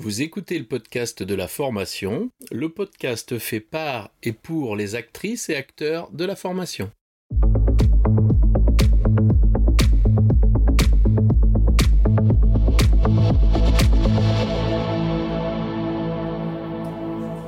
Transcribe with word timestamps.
Vous 0.00 0.22
écoutez 0.22 0.56
le 0.60 0.64
podcast 0.64 1.24
de 1.24 1.34
la 1.34 1.48
formation, 1.48 2.30
le 2.52 2.68
podcast 2.68 3.36
fait 3.40 3.58
par 3.58 4.12
et 4.22 4.32
pour 4.32 4.76
les 4.76 4.94
actrices 4.94 5.48
et 5.48 5.56
acteurs 5.56 6.08
de 6.12 6.24
la 6.24 6.36
formation. 6.36 6.92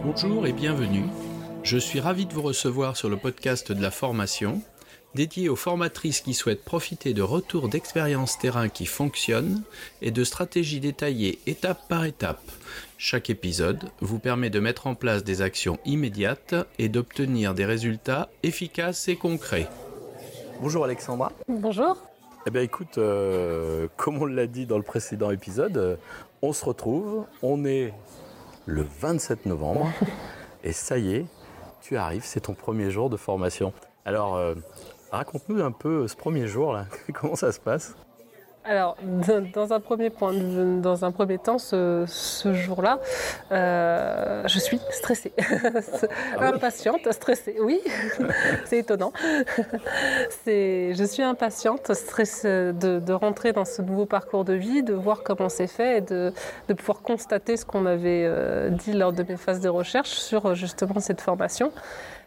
Bonjour 0.03 0.45
et 0.45 0.53
bienvenue. 0.53 1.05
Je 1.62 1.79
suis 1.79 2.01
ravi 2.01 2.27
de 2.27 2.35
vous 2.35 2.43
recevoir 2.43 2.96
sur 2.96 3.09
le 3.09 3.17
podcast 3.17 3.71
de 3.71 3.80
la 3.80 3.93
formation 3.93 4.61
dédié 5.15 5.49
aux 5.49 5.57
formatrices 5.57 6.21
qui 6.21 6.35
souhaitent 6.35 6.65
profiter 6.65 7.15
de 7.15 7.23
retours 7.23 7.69
d'expériences 7.69 8.39
terrain 8.39 8.69
qui 8.69 8.87
fonctionnent 8.87 9.63
et 10.03 10.11
de 10.11 10.25
stratégies 10.25 10.81
détaillées 10.81 11.39
étape 11.47 11.89
par 11.89 12.05
étape. 12.05 12.43
Chaque 12.99 13.31
épisode 13.31 13.91
vous 14.01 14.19
permet 14.19 14.51
de 14.51 14.61
mettre 14.61 14.87
en 14.87 14.95
place 14.95 15.25
des 15.25 15.43
actions 15.43 15.79
immédiates 15.84 16.55
et 16.79 16.89
d'obtenir 16.89 17.55
des 17.55 17.65
résultats 17.65 18.29
efficaces 18.43 19.09
et 19.09 19.17
concrets. 19.17 19.69
Bonjour 20.61 20.84
Alexandra. 20.84 21.33
Bonjour. 21.48 21.97
Eh 22.47 22.51
bien 22.51 22.62
écoute, 22.62 22.98
euh, 22.98 23.89
comme 23.97 24.23
on 24.23 24.27
l'a 24.27 24.47
dit 24.47 24.67
dans 24.67 24.79
le 24.79 24.83
précédent 24.83 25.31
épisode, 25.31 25.77
euh, 25.77 25.97
on 26.42 26.53
se 26.53 26.65
retrouve, 26.65 27.25
on 27.42 27.65
est 27.65 27.92
le 28.67 28.87
27 29.01 29.47
novembre 29.47 29.92
et 30.65 30.73
ça 30.73 30.98
y 30.98 31.17
est, 31.17 31.27
tu 31.81 31.97
arrives, 31.97 32.25
c'est 32.25 32.41
ton 32.41 32.55
premier 32.55 32.91
jour 32.91 33.11
de 33.11 33.17
formation. 33.17 33.73
Alors, 34.05 34.37
euh, 34.37 34.55
Raconte-nous 35.10 35.62
un 35.62 35.73
peu 35.73 36.06
ce 36.06 36.16
premier 36.16 36.46
jour, 36.46 36.73
là. 36.73 36.87
comment 37.12 37.37
ça 37.37 37.52
se 37.52 37.60
passe? 37.60 37.95
Alors, 38.62 38.98
dans 39.55 39.73
un 39.73 39.80
premier 39.80 40.10
point, 40.10 40.34
dans 40.34 41.05
un 41.06 41.12
premier 41.12 41.38
temps, 41.38 41.59
ce, 41.59 42.05
jour-là, 42.45 43.00
euh, 43.52 44.42
je 44.46 44.59
suis 44.59 44.78
stressée, 44.91 45.33
ah 46.39 46.48
impatiente, 46.48 47.11
stressée. 47.11 47.56
Oui, 47.58 47.80
c'est 48.67 48.78
étonnant. 48.78 49.14
je 50.47 51.05
suis 51.11 51.22
impatiente, 51.22 51.95
stressée 51.95 52.72
de, 52.74 53.12
rentrer 53.12 53.55
dans 53.55 53.64
ce 53.64 53.80
nouveau 53.80 54.05
parcours 54.05 54.45
de 54.45 54.52
vie, 54.52 54.83
de 54.83 54.92
voir 54.92 55.22
comment 55.22 55.48
c'est 55.48 55.67
fait 55.67 55.97
et 55.98 56.00
de, 56.02 56.33
pouvoir 56.77 57.00
constater 57.00 57.56
ce 57.56 57.64
qu'on 57.64 57.80
m'avait 57.80 58.24
euh, 58.27 58.69
dit 58.69 58.92
lors 58.92 59.14
de 59.14 59.22
mes 59.22 59.39
phases 59.39 59.61
de 59.61 59.70
recherche 59.70 60.11
sur 60.11 60.55
justement 60.55 61.00
cette 61.00 61.22
formation 61.22 61.72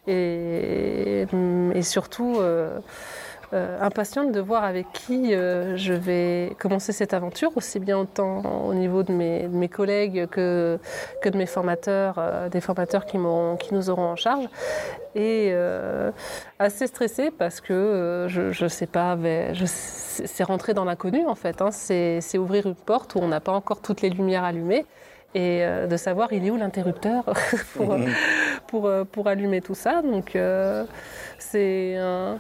et, 0.08 1.26
et 1.74 1.82
surtout 1.82 2.36
euh, 2.40 2.80
euh, 3.54 3.78
impatiente 3.82 4.32
de 4.32 4.40
voir 4.40 4.64
avec 4.64 4.92
qui 4.94 5.34
euh, 5.34 5.78
je 5.78 5.94
vais 5.94 6.56
commencer 6.60 6.92
cette 6.92 7.14
aventure, 7.14 7.52
aussi 7.56 7.80
bien 7.80 8.00
autant 8.00 8.42
au 8.66 8.74
niveau 8.74 9.04
de 9.04 9.14
mes, 9.14 9.70
collègues 9.70 10.28
que, 10.28 10.80
de 11.24 11.38
mes 11.38 11.46
formateurs, 11.46 12.20
des 12.52 12.62
formateurs 12.62 13.06
qui, 13.06 13.18
nous 13.18 13.90
auront 13.90 14.08
en 14.08 14.16
charge. 14.16 14.46
Et 15.16 15.54
assez 16.58 16.88
stressée 16.88 17.30
parce 17.30 17.62
que 17.62 18.26
je 18.28 18.64
ne 18.64 18.70
sais 18.70 18.88
pas, 18.88 19.18
c'est 19.64 20.44
rentrer 20.44 20.74
dans 20.74 20.86
l'inconnu 20.86 21.26
en 21.28 21.36
fait. 21.36 21.62
Hein. 21.62 21.70
c'est 21.72 22.38
ouvrir 22.38 22.66
une 22.66 22.76
porte 22.76 23.16
où 23.16 23.20
on 23.20 23.28
n'a 23.28 23.40
pas 23.40 23.52
encore 23.54 23.82
toutes 23.82 24.02
les 24.02 24.10
lumières 24.10 24.44
allumées 24.44 24.86
et 25.36 25.66
de 25.90 25.98
savoir 25.98 26.32
il 26.34 26.46
est 26.46 26.52
où 26.52 26.58
l'interrupteur 26.58 27.26
pour, 27.76 27.98
mhm 27.98 28.14
pour, 28.74 28.88
euh, 28.88 29.04
pour 29.04 29.28
allumer 29.28 29.62
tout 29.62 29.76
ça. 29.76 30.02
Donc 30.02 30.36
euh, 30.36 30.84
c'est 31.38 31.96
un, 31.96 32.40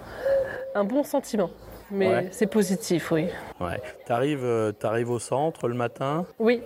un, 0.73 0.83
bon 0.83 1.03
sentiment. 1.03 1.51
Mais 1.91 2.27
c'est 2.31 2.47
positif, 2.47 3.11
oui. 3.11 3.27
Ouais. 3.59 3.79
Tu 4.07 4.11
arrives, 4.11 4.43
euh, 4.43 4.71
au 5.07 5.19
centre 5.19 5.67
le 5.67 5.75
matin? 5.75 6.25
Oui. 6.39 6.61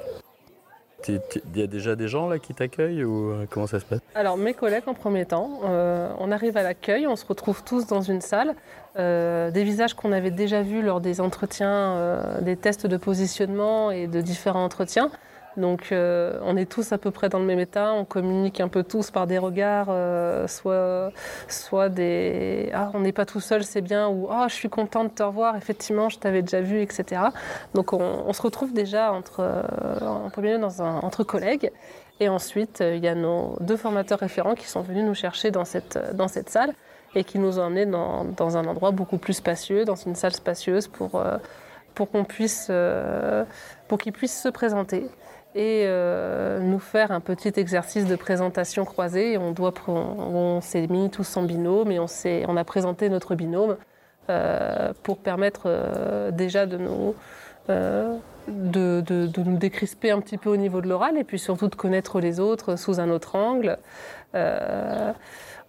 Il 1.09 1.19
y 1.56 1.61
a 1.61 1.67
déjà 1.67 1.95
des 1.95 2.08
gens 2.08 2.28
là 2.28 2.39
qui 2.39 2.53
t'accueillent 2.53 3.03
ou 3.03 3.45
comment 3.50 3.67
ça 3.67 3.80
se 3.80 3.86
passe? 3.86 4.00
Alors 4.16 4.36
mes 4.38 4.53
collègues 4.53 4.88
en 4.88 4.94
premier 4.94 5.25
temps, 5.25 5.62
on 5.64 6.31
arrive 6.31 6.58
à 6.58 6.64
l'accueil, 6.64 7.06
on 7.06 7.16
se 7.16 7.25
retrouve 7.25 7.64
tous 7.64 7.86
dans 7.86 8.02
une 8.02 8.19
salle, 8.19 8.56
des 8.95 9.63
visages 9.63 9.94
qu'on 9.94 10.12
avait 10.12 10.31
déjà 10.31 10.63
vus 10.63 10.81
lors 10.81 11.00
des 11.00 11.22
entretiens, 11.22 12.40
des 12.41 12.57
tests 12.57 12.88
de 12.88 12.97
positionnement 12.97 13.91
et 13.91 14.07
de 14.07 14.22
différents 14.22 14.66
entretiens. 14.66 15.12
Donc 15.57 15.91
euh, 15.91 16.40
on 16.44 16.56
est 16.56 16.69
tous 16.72 16.91
à 16.91 17.00
peu 17.00 17.09
près 17.09 17.29
dans 17.29 17.40
le 17.40 17.45
même 17.45 17.59
état, 17.59 17.91
on 17.91 18.06
communique 18.06 18.62
un 18.62 18.68
peu 18.68 18.84
tous 18.84 19.09
par 19.09 19.25
des 19.25 19.40
regards, 19.40 19.88
euh, 19.90 20.47
soit, 20.47 21.12
soit 21.47 21.90
des 21.90 22.69
ah 22.73 22.91
on 22.94 23.00
n'est 23.00 23.12
pas 23.12 23.25
tout 23.25 23.40
seul, 23.40 23.63
c'est 23.63 23.81
bien, 23.81 24.07
ou 24.07 24.28
ah 24.29 24.46
je 24.47 24.53
suis 24.53 24.69
content 24.69 25.03
de 25.03 25.09
te 25.09 25.23
revoir, 25.23 25.56
effectivement 25.56 26.09
je 26.09 26.19
t'avais 26.19 26.44
déjà 26.44 26.62
vu, 26.62 26.79
etc. 26.81 27.22
Donc 27.73 27.91
on, 27.91 28.31
se 28.34 28.41
retrouve 28.41 28.72
déjà 28.72 29.12
entre, 29.12 29.40
euh, 29.40 30.00
en 30.06 30.29
premier 30.29 30.57
lieu 30.57 30.63
entre 30.63 31.23
collègues. 31.23 31.72
Et 32.19 32.29
ensuite, 32.29 32.81
il 32.81 33.03
y 33.03 33.07
a 33.07 33.13
nos 33.13 33.56
deux 33.59 33.78
formateurs 33.78 34.19
référents 34.19 34.56
qui 34.56 34.67
sont 34.67 34.81
venus 34.81 35.06
nous 35.06 35.13
chercher 35.13 35.51
dans 35.51 35.66
cette, 35.66 36.00
dans 36.16 36.28
cette 36.28 36.50
salle 36.50 36.73
et 37.13 37.23
qui 37.23 37.38
nous 37.38 37.59
ont 37.59 37.63
emmenés 37.63 37.85
dans, 37.85 38.25
dans 38.25 38.57
un 38.57 38.66
endroit 38.66 38.90
beaucoup 38.90 39.19
plus 39.19 39.34
spacieux, 39.34 39.85
dans 39.85 39.96
une 39.96 40.16
salle 40.16 40.34
spacieuse 40.34 40.88
pour, 40.88 41.23
pour 41.94 42.09
qu'on 42.09 42.23
puisse, 42.23 42.72
pour 43.88 44.00
qu'ils 44.00 44.13
puissent 44.13 44.41
se 44.41 44.50
présenter 44.50 45.07
et 45.56 45.84
euh, 45.85 46.59
nous 46.59 46.80
faire 46.80 47.12
un 47.12 47.19
petit 47.19 47.53
exercice 47.56 48.06
de 48.06 48.16
présentation 48.16 48.85
croisée. 48.85 49.38
On, 49.38 49.52
doit, 49.52 49.74
on, 49.88 50.62
s'est 50.62 50.88
mis 50.88 51.09
tous 51.09 51.38
en 51.38 51.44
binôme 51.44 51.91
et 51.91 52.00
on, 52.00 52.06
on 52.47 52.58
a 52.58 52.63
présenté 52.63 53.09
notre 53.09 53.35
binôme 53.35 53.78
euh, 54.30 54.94
pour 55.03 55.18
permettre 55.18 55.63
euh, 55.66 56.31
déjà 56.31 56.66
de 56.66 56.78
nous, 56.78 57.16
de, 57.68 59.02
de, 59.02 59.41
nous 59.41 59.58
décrisper 59.58 60.12
un 60.12 60.22
petit 60.22 60.38
peu 60.38 60.50
au 60.50 60.58
niveau 60.58 60.81
de 60.81 60.88
l'oral 60.88 61.18
et 61.18 61.24
puis 61.24 61.40
surtout 61.40 61.68
de 61.68 61.75
connaître 61.75 62.19
les 62.19 62.40
autres 62.40 62.78
sous 62.78 63.00
un 63.00 63.09
autre 63.09 63.35
angle. 63.35 63.78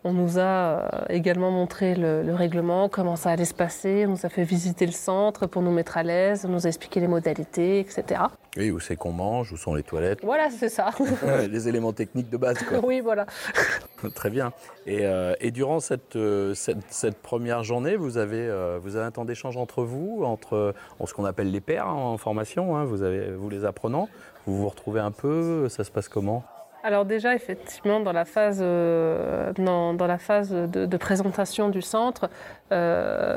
On 0.04 0.12
nous 0.12 0.38
a 0.38 0.42
euh, 0.42 0.88
également 1.08 1.50
montré 1.50 1.96
le, 1.96 2.32
règlement, 2.32 2.88
comment 2.88 3.16
ça 3.16 3.30
allait 3.30 3.44
se 3.44 3.54
passer. 3.54 4.04
On 4.06 4.10
nous 4.10 4.26
a 4.26 4.28
fait 4.28 4.44
visiter 4.44 4.86
le 4.86 4.92
centre 4.92 5.46
pour 5.46 5.60
nous 5.60 5.72
mettre 5.72 5.96
à 5.96 6.04
l'aise, 6.04 6.44
nous 6.44 6.66
a 6.66 6.68
expliqué 6.68 7.00
les 7.00 7.08
modalités, 7.08 7.80
etc. 7.80 8.22
Oui, 8.56 8.70
où 8.70 8.78
c'est 8.78 8.94
qu'on 8.94 9.10
mange, 9.10 9.52
où 9.52 9.56
sont 9.56 9.74
les 9.74 9.82
toilettes. 9.82 10.20
Voilà, 10.22 10.50
c'est 10.50 10.68
ça. 10.68 10.90
les 11.50 11.68
éléments 11.68 11.92
techniques 11.92 12.30
de 12.30 12.36
base, 12.36 12.62
quoi. 12.62 12.78
Oui, 12.82 13.00
voilà. 13.00 13.26
Très 14.14 14.30
bien. 14.30 14.52
Et, 14.86 15.00
euh, 15.02 15.34
durant 15.52 15.78
euh, 16.16 16.54
cette, 16.54 16.84
cette, 16.90 17.20
première 17.20 17.64
journée, 17.64 17.96
vous 17.96 18.18
avez, 18.18 18.48
vous 18.80 18.94
avez 18.94 19.04
un 19.04 19.10
temps 19.10 19.24
d'échange 19.24 19.56
entre 19.56 19.82
vous, 19.82 20.22
entre 20.24 20.74
ce 21.04 21.12
qu'on 21.12 21.24
appelle 21.24 21.50
les 21.50 21.60
pairs 21.60 21.88
en 21.88 22.16
formation, 22.18 22.76
hein. 22.76 22.84
vous, 22.84 23.02
avez, 23.02 23.32
vous 23.32 23.50
les 23.50 23.64
apprenants. 23.64 24.08
Vous 24.46 24.56
vous 24.56 24.68
retrouvez 24.68 25.00
un 25.00 25.10
peu, 25.10 25.68
ça 25.68 25.82
se 25.82 25.90
passe 25.90 26.08
comment? 26.08 26.44
Alors 26.88 27.04
déjà, 27.04 27.34
effectivement, 27.34 28.00
dans 28.00 28.12
la 28.12 28.24
phase, 28.24 28.60
euh, 28.62 29.52
dans, 29.58 30.06
la 30.06 30.16
phase 30.16 30.50
de, 30.50 30.96
présentation 30.96 31.68
du 31.68 31.82
centre, 31.82 32.30
euh, 32.72 33.36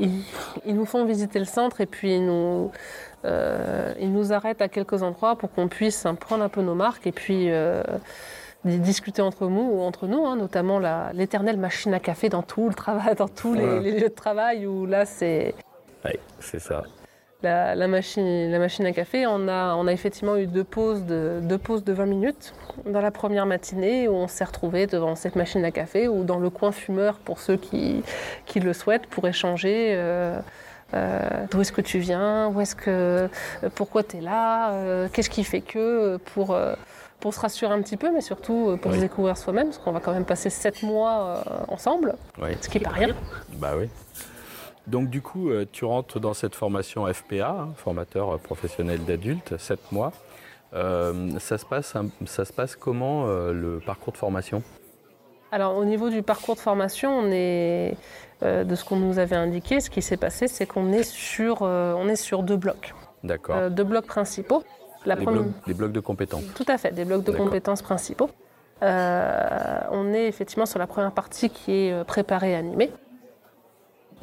ils, 0.00 0.24
nous 0.66 0.84
font 0.84 1.04
visiter 1.04 1.38
le 1.38 1.44
centre 1.44 1.80
et 1.80 1.86
puis 1.86 2.16
ils 2.16 2.26
nous, 2.26 2.72
euh, 3.24 3.94
ils 4.00 4.12
nous 4.12 4.32
arrêtent 4.32 4.62
à 4.62 4.68
quelques 4.68 5.04
endroits 5.04 5.36
pour 5.36 5.52
qu'on 5.52 5.68
puisse 5.68 6.08
prendre 6.18 6.42
un 6.42 6.48
peu 6.48 6.60
nos 6.60 6.74
marques 6.74 7.06
et 7.06 7.12
puis 7.12 7.48
discuter 8.64 9.22
entre 9.22 9.46
nous, 9.46 9.78
entre 9.78 10.08
nous 10.08 10.26
hein, 10.26 10.34
notamment 10.34 10.80
l'éternelle 11.12 11.56
machine 11.56 11.94
à 11.94 12.00
café 12.00 12.28
dans 12.28 12.42
tout 12.42 12.68
le 12.68 12.74
travail, 12.74 13.14
dans 13.16 13.28
tous 13.28 13.54
les, 13.54 13.78
les, 13.78 13.92
lieux 13.92 14.08
de 14.08 14.14
travail 14.14 14.66
où 14.66 14.86
là 14.86 15.06
c'est... 15.06 15.54
Oui, 16.04 16.18
c'est 16.40 16.60
ça 16.60 16.82
la, 17.42 17.88
machine, 17.88 18.50
la 18.50 18.58
machine 18.58 18.86
à 18.86 18.92
café, 18.92 19.26
on 19.26 19.48
a, 19.48 19.74
on 19.74 19.86
a 19.86 19.92
effectivement 19.92 20.36
eu 20.36 20.46
deux 20.46 20.64
pauses, 20.64 21.04
de, 21.04 21.40
deux 21.42 21.58
pauses 21.58 21.84
de 21.84 21.92
20 21.92 22.06
minutes 22.06 22.54
dans 22.84 23.00
la 23.00 23.10
première 23.10 23.46
matinée 23.46 24.08
où 24.08 24.12
on 24.12 24.28
s'est 24.28 24.44
retrouvé 24.44 24.86
devant 24.86 25.14
cette 25.14 25.36
machine 25.36 25.64
à 25.64 25.70
café 25.70 26.08
ou 26.08 26.24
dans 26.24 26.38
le 26.38 26.50
coin 26.50 26.72
fumeur 26.72 27.18
pour 27.18 27.38
ceux 27.38 27.56
qui, 27.56 28.02
qui 28.46 28.60
le 28.60 28.72
souhaitent 28.72 29.06
pour 29.06 29.28
échanger. 29.28 29.92
Euh, 29.92 30.38
euh, 30.94 31.20
d'où 31.50 31.60
est-ce 31.60 31.72
que 31.72 31.82
tu 31.82 31.98
viens 31.98 32.48
Où 32.48 32.60
est-ce 32.60 32.74
que, 32.74 33.28
pourquoi 33.74 34.02
tu 34.02 34.16
es 34.16 34.20
là 34.20 34.72
euh, 34.72 35.08
Qu'est-ce 35.12 35.30
qui 35.30 35.44
fait 35.44 35.60
que 35.60 36.16
pour, 36.34 36.58
pour 37.20 37.34
se 37.34 37.40
rassurer 37.40 37.72
un 37.72 37.82
petit 37.82 37.98
peu, 37.98 38.10
mais 38.10 38.22
surtout 38.22 38.76
pour 38.80 38.94
se 38.94 38.98
découvrir 38.98 39.36
soi-même, 39.36 39.66
parce 39.66 39.78
qu'on 39.78 39.92
va 39.92 40.00
quand 40.00 40.12
même 40.12 40.24
passer 40.24 40.50
sept 40.50 40.82
mois 40.82 41.44
ensemble, 41.68 42.14
ce 42.60 42.68
qui 42.68 42.78
n'est 42.78 42.84
pas 42.84 42.90
rien. 42.90 43.14
Bah 43.54 43.74
oui. 43.78 43.88
Donc 44.88 45.10
du 45.10 45.20
coup, 45.20 45.50
euh, 45.50 45.66
tu 45.70 45.84
rentres 45.84 46.18
dans 46.18 46.32
cette 46.32 46.54
formation 46.54 47.06
FPA, 47.12 47.50
hein, 47.50 47.68
formateur 47.76 48.38
professionnel 48.38 49.04
d'adultes, 49.04 49.58
7 49.58 49.92
mois. 49.92 50.12
Euh, 50.74 51.38
ça, 51.38 51.58
se 51.58 51.66
passe, 51.66 51.94
ça 52.26 52.44
se 52.44 52.52
passe 52.52 52.74
comment 52.74 53.26
euh, 53.26 53.52
le 53.52 53.80
parcours 53.80 54.14
de 54.14 54.18
formation? 54.18 54.62
Alors 55.52 55.76
au 55.76 55.84
niveau 55.84 56.08
du 56.08 56.22
parcours 56.22 56.54
de 56.54 56.60
formation, 56.60 57.10
on 57.10 57.30
est, 57.30 57.96
de 58.42 58.74
ce 58.74 58.84
qu'on 58.84 58.96
nous 58.96 59.18
avait 59.18 59.36
indiqué, 59.36 59.80
ce 59.80 59.88
qui 59.88 60.02
s'est 60.02 60.18
passé, 60.18 60.46
c'est 60.46 60.66
qu'on 60.66 60.92
est, 60.92 61.04
sur, 61.04 61.62
on 61.62 62.08
est 62.08 62.16
sur 62.16 62.42
deux 62.42 62.56
blocs. 62.56 62.94
D'accord. 63.24 63.70
deux 63.70 63.84
blocs 63.84 64.06
principaux. 64.06 64.62
La 65.06 65.16
blocs, 65.16 65.46
des, 65.66 65.74
blocs, 65.74 65.92
de 65.92 66.00
compétences. 66.00 66.44
Tout 66.54 66.66
à 66.68 66.76
fait, 66.76 66.92
des 66.92 67.06
blocs 67.06 67.24
de 67.24 67.32
compétences 67.32 67.80
principaux. 67.80 68.28
on 68.82 70.12
est 70.12 70.26
effectivement 70.26 70.66
sur 70.66 70.78
la 70.78 70.86
première 70.86 71.12
partie 71.12 71.48
qui 71.48 71.72
est 71.72 72.04
préparée 72.04 72.52
et 72.52 72.56
animée. 72.56 72.90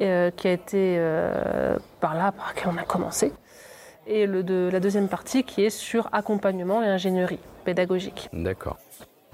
Euh, 0.02 0.30
qui 0.30 0.46
a 0.46 0.52
été 0.52 0.96
euh, 0.98 1.74
par 2.02 2.14
là 2.14 2.30
par 2.30 2.48
laquelle 2.48 2.70
on 2.70 2.76
a 2.76 2.82
commencé. 2.82 3.32
et 4.06 4.26
le 4.26 4.42
de, 4.42 4.68
la 4.70 4.78
deuxième 4.78 5.08
partie 5.08 5.42
qui 5.42 5.64
est 5.64 5.70
sur 5.70 6.10
accompagnement 6.12 6.82
et 6.82 6.86
ingénierie 6.86 7.38
pédagogique. 7.64 8.28
D'accord. 8.34 8.76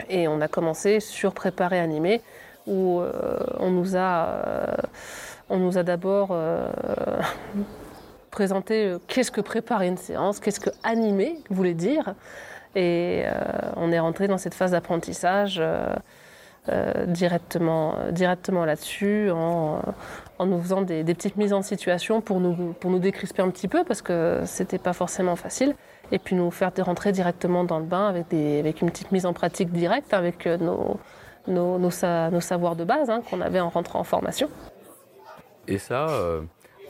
Et 0.08 0.28
on 0.28 0.40
a 0.40 0.46
commencé 0.46 1.00
sur 1.00 1.34
préparer 1.34 1.80
animé, 1.80 2.22
où 2.68 3.00
euh, 3.00 3.40
on 3.58 3.72
nous 3.72 3.96
a, 3.96 4.76
on 5.50 5.58
nous 5.58 5.78
a 5.78 5.82
d'abord 5.82 6.32
présenté 8.30 8.94
qu'est-ce 9.08 9.32
que 9.32 9.40
préparer 9.40 9.88
une 9.88 9.96
séance, 9.96 10.38
qu'est-ce 10.38 10.60
que 10.60 10.70
animer 10.84 11.38
voulait 11.50 11.74
dire. 11.74 12.14
Et 12.76 13.24
on 13.76 13.90
est 13.90 13.98
rentré 13.98 14.28
dans 14.28 14.38
cette 14.38 14.54
phase 14.54 14.70
d'apprentissage. 14.70 15.60
Directement, 17.06 17.96
directement 18.12 18.64
là-dessus 18.64 19.30
en, 19.32 19.82
en, 20.38 20.46
nous 20.46 20.60
faisant 20.62 20.82
des, 20.82 21.02
petites 21.02 21.36
mises 21.36 21.52
en 21.52 21.62
situation 21.62 22.20
pour 22.20 22.38
nous, 22.38 22.72
pour 22.74 22.90
nous 22.90 23.00
décrisper 23.00 23.42
un 23.42 23.50
petit 23.50 23.66
peu 23.66 23.82
parce 23.82 24.00
que 24.00 24.42
c'était 24.44 24.78
pas 24.78 24.92
forcément 24.92 25.34
facile 25.34 25.74
et 26.12 26.18
puis 26.18 26.36
nous 26.36 26.50
faire 26.50 26.70
rentrer 26.80 27.10
directement 27.10 27.64
dans 27.64 27.78
le 27.78 27.84
bain 27.84 28.06
avec, 28.06 28.28
des, 28.28 28.60
avec 28.60 28.82
une 28.82 28.90
petite 28.90 29.10
mise 29.10 29.26
en 29.26 29.32
pratique 29.32 29.72
directe 29.72 30.14
avec 30.14 30.46
euh, 30.46 30.58
nos, 30.58 31.00
nos, 31.48 31.78
nos, 31.78 32.40
savoirs 32.40 32.76
de 32.76 32.84
base 32.84 33.10
hein, 33.10 33.22
qu'on 33.28 33.40
avait 33.40 33.60
en 33.60 33.70
rentrant 33.70 34.00
en 34.00 34.04
formation. 34.04 34.48
Et 35.66 35.78
ça, 35.78 36.08
euh, 36.10 36.42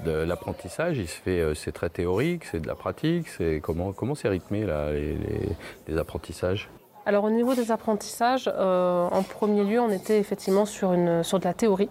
l'apprentissage, 0.04 0.98
il 0.98 1.08
se 1.08 1.20
fait, 1.20 1.40
euh, 1.40 1.54
c'est 1.54 1.72
très 1.72 1.88
théorique, 1.88 2.44
c'est 2.44 2.60
de 2.60 2.66
la 2.66 2.74
pratique, 2.74 3.28
c'est 3.28 3.60
comment 3.62 3.92
comment 3.92 4.14
c'est 4.14 4.28
rythmé 4.28 4.64
là, 4.64 4.92
les, 4.92 5.98
apprentissages? 5.98 6.68
Alors 7.04 7.24
au 7.24 7.30
niveau 7.30 7.54
des 7.54 7.72
apprentissages, 7.72 8.50
euh, 8.54 9.08
en 9.10 9.22
premier 9.22 9.64
lieu, 9.64 9.80
on 9.80 9.90
était 9.90 10.18
effectivement 10.18 10.66
sur, 10.66 10.92
une, 10.92 11.22
sur 11.24 11.38
de 11.38 11.44
la 11.44 11.54
théorie. 11.54 11.90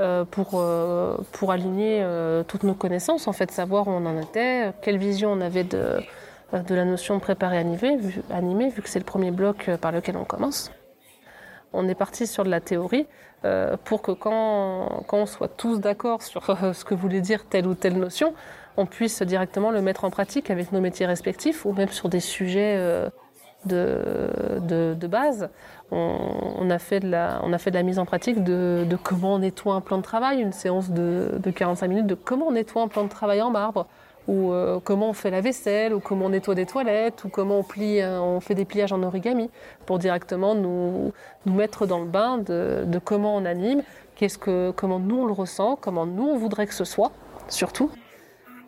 Euh, 0.00 0.24
pour, 0.24 0.52
euh, 0.54 1.18
pour 1.32 1.52
aligner 1.52 2.00
euh, 2.02 2.42
toutes 2.42 2.62
nos 2.62 2.72
connaissances, 2.72 3.28
en 3.28 3.34
fait, 3.34 3.50
savoir 3.50 3.86
où 3.86 3.90
on 3.90 4.06
en 4.06 4.18
était, 4.18 4.72
quelle 4.80 4.96
vision 4.96 5.30
on 5.32 5.42
avait 5.42 5.64
de, 5.64 6.00
de 6.54 6.74
la 6.74 6.86
notion 6.86 7.18
préparée 7.20 7.58
animée, 7.58 7.98
vu, 7.98 8.22
animée, 8.30 8.70
vu 8.70 8.80
que 8.80 8.88
c'est 8.88 8.98
le 8.98 9.04
premier 9.04 9.30
bloc 9.30 9.68
par 9.82 9.92
lequel 9.92 10.16
on 10.16 10.24
commence. 10.24 10.70
On 11.74 11.86
est 11.86 11.94
parti 11.94 12.26
sur 12.26 12.44
de 12.44 12.48
la 12.48 12.60
théorie 12.60 13.06
pour 13.84 14.02
que 14.02 14.12
quand, 14.12 15.04
quand, 15.06 15.18
on 15.18 15.26
soit 15.26 15.48
tous 15.48 15.80
d'accord 15.80 16.22
sur 16.22 16.44
ce 16.74 16.84
que 16.84 16.94
voulait 16.94 17.20
dire 17.20 17.44
telle 17.44 17.66
ou 17.66 17.74
telle 17.74 17.98
notion, 17.98 18.34
on 18.76 18.86
puisse 18.86 19.22
directement 19.22 19.70
le 19.70 19.80
mettre 19.80 20.04
en 20.04 20.10
pratique 20.10 20.50
avec 20.50 20.72
nos 20.72 20.80
métiers 20.80 21.06
respectifs 21.06 21.64
ou 21.64 21.72
même 21.72 21.88
sur 21.90 22.08
des 22.08 22.20
sujets 22.20 23.10
de, 23.66 25.06
base. 25.06 25.48
On, 25.90 26.70
a 26.70 26.78
fait 26.78 27.00
de 27.00 27.10
la, 27.10 27.82
mise 27.82 27.98
en 27.98 28.04
pratique 28.04 28.42
de, 28.44 28.86
comment 29.02 29.34
on 29.34 29.38
nettoie 29.40 29.74
un 29.74 29.80
plan 29.80 29.98
de 29.98 30.02
travail, 30.02 30.40
une 30.40 30.52
séance 30.52 30.90
de, 30.90 31.38
de 31.38 31.50
45 31.50 31.88
minutes 31.88 32.06
de 32.06 32.14
comment 32.14 32.48
on 32.48 32.52
nettoie 32.52 32.82
un 32.82 32.88
plan 32.88 33.04
de 33.04 33.08
travail 33.08 33.42
en 33.42 33.50
marbre 33.50 33.86
ou 34.28 34.52
euh, 34.52 34.78
comment 34.82 35.10
on 35.10 35.12
fait 35.12 35.30
la 35.30 35.40
vaisselle, 35.40 35.92
ou 35.92 35.98
comment 36.00 36.26
on 36.26 36.28
nettoie 36.28 36.54
des 36.54 36.66
toilettes, 36.66 37.24
ou 37.24 37.28
comment 37.28 37.58
on, 37.58 37.62
plie, 37.62 38.00
euh, 38.00 38.20
on 38.20 38.38
fait 38.40 38.54
des 38.54 38.64
pliages 38.64 38.92
en 38.92 39.02
origami, 39.02 39.50
pour 39.86 39.98
directement 39.98 40.54
nous, 40.54 41.12
nous 41.46 41.54
mettre 41.54 41.86
dans 41.86 41.98
le 41.98 42.06
bain 42.06 42.38
de, 42.38 42.84
de 42.86 42.98
comment 42.98 43.34
on 43.34 43.44
anime, 43.44 43.82
qu'est-ce 44.14 44.38
que, 44.38 44.72
comment 44.76 45.00
nous 45.00 45.22
on 45.22 45.26
le 45.26 45.32
ressent, 45.32 45.76
comment 45.80 46.06
nous 46.06 46.28
on 46.28 46.38
voudrait 46.38 46.66
que 46.66 46.74
ce 46.74 46.84
soit, 46.84 47.10
surtout, 47.48 47.90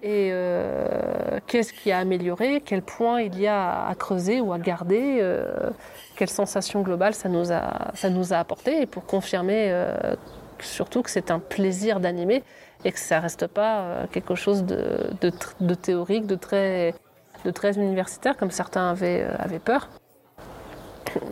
et 0.02 0.31
euh, 0.32 1.38
qu'est-ce 1.46 1.72
qui 1.72 1.93
a 1.93 1.99
amélioré, 1.99 2.60
quel 2.64 2.82
point 2.82 3.22
il 3.22 3.38
y 3.38 3.46
a 3.46 3.87
à 3.87 3.94
creuser 3.94 4.40
ou 4.40 4.52
à 4.52 4.58
garder, 4.58 5.19
euh, 5.20 5.70
quelle 6.16 6.28
sensation 6.28 6.82
globale 6.82 7.14
ça 7.14 7.28
nous 7.28 7.52
a, 7.52 7.93
ça 7.94 8.10
nous 8.10 8.32
a 8.32 8.38
apporté, 8.38 8.82
et 8.82 8.87
pour 8.87 9.06
confirmer 9.06 9.69
euh, 9.70 10.16
surtout 10.58 11.02
que 11.02 11.10
c'est 11.10 11.31
un 11.31 11.38
plaisir 11.38 12.00
d'animer 12.00 12.43
et 12.84 12.90
que 12.90 12.99
ça 12.99 13.20
reste 13.20 13.46
pas 13.46 14.08
quelque 14.10 14.34
chose 14.34 14.64
de, 14.64 15.75
théorique, 15.75 16.26
de 16.26 16.34
très, 16.34 16.96
de 17.44 17.52
très 17.52 17.76
universitaire, 17.76 18.37
comme 18.37 18.50
certains 18.50 18.90
avaient, 18.90 19.25
avaient 19.38 19.60
peur. 19.60 19.88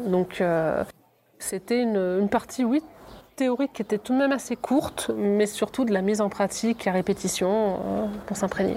Donc 0.07 0.41
c'était 1.41 1.83
une, 1.83 1.97
une, 1.97 2.29
partie, 2.29 2.65
oui, 2.65 2.85
théorique 3.41 3.73
qui 3.73 3.83
était 3.83 3.99
tout 3.99 4.13
de 4.13 4.19
même 4.19 4.33
assez 4.33 4.57
courte, 4.57 5.11
mais 5.17 5.47
surtout 5.47 5.85
de 5.85 5.93
la 5.93 6.03
mise 6.03 6.21
en 6.21 6.29
pratique 6.29 6.87
à 6.87 6.93
répétition 6.93 7.51
euh, 7.51 8.07
pour 8.27 8.37
s'imprégner. 8.37 8.77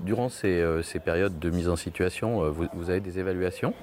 Durant 0.00 0.28
ces, 0.28 0.60
euh, 0.60 0.82
ces, 0.82 0.98
périodes 0.98 1.38
de 1.38 1.50
mise 1.50 1.68
en 1.68 1.76
situation, 1.76 2.50
vous, 2.50 2.66
vous 2.72 2.90
avez 2.90 3.00
des 3.00 3.18
évaluations? 3.18 3.74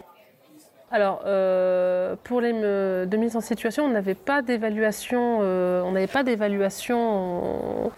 Alors, 0.90 1.24
euh, 1.26 2.16
pour 2.24 2.40
les 2.40 2.54
de 2.54 3.18
mise 3.18 3.36
en 3.36 3.42
situation, 3.42 3.84
on 3.86 3.90
n'avait 3.90 4.16
pas 4.16 4.42
d'évaluation. 4.42 5.40
Euh, 5.42 5.82
on 5.84 5.92
n'avait 5.92 6.08
pas 6.08 6.24
d'évaluation 6.24 7.92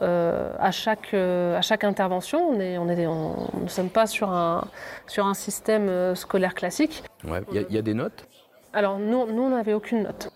euh, 0.00 0.52
à 0.58 0.70
chaque 0.70 1.12
à 1.12 1.60
chaque 1.60 1.84
intervention. 1.84 2.48
On 2.48 2.58
est, 2.58 2.78
on 2.78 2.88
est, 2.88 3.06
on, 3.06 3.34
ne 3.62 3.68
sommes 3.68 3.90
pas 3.90 4.06
sur 4.06 4.30
un 4.30 4.64
sur 5.06 5.26
un 5.26 5.34
système 5.34 6.14
scolaire 6.14 6.54
classique. 6.54 7.02
Il 7.24 7.30
ouais, 7.30 7.42
y, 7.52 7.74
y, 7.74 7.78
a 7.78 7.82
des 7.82 7.94
notes? 7.94 8.26
Alors 8.72 8.98
nous, 8.98 9.30
nous 9.30 9.42
on 9.42 9.50
n'avait 9.50 9.74
aucune 9.74 10.02
note. 10.04 10.32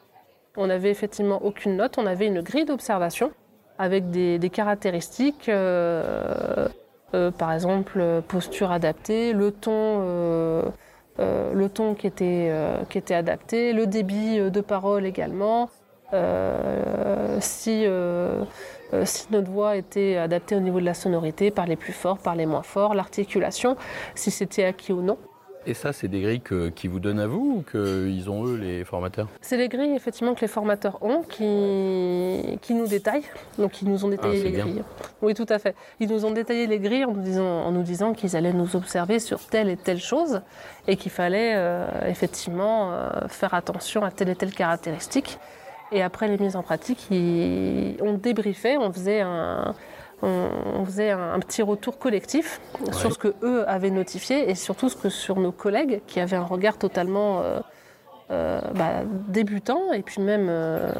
On 0.57 0.67
n'avait 0.67 0.91
effectivement 0.91 1.45
aucune 1.45 1.77
note. 1.77 1.99
On 1.99 2.07
avait 2.07 2.27
une 2.27 2.41
grille 2.43 2.65
d'observation 2.65 3.33
avec 3.79 4.11
des, 4.11 4.51
caractéristiques. 4.53 5.49
Euh, 5.49 6.69
par 7.39 7.53
exemple, 7.53 8.23
posture 8.29 8.71
adaptée, 8.71 9.33
le 9.33 9.51
ton 9.51 10.73
euh, 11.21 11.53
le 11.53 11.69
ton 11.69 11.95
qui 11.95 12.07
était, 12.07 12.49
euh, 12.51 12.83
qui 12.89 12.97
était 12.97 13.15
adapté, 13.15 13.73
le 13.73 13.87
débit 13.87 14.39
euh, 14.39 14.51
de 14.51 14.61
parole 14.61 15.05
également, 15.05 15.69
si, 17.41 17.87
si 19.05 19.27
notre 19.31 19.49
voix 19.49 19.77
était 19.77 20.17
adaptée 20.17 20.57
au 20.57 20.61
niveau 20.61 20.81
de 20.81 20.85
la 20.85 20.95
sonorité, 20.95 21.53
parler 21.53 21.77
plus 21.77 21.93
fort, 21.93 22.19
parler 22.19 22.47
moins 22.47 22.65
fort, 22.65 22.95
l'articulation, 22.95 23.77
si 24.17 24.33
c'était 24.33 24.65
acquis 24.65 24.93
ou 24.93 25.03
non. 25.03 25.19
Et 25.67 25.75
ça, 25.75 25.93
c'est 25.93 26.09
des 26.09 26.23
grilles 26.23 26.41
que, 26.41 26.71
qui 26.71 26.89
vous 26.89 27.01
donnent 27.01 27.21
à 27.21 27.27
vous 27.27 27.59
ou 27.59 27.71
qu'ils 27.71 28.31
ont 28.31 28.47
eux, 28.47 28.57
les 28.57 28.83
formateurs? 28.85 29.29
C'est 29.43 29.59
les 29.59 29.69
grilles, 29.69 29.95
effectivement, 29.95 30.35
que 30.35 30.41
les 30.41 30.49
formateurs 30.49 30.99
ont, 31.03 31.23
qui, 31.23 32.59
qui 32.63 32.73
nous 32.73 32.87
détaillent. 32.87 33.27
Donc, 33.59 33.83
ils 33.83 33.89
nous 33.89 34.05
ont 34.05 34.09
détaillé 34.09 34.41
ah, 34.41 34.45
les 34.45 34.51
bien. 34.51 34.65
grilles. 34.65 34.83
Oui, 35.21 35.35
tout 35.35 35.47
à 35.51 35.59
fait. 35.59 35.75
Ils 36.01 36.09
nous 36.09 36.25
ont 36.25 36.31
détaillé 36.31 36.67
les 36.67 36.79
grilles 36.79 37.05
en 37.05 37.13
nous 37.13 37.23
disant, 37.23 37.45
en 37.45 37.73
nous 37.73 37.83
disant 37.83 38.15
qu'ils 38.15 38.37
allaient 38.37 38.55
nous 38.55 38.75
observer 38.75 39.19
sur 39.19 39.41
telle 39.41 39.69
et 39.69 39.77
telle 39.77 40.01
chose 40.01 40.41
et 40.89 40.97
qu'il 40.97 41.13
fallait 41.13 41.53
euh, 41.57 41.87
effectivement 42.09 42.93
euh, 42.93 43.11
faire 43.29 43.53
attention 43.53 44.03
à 44.03 44.11
telle 44.11 44.31
et 44.31 44.37
telle 44.37 44.55
caractéristique. 44.55 45.39
Et 45.93 46.03
après 46.03 46.29
les 46.29 46.39
mises 46.39 46.57
en 46.57 46.63
pratique, 46.63 47.07
ils, 47.11 47.97
on 48.01 48.15
débriefait, 48.15 48.79
on 48.79 48.93
faisait 48.93 49.21
un 49.21 49.75
on, 50.23 50.85
faisait 50.85 51.11
un, 51.11 51.33
un, 51.35 51.41
petit 51.41 51.63
retour 51.63 51.99
collectif 51.99 52.61
ouais. 52.81 52.93
sur 52.93 53.13
ce 53.13 53.19
que 53.19 53.35
eux 53.43 53.69
avaient 53.69 53.91
notifié 53.91 54.51
et 54.51 54.55
surtout 54.55 54.89
ce 54.89 54.97
que 54.97 55.09
sur 55.09 55.37
nos 55.37 55.53
collègues 55.53 56.03
qui 56.07 56.21
avaient 56.21 56.37
un 56.37 56.45
regard 56.45 56.77
totalement 56.77 57.41
euh, 57.41 57.61
euh, 58.31 58.61
bah, 58.75 59.03
débutant 59.29 59.93
et 59.93 60.03
puis 60.03 60.21
même 60.21 60.47
euh, 60.49 60.93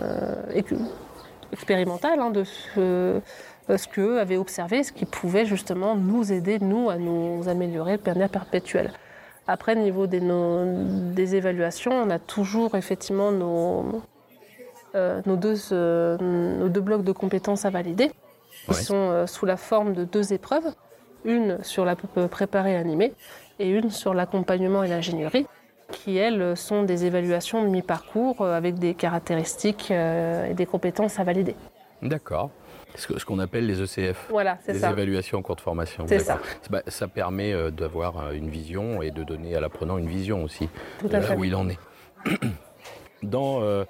expérimental 1.53 2.21
hein, 2.21 2.31
de 2.31 2.45
ce, 2.45 3.21
ce 3.69 3.89
qu'eux 3.89 4.21
avaient 4.21 4.37
observé, 4.37 4.83
ce 4.83 4.93
qui 4.93 5.05
pouvait 5.05 5.45
justement 5.45 5.97
nous 5.97 6.33
aider, 6.33 6.59
nous, 6.59 6.91
à 6.91 6.97
nous 6.97 7.49
améliorer 7.49 7.93
le 7.93 7.99
bien-être 7.99 8.33
perpétuel. 8.33 8.93
Après, 9.47 9.77
au 9.77 9.81
niveau 9.81 10.07
des, 10.07 10.21
nos, 10.21 10.65
des 11.13 11.35
évaluations, 11.35 11.93
on 11.93 12.11
a 12.11 12.19
toujours 12.19 12.77
effectivement 12.77 13.33
nos, 13.33 14.03
nos, 14.95 15.37
deux, 15.37 15.57
nos 15.73 16.69
deux 16.69 16.81
blocs 16.81 17.03
de 17.03 17.13
compétences 17.13 17.65
à 17.65 17.71
valider 17.71 18.13
qui 18.65 18.71
ouais. 18.71 18.83
sont 18.83 19.11
euh, 19.11 19.27
sous 19.27 19.47
la 19.47 19.57
forme 19.57 19.95
de 19.95 20.05
deux 20.05 20.33
épreuves, 20.33 20.75
une 21.25 21.63
sur 21.63 21.85
la 21.85 21.97
préparée 21.97 22.77
animée 22.77 23.13
et 23.59 23.69
une 23.69 23.91
sur 23.91 24.15
l'accompagnement 24.15 24.83
et 24.83 24.89
l'ingénierie, 24.89 25.47
qui 25.93 26.17
elles 26.17 26.57
sont 26.57 26.83
des 26.83 27.05
évaluations 27.05 27.63
de 27.63 27.69
mi-parcours 27.69 28.43
euh, 28.43 28.57
avec 28.57 28.79
des 28.79 28.95
caractéristiques 28.95 29.89
euh, 29.91 30.51
et 30.51 30.55
des 30.55 30.67
compétences 30.67 31.19
à 31.19 31.25
valider. 31.25 31.57
D'accord. 32.03 32.51
Ce 32.97 33.25
qu'on 33.25 33.39
appelle 33.39 33.67
les 33.67 33.81
ECF. 33.81 34.27
Voilà, 34.31 34.59
c'est 34.65 34.75
ça. 34.75 34.89
Les 34.89 34.93
évaluations 34.95 35.39
en 35.39 35.43
cours 35.43 35.55
de 35.55 35.61
formation. 35.61 36.07
C'est 36.09 36.19
ça. 36.19 36.41
Bah, 36.71 36.83
ça 36.89 37.07
permet 37.07 37.71
d'avoir 37.71 38.33
une 38.33 38.49
vision 38.49 39.01
et 39.01 39.13
de 39.13 39.23
donner 39.23 39.55
à 39.55 39.61
l'apprenant 39.61 39.97
une 39.97 40.09
vision 40.09 40.43
aussi. 40.43 40.69
Tout 40.99 41.07
à 41.07 41.21
là 41.21 41.23
fait. 41.23 41.37
où 41.37 41.45
il 41.45 41.55
en 41.55 41.69
est. 41.69 41.79
Dans 43.23 43.63
euh, 43.63 43.85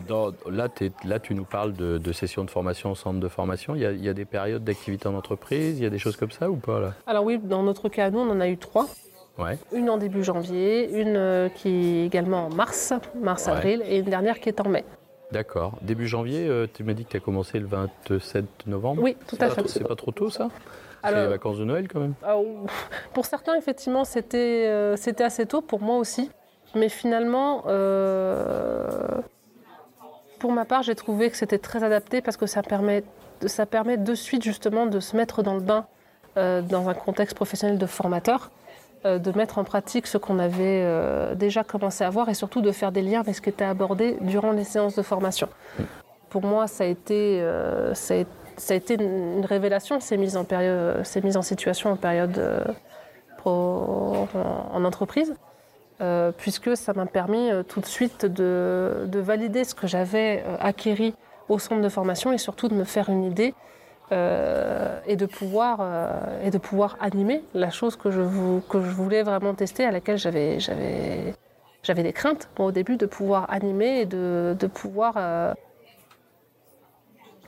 dans, 0.00 0.32
là, 0.50 0.68
là, 1.04 1.18
tu 1.18 1.34
nous 1.34 1.44
parles 1.44 1.72
de, 1.72 1.98
de 1.98 2.12
sessions 2.12 2.44
de 2.44 2.50
formation, 2.50 2.94
centre 2.94 3.20
de 3.20 3.28
formation. 3.28 3.74
Il 3.74 3.82
y 3.82 3.86
a, 3.86 3.92
il 3.92 4.02
y 4.04 4.08
a 4.08 4.14
des 4.14 4.24
périodes 4.24 4.64
d'activité 4.64 5.08
en 5.08 5.14
entreprise, 5.14 5.78
il 5.78 5.82
y 5.82 5.86
a 5.86 5.90
des 5.90 5.98
choses 5.98 6.16
comme 6.16 6.30
ça 6.30 6.50
ou 6.50 6.56
pas 6.56 6.80
là? 6.80 6.94
Alors 7.06 7.24
oui, 7.24 7.38
dans 7.38 7.62
notre 7.62 7.88
cas, 7.88 8.10
nous, 8.10 8.18
on 8.20 8.30
en 8.30 8.40
a 8.40 8.48
eu 8.48 8.56
trois. 8.58 8.86
Ouais. 9.38 9.58
Une 9.72 9.88
en 9.88 9.96
début 9.96 10.22
janvier, 10.22 10.90
une 10.92 11.16
euh, 11.16 11.48
qui 11.48 11.68
est 12.02 12.06
également 12.06 12.46
en 12.46 12.50
mars, 12.54 12.92
mars-avril, 13.20 13.80
ouais. 13.80 13.94
et 13.94 13.98
une 14.00 14.04
dernière 14.10 14.38
qui 14.40 14.48
est 14.50 14.60
en 14.60 14.68
mai. 14.68 14.84
D'accord. 15.30 15.78
Début 15.80 16.06
janvier, 16.06 16.46
euh, 16.46 16.66
tu 16.72 16.84
m'as 16.84 16.92
dit 16.92 17.06
que 17.06 17.10
tu 17.12 17.16
as 17.16 17.20
commencé 17.20 17.58
le 17.58 17.66
27 17.66 18.44
novembre 18.66 19.02
Oui, 19.02 19.16
tout 19.26 19.38
à 19.40 19.48
fait. 19.48 19.66
C'est 19.66 19.88
pas 19.88 19.96
trop 19.96 20.10
tôt 20.12 20.28
ça? 20.28 20.48
C'est 21.04 21.14
les 21.14 21.26
vacances 21.26 21.58
de 21.58 21.64
Noël 21.64 21.88
quand 21.88 21.98
même? 21.98 22.14
euh, 22.24 22.42
Pour 23.14 23.24
certains, 23.26 23.56
effectivement, 23.56 24.04
c'était 24.04 24.66
euh, 24.68 24.94
assez 25.20 25.46
tôt, 25.46 25.60
pour 25.62 25.80
moi 25.80 25.96
aussi. 25.96 26.30
Mais 26.74 26.88
finalement, 26.88 27.64
euh, 27.66 29.20
pour 30.42 30.50
ma 30.50 30.64
part, 30.64 30.82
j'ai 30.82 30.96
trouvé 30.96 31.30
que 31.30 31.36
c'était 31.36 31.58
très 31.58 31.84
adapté 31.84 32.20
parce 32.20 32.36
que 32.36 32.46
ça 32.46 32.64
permet, 32.64 33.04
ça 33.46 33.64
permet 33.64 33.96
de 33.96 34.12
suite 34.12 34.42
justement 34.42 34.86
de 34.86 34.98
se 34.98 35.16
mettre 35.16 35.44
dans 35.44 35.54
le 35.54 35.60
bain 35.60 35.86
dans 36.34 36.88
un 36.88 36.94
contexte 36.94 37.36
professionnel 37.36 37.78
de 37.78 37.86
formateur, 37.86 38.50
de 39.04 39.36
mettre 39.38 39.58
en 39.58 39.64
pratique 39.64 40.08
ce 40.08 40.18
qu'on 40.18 40.40
avait 40.40 40.84
déjà 41.36 41.62
commencé 41.62 42.02
à 42.02 42.10
voir 42.10 42.28
et 42.28 42.34
surtout 42.34 42.60
de 42.60 42.72
faire 42.72 42.90
des 42.90 43.02
liens 43.02 43.20
avec 43.20 43.36
ce 43.36 43.40
qui 43.40 43.50
était 43.50 43.64
abordé 43.64 44.16
durant 44.20 44.50
les 44.50 44.64
séances 44.64 44.96
de 44.96 45.02
formation. 45.02 45.48
Pour 46.28 46.42
moi, 46.42 46.66
ça 46.66 46.82
a 46.82 46.86
été, 46.88 47.40
ça 47.94 48.14
a 48.70 48.74
été 48.74 48.94
une 48.94 49.44
révélation, 49.44 50.00
ces 50.00 50.16
mises 50.16 50.36
en, 50.36 50.42
période, 50.42 51.04
ces 51.04 51.20
mises 51.20 51.36
en 51.36 51.42
situation 51.42 51.92
en 51.92 51.96
période 51.96 52.42
en 53.44 54.84
entreprise. 54.84 55.34
Euh, 56.00 56.32
puisque 56.36 56.76
ça 56.76 56.94
m'a 56.94 57.06
permis 57.06 57.50
euh, 57.50 57.62
tout 57.62 57.80
de 57.80 57.86
suite 57.86 58.24
de, 58.24 59.08
valider 59.14 59.62
ce 59.62 59.74
que 59.74 59.86
j'avais 59.86 60.42
euh, 60.44 60.56
acquéri 60.58 61.14
au 61.48 61.58
centre 61.58 61.82
de 61.82 61.88
formation 61.88 62.32
et 62.32 62.38
surtout 62.38 62.68
de 62.68 62.74
me 62.74 62.84
faire 62.84 63.08
une 63.08 63.24
idée 63.24 63.54
et, 64.10 65.16
de 65.16 65.24
pouvoir, 65.24 65.80
et 66.44 66.50
de 66.50 66.58
pouvoir 66.58 66.98
animer 67.00 67.42
la 67.54 67.70
chose 67.70 67.96
que 67.96 68.10
je, 68.10 68.20
voulais 68.20 69.22
vraiment 69.22 69.54
tester, 69.54 69.86
à 69.86 69.90
laquelle 69.90 70.18
j'avais 70.18 70.58
des 71.96 72.12
craintes 72.12 72.50
au 72.58 72.72
début 72.72 72.98
de 72.98 73.06
pouvoir 73.06 73.50
animer 73.50 74.00
et 74.00 74.04
de, 74.04 74.54
de 74.58 74.66
pouvoir 74.66 75.54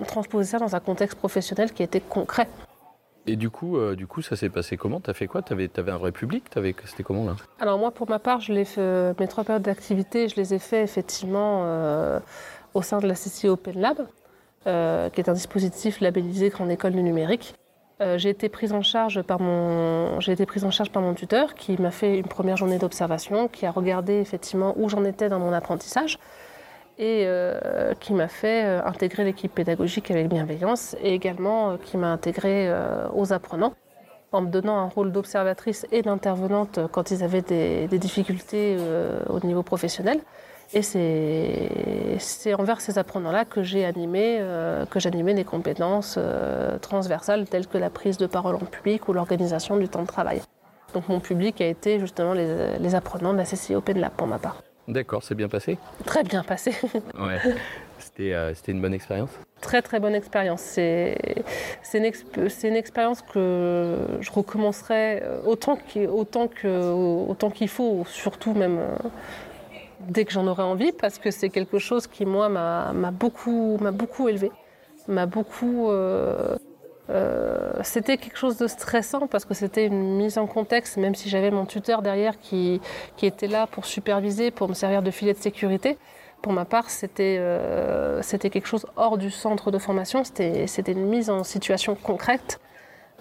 transposer 0.06 0.52
ça 0.52 0.58
dans 0.58 0.74
un 0.74 0.80
contexte 0.80 1.18
professionnel 1.18 1.70
qui 1.70 1.82
était 1.82 2.00
concret. 2.00 2.48
Et 3.26 3.36
du 3.36 3.50
coup, 3.50 3.76
euh, 3.76 3.96
du 3.96 4.06
coup, 4.06 4.22
ça 4.22 4.36
s'est 4.36 4.50
passé 4.50 4.76
comment? 4.76 5.00
T'as 5.00 5.14
fait 5.14 5.26
quoi? 5.26 5.42
T'avais 5.42 5.70
avais 5.76 5.92
un 5.92 5.96
vrai 5.96 6.12
public? 6.12 6.44
C'était 6.84 7.02
comment 7.02 7.24
là? 7.24 7.36
Alors 7.58 7.78
moi, 7.78 7.90
pour 7.90 8.08
ma 8.08 8.18
part, 8.18 8.40
je 8.40 8.52
fait, 8.64 9.14
mes 9.18 9.28
trois 9.28 9.44
périodes 9.44 9.62
d'activité, 9.62 10.28
je 10.28 10.36
les 10.36 10.54
ai 10.54 10.58
fait 10.58 10.82
effectivement 10.82 11.62
euh, 11.64 12.20
au 12.74 12.82
sein 12.82 12.98
de 12.98 13.06
la 13.06 13.14
CCI 13.14 13.48
Open 13.48 13.80
Lab, 13.80 14.06
euh, 14.66 15.08
qui 15.08 15.20
est 15.20 15.28
un 15.28 15.32
dispositif 15.32 16.00
labellisé 16.00 16.50
Grande 16.50 16.70
École 16.70 16.92
du 16.92 17.02
numérique. 17.02 17.54
j'ai 18.16 18.28
été 18.28 18.50
prise 18.50 18.72
en 18.74 18.82
charge 18.82 19.22
par 19.22 19.40
mon, 19.40 20.20
j'ai 20.20 20.32
été 20.32 20.44
prise 20.44 20.64
en 20.64 20.70
charge 20.70 20.90
par 20.90 21.00
mon 21.00 21.14
tuteur, 21.14 21.54
qui 21.54 21.80
m'a 21.80 21.90
fait 21.90 22.18
une 22.18 22.26
première 22.26 22.58
journée 22.58 22.78
d'observation, 22.78 23.48
qui 23.48 23.64
a 23.64 23.70
regardé 23.70 24.14
effectivement 24.14 24.74
où 24.76 24.90
j'en 24.90 25.04
étais 25.04 25.30
dans 25.30 25.38
mon 25.38 25.54
apprentissage 25.54 26.18
et 26.98 27.24
euh, 27.26 27.92
qui 27.98 28.12
m'a 28.12 28.28
fait 28.28 28.64
euh, 28.64 28.84
intégrer 28.84 29.24
l'équipe 29.24 29.52
pédagogique 29.52 30.10
avec 30.10 30.28
bienveillance 30.28 30.94
et 31.02 31.12
également 31.12 31.70
euh, 31.70 31.76
qui 31.76 31.96
m'a 31.96 32.12
intégré 32.12 32.72
aux 33.14 33.32
apprenants 33.32 33.74
en 34.32 34.42
me 34.42 34.48
donnant 34.48 34.78
un 34.78 34.88
rôle 34.88 35.12
d'observatrice 35.12 35.86
et 35.92 36.02
d'intervenante 36.02 36.80
quand 36.90 37.10
ils 37.10 37.22
avaient 37.22 37.42
des, 37.42 37.86
difficultés 37.98 38.76
au 39.28 39.38
niveau 39.40 39.62
professionnel. 39.62 40.20
Et 40.72 40.82
c'est 40.82 42.54
envers 42.54 42.80
ces 42.80 42.98
apprenants-là 42.98 43.44
que 43.44 43.62
j'ai 43.62 43.84
animé, 43.84 44.40
que 44.90 44.98
j'animais 44.98 45.34
des 45.34 45.44
compétences 45.44 46.18
transversales 46.80 47.46
telles 47.46 47.68
que 47.68 47.78
la 47.78 47.90
prise 47.90 48.16
de 48.16 48.26
parole 48.26 48.56
en 48.56 48.66
public 48.66 49.08
ou 49.08 49.12
l'organisation 49.12 49.76
du 49.76 49.88
temps 49.88 50.02
de 50.02 50.08
travail. 50.08 50.42
Donc 50.94 51.08
mon 51.08 51.20
public 51.20 51.60
a 51.60 51.66
été 51.66 52.00
justement 52.00 52.32
les, 52.32 52.78
les 52.78 52.94
apprenants 52.96 53.34
de 53.34 53.38
la 53.38 53.44
CCI 53.44 53.76
Open 53.76 54.00
Lab 54.00 54.12
pour 54.16 54.26
ma 54.26 54.38
part. 54.38 54.62
D'accord, 54.86 55.22
c'est 55.22 55.34
bien 55.34 55.48
passé 55.48 55.78
Très 56.04 56.22
bien 56.22 56.42
passé. 56.42 56.72
ouais. 57.18 57.38
Euh, 58.20 58.52
c'était 58.54 58.72
une 58.72 58.80
bonne 58.80 58.94
expérience 58.94 59.30
Très 59.60 59.82
très 59.82 59.98
bonne 59.98 60.14
expérience. 60.14 60.60
C'est 60.60 61.16
une, 61.94 62.04
une, 62.04 62.76
expérience 62.76 63.22
que 63.22 63.96
je 64.20 64.30
recommencerai 64.30 65.22
euh, 65.22 65.40
autant 65.46 65.76
qu'il 65.76 66.08
autant 66.08 66.48
autant 66.64 67.50
qu'il 67.50 67.68
faut, 67.68 68.04
surtout 68.06 68.52
même 68.52 68.78
euh, 68.78 68.96
dès 70.00 70.24
que 70.24 70.32
j'en 70.32 70.46
aurai 70.46 70.62
envie, 70.62 70.92
parce 70.92 71.18
que 71.18 71.30
c'est 71.30 71.48
quelque 71.48 71.78
chose 71.78 72.06
qui, 72.06 72.26
moi, 72.26 72.48
m'a 72.48 73.10
beaucoup, 73.10 73.78
beaucoup 73.92 74.28
élevé, 74.28 74.52
m'a 75.08 75.26
beaucoup... 75.26 75.90
Euh, 75.90 76.56
c'était 77.82 78.16
quelque 78.16 78.38
chose 78.38 78.56
de 78.56 78.66
stressant 78.66 79.26
parce 79.26 79.44
que 79.44 79.54
c'était 79.54 79.86
une 79.86 80.16
mise 80.16 80.38
en 80.38 80.46
contexte, 80.46 80.96
même 80.96 81.14
si 81.14 81.28
j'avais 81.28 81.50
mon 81.50 81.66
tuteur 81.66 82.02
derrière 82.02 82.38
qui, 82.40 82.80
qui, 83.16 83.26
était 83.26 83.46
là 83.46 83.66
pour 83.66 83.84
superviser, 83.84 84.50
pour 84.50 84.68
me 84.68 84.74
servir 84.74 85.02
de 85.02 85.10
filet 85.10 85.32
de 85.32 85.38
sécurité. 85.38 85.98
Pour 86.44 86.52
ma 86.52 86.66
part, 86.66 86.90
c'était 86.90 87.36
euh, 87.38 88.20
quelque 88.38 88.66
chose 88.66 88.86
hors 88.96 89.16
du 89.16 89.30
centre 89.30 89.70
de 89.70 89.78
formation, 89.78 90.24
c'était 90.24 90.92
une 90.92 91.06
mise 91.06 91.30
en 91.30 91.42
situation 91.42 91.94
concrète, 91.94 92.60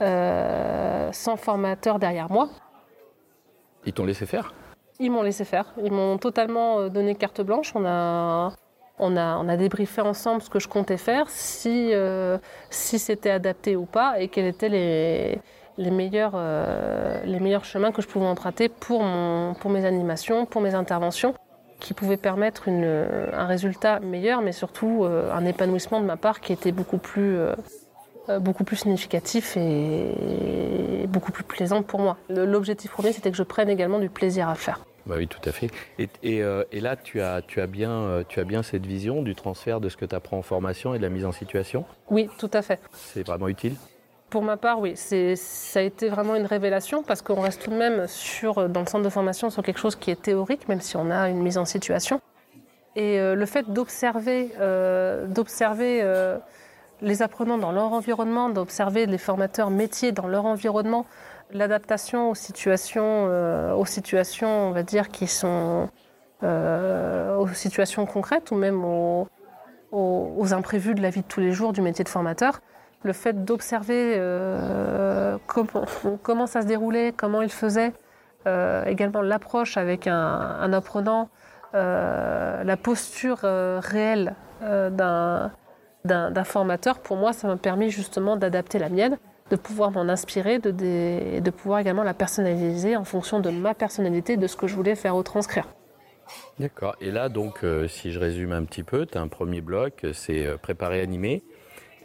euh, 0.02 1.10
sans 1.14 1.38
formateur 1.38 2.00
derrière 2.00 2.30
moi. 2.30 2.50
Ils 3.86 3.94
t'ont 3.94 4.06
laissé 4.06 4.26
faire? 4.26 4.54
Ils 5.00 5.10
m'ont 5.10 5.24
laissé 5.24 5.46
faire. 5.46 5.74
Ils 5.82 5.92
m'ont 5.92 6.18
totalement 6.18 6.90
donné 6.90 7.16
carte 7.16 7.42
blanche. 7.42 7.72
On 7.76 7.86
a, 7.86 8.54
on 9.00 9.18
a, 9.18 9.58
débriefé 9.58 10.02
ensemble 10.02 10.42
ce 10.42 10.50
que 10.50 10.60
je 10.60 10.68
comptais 10.68 10.98
faire, 10.98 11.30
si, 11.30 11.90
euh, 11.94 12.38
c'était 12.70 13.32
adapté 13.32 13.76
ou 13.76 13.86
pas, 13.86 14.20
et 14.20 14.28
quels 14.28 14.46
étaient 14.46 14.70
les, 14.70 15.92
meilleurs, 15.92 16.34
euh, 16.36 17.24
les 17.26 17.40
meilleurs 17.40 17.66
chemins 17.66 17.92
que 17.92 18.02
je 18.02 18.08
pouvais 18.08 18.26
emprunter 18.26 18.70
pour, 18.70 19.04
mon, 19.04 19.54
pour 19.56 19.72
mes 19.72 19.86
animations, 19.86 20.46
pour 20.46 20.62
mes 20.62 20.76
interventions, 20.76 21.34
qui 21.80 21.94
pouvaient 21.94 22.18
permettre 22.18 22.70
un 22.70 23.46
résultat 23.46 24.00
meilleur, 24.00 24.42
mais 24.42 24.54
surtout 24.54 25.04
euh, 25.04 25.34
un 25.34 25.46
épanouissement 25.46 26.00
de 26.00 26.06
ma 26.06 26.16
part 26.16 26.40
qui 26.40 26.54
était 26.54 26.72
beaucoup 26.72 26.98
plus, 26.98 27.38
beaucoup 28.40 28.64
plus 28.64 28.78
significatif 28.78 29.58
et 29.58 31.08
beaucoup 31.10 31.34
plus 31.34 31.44
plaisant 31.44 31.84
pour 31.84 32.00
moi. 32.00 32.18
L'objectif 32.30 32.92
premier, 32.92 33.12
c'était 33.12 33.32
que 33.32 33.38
je 33.38 33.44
prenne 33.44 33.70
également 33.70 34.00
du 34.00 34.10
plaisir 34.10 34.48
à 34.48 34.56
faire. 34.56 34.80
Bah 35.06 35.16
oui, 35.18 35.28
tout 35.28 35.42
à 35.44 35.52
fait. 35.52 35.70
Et, 36.00 36.42
euh, 36.42 36.64
là, 36.72 36.96
tu 36.96 37.22
as, 37.22 37.42
tu, 37.42 37.60
as 37.60 37.68
bien, 37.68 37.92
euh, 37.92 38.24
tu 38.28 38.40
as 38.40 38.46
bien 38.46 38.64
cette 38.64 38.86
vision 38.86 39.22
du 39.22 39.36
transfert 39.36 39.82
de 39.82 39.90
ce 39.90 39.98
que 39.98 40.06
tu 40.06 40.16
apprends 40.16 40.38
en 40.38 40.42
formation 40.42 40.94
et 40.94 40.98
de 40.98 41.04
la 41.04 41.10
mise 41.10 41.26
en 41.26 41.34
situation? 41.34 41.86
Oui, 42.10 42.30
tout 42.38 42.52
à 42.54 42.62
fait. 42.62 42.80
C'est 42.92 43.26
vraiment 43.26 43.50
utile? 43.50 43.76
Pour 44.30 44.44
ma 44.44 44.58
part, 44.58 44.80
oui, 44.80 44.96
ça 44.96 45.80
a 45.80 45.84
été 45.84 46.10
vraiment 46.10 46.36
une 46.36 46.46
révélation 46.46 47.04
parce 47.04 47.22
qu'on 47.22 47.42
reste 47.42 47.64
tout 47.64 47.70
de 47.70 47.76
même 47.76 48.08
sur, 48.08 48.68
dans 48.68 48.80
le 48.80 48.88
centre 48.88 49.04
de 49.04 49.10
formation 49.10 49.50
sur 49.50 49.62
quelque 49.62 49.80
chose 49.80 49.96
qui 49.96 50.10
est 50.10 50.22
théorique, 50.22 50.68
même 50.68 50.82
si 50.82 50.98
on 50.98 51.12
a 51.12 51.30
une 51.30 51.42
mise 51.42 51.58
en 51.58 51.66
situation. 51.66 52.20
Et 52.96 53.20
euh, 53.20 53.36
le 53.36 53.46
fait 53.46 53.72
d'observer, 53.72 54.50
d'observer 55.28 56.02
les 57.02 57.22
apprenants 57.22 57.58
dans 57.58 57.74
leur 57.74 57.92
environnement, 57.92 58.50
d'observer 58.50 59.06
les 59.06 59.18
formateurs 59.18 59.70
métiers 59.70 60.14
dans 60.14 60.28
leur 60.28 60.46
environnement, 60.46 61.06
l'adaptation 61.54 62.32
aux 62.32 62.36
situations, 62.36 63.28
euh, 63.30 63.74
aux 63.74 63.86
situations, 63.86 64.70
on 64.70 64.72
va 64.72 64.84
dire, 64.84 65.10
qui 65.10 65.28
sont 65.28 65.90
euh, 66.44 67.36
aux 67.38 67.48
situations 67.50 68.06
concrètes 68.06 68.52
ou 68.52 68.56
même 68.56 68.84
aux, 68.84 69.28
imprévus 70.52 70.94
de 70.96 71.02
la 71.02 71.10
vie 71.10 71.22
de 71.22 71.28
tous 71.28 71.40
les 71.40 71.52
jours 71.52 71.74
du 71.74 71.82
métier 71.82 72.04
de 72.04 72.10
formateur. 72.10 72.60
Le 73.04 73.14
fait 73.14 73.46
d'observer 73.46 74.16
euh, 74.18 75.38
comment, 75.48 76.48
ça 76.48 76.62
se 76.62 76.68
déroulait, 76.68 77.14
comment 77.16 77.42
il 77.42 77.52
faisait, 77.52 77.94
également 78.86 79.22
l'approche 79.22 79.78
avec 79.78 80.08
un, 80.08 80.74
apprenant, 80.74 81.30
la 81.74 82.78
posture 82.82 83.40
réelle 83.40 84.36
d'un 84.62 85.52
formateur, 86.44 87.00
pour 87.00 87.18
moi, 87.18 87.34
ça 87.34 87.48
m'a 87.48 87.58
permis 87.58 87.90
justement 87.90 88.36
d'adapter 88.36 88.80
la 88.80 88.90
mienne 88.90 89.18
de 89.50 89.56
pouvoir 89.56 89.92
m'en 89.92 90.02
inspirer, 90.10 90.60
de, 90.60 90.72
de, 91.40 91.52
pouvoir 91.52 91.80
également 91.80 92.04
la 92.04 92.14
personnaliser 92.14 92.96
en 92.96 93.04
fonction 93.04 93.40
de 93.40 93.50
ma 93.50 93.74
personnalité, 93.74 94.38
de 94.38 94.48
ce 94.48 94.56
que 94.56 94.68
je 94.68 94.76
voulais 94.76 94.96
faire 94.96 95.16
retranscrire. 95.16 95.68
D'accord. 96.60 96.96
Et 97.02 97.12
là, 97.12 97.30
donc, 97.30 97.64
euh, 97.64 97.88
si 97.88 98.12
je 98.12 98.20
résume 98.20 98.54
un 98.54 98.64
petit 98.64 98.84
peu, 98.84 99.06
tu 99.06 99.18
as 99.18 99.22
un 99.22 99.28
premier 99.28 99.62
bloc, 99.62 100.06
c'est 100.14 100.46
euh, 100.46 100.58
préparer, 100.58 101.02
animer. 101.02 101.44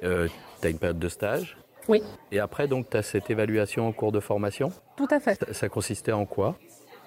Euh, 0.05 0.29
tu 0.61 0.67
as 0.67 0.71
une 0.71 0.79
période 0.79 0.99
de 0.99 1.09
stage. 1.09 1.57
Oui. 1.89 2.03
Et 2.33 2.41
après, 2.41 2.69
donc, 2.69 2.91
tu 2.91 2.97
as 2.97 3.03
cette 3.03 3.31
évaluation 3.31 3.87
en 3.87 3.93
cours 3.93 4.13
de 4.13 4.21
formation. 4.21 4.73
Tout 4.97 5.09
à 5.11 5.21
fait. 5.21 5.53
Ça, 5.53 5.69
consistait 5.69 6.13
en 6.13 6.27
quoi? 6.27 6.57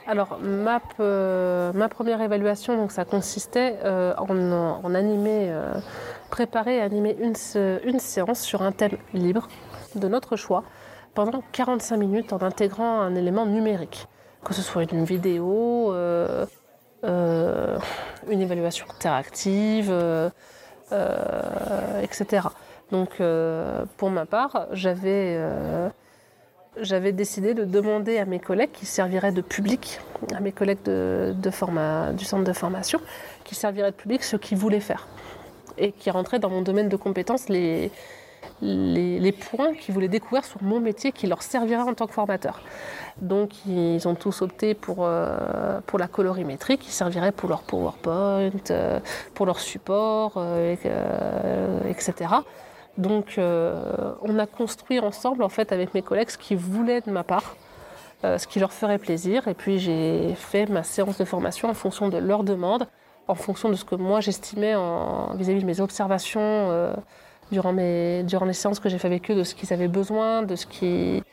Alors, 0.07 0.39
ma, 0.39 0.81
ma, 0.97 1.89
première 1.89 2.21
évaluation, 2.21 2.75
donc, 2.75 2.91
ça 2.91 3.05
consistait 3.05 3.75
en, 3.85 4.27
en 4.27 4.95
animer, 4.95 5.55
préparer 6.31 6.77
et 6.77 6.81
animer 6.81 7.15
une, 7.19 7.35
une 7.85 7.99
séance 7.99 8.41
sur 8.41 8.63
un 8.63 8.71
thème 8.71 8.97
libre, 9.13 9.47
de 9.95 10.07
notre 10.07 10.35
choix 10.35 10.63
pendant 11.13 11.43
45 11.51 11.97
minutes 11.97 12.33
en 12.33 12.41
intégrant 12.41 13.01
un 13.01 13.15
élément 13.15 13.45
numérique, 13.45 14.07
que 14.43 14.53
ce 14.53 14.61
soit 14.61 14.91
une 14.91 15.03
vidéo, 15.03 15.93
euh, 15.93 16.45
euh, 17.03 17.77
une 18.29 18.41
évaluation 18.41 18.85
interactive, 18.95 19.89
euh, 19.91 20.29
etc. 22.01 22.47
Donc 22.91 23.21
pour 23.97 24.09
ma 24.09 24.25
part, 24.25 24.67
j'avais 24.73 25.37
décidé 27.13 27.53
de 27.53 27.63
demander 27.65 28.17
à 28.17 28.25
mes 28.25 28.39
collègues 28.39 28.71
qui 28.71 28.85
serviraient 28.85 29.31
de 29.31 29.41
public, 29.41 29.99
à 30.35 30.39
mes 30.39 30.51
collègues 30.51 30.83
du 30.83 32.25
centre 32.25 32.43
de 32.43 32.53
formation, 32.53 32.99
qui 33.43 33.55
serviraient 33.55 33.91
de 33.91 33.95
public 33.95 34.23
ce 34.23 34.35
qu'ils 34.35 34.57
voulaient 34.57 34.79
faire 34.81 35.07
et 35.77 35.93
qui 35.93 36.11
rentraient 36.11 36.39
dans 36.39 36.49
mon 36.49 36.61
domaine 36.61 36.89
de 36.89 36.97
compétences 36.97 37.47
les, 37.47 37.91
les, 38.61 39.31
points 39.31 39.73
qu'ils 39.73 39.93
voulaient 39.93 40.07
découvrir 40.07 40.45
sur 40.45 40.61
mon 40.61 40.79
métier 40.79 41.11
qui 41.11 41.27
leur 41.27 41.41
servira 41.41 41.83
en 41.85 41.93
tant 41.93 42.07
que 42.07 42.13
formateur. 42.13 42.61
Donc 43.21 43.65
ils 43.65 44.07
ont 44.07 44.15
tous 44.15 44.41
opté 44.41 44.73
pour, 44.73 44.97
euh, 44.99 45.79
pour 45.85 45.99
la 45.99 46.07
colorimétrie 46.07 46.77
qui 46.77 46.91
servirait 46.91 47.31
pour 47.31 47.49
leur 47.49 47.61
PowerPoint, 47.63 48.51
euh, 48.69 48.99
pour 49.33 49.45
leur 49.45 49.59
support, 49.59 50.33
euh, 50.37 51.79
etc. 51.89 52.29
Donc, 52.97 53.35
on 53.37 54.37
a 54.37 54.45
construit 54.45 54.99
ensemble, 54.99 55.43
en 55.43 55.49
fait, 55.49 55.71
avec 55.71 55.93
mes 55.93 56.01
collègues, 56.01 56.29
ce 56.29 56.37
qu'ils 56.37 56.57
voulaient 56.57 56.99
de 56.99 57.09
ma 57.09 57.23
part, 57.23 57.55
ce 58.21 58.45
qui 58.45 58.59
leur 58.59 58.73
ferait 58.73 58.97
plaisir. 58.97 59.47
Et 59.47 59.53
puis, 59.53 59.79
j'ai 59.79 60.35
fait 60.35 60.69
ma 60.69 60.83
séance 60.83 61.17
de 61.17 61.23
formation 61.23 61.69
en 61.69 61.73
fonction 61.73 62.09
de 62.09 62.17
leurs 62.17 62.43
demandes, 62.43 62.85
en 63.29 63.35
fonction 63.35 63.69
de 63.69 63.75
ce 63.75 63.85
que 63.85 63.95
moi 63.95 64.19
j'estimais 64.19 64.75
vis-à-vis 65.35 65.61
de 65.61 65.65
mes 65.65 65.79
observations 65.79 66.93
durant, 67.51 67.73
mes, 67.73 68.23
durant 68.23 68.45
les 68.45 68.53
séances 68.53 68.79
que 68.79 68.89
j'ai 68.89 68.97
fait 68.97 69.07
avec 69.07 69.29
eux, 69.29 69.35
de 69.35 69.43
ce 69.43 69.55
qu'ils 69.55 69.73
avaient 69.73 69.87
besoin, 69.87 70.43
de 70.43 70.55
ce 70.55 70.65
qui 70.65 71.23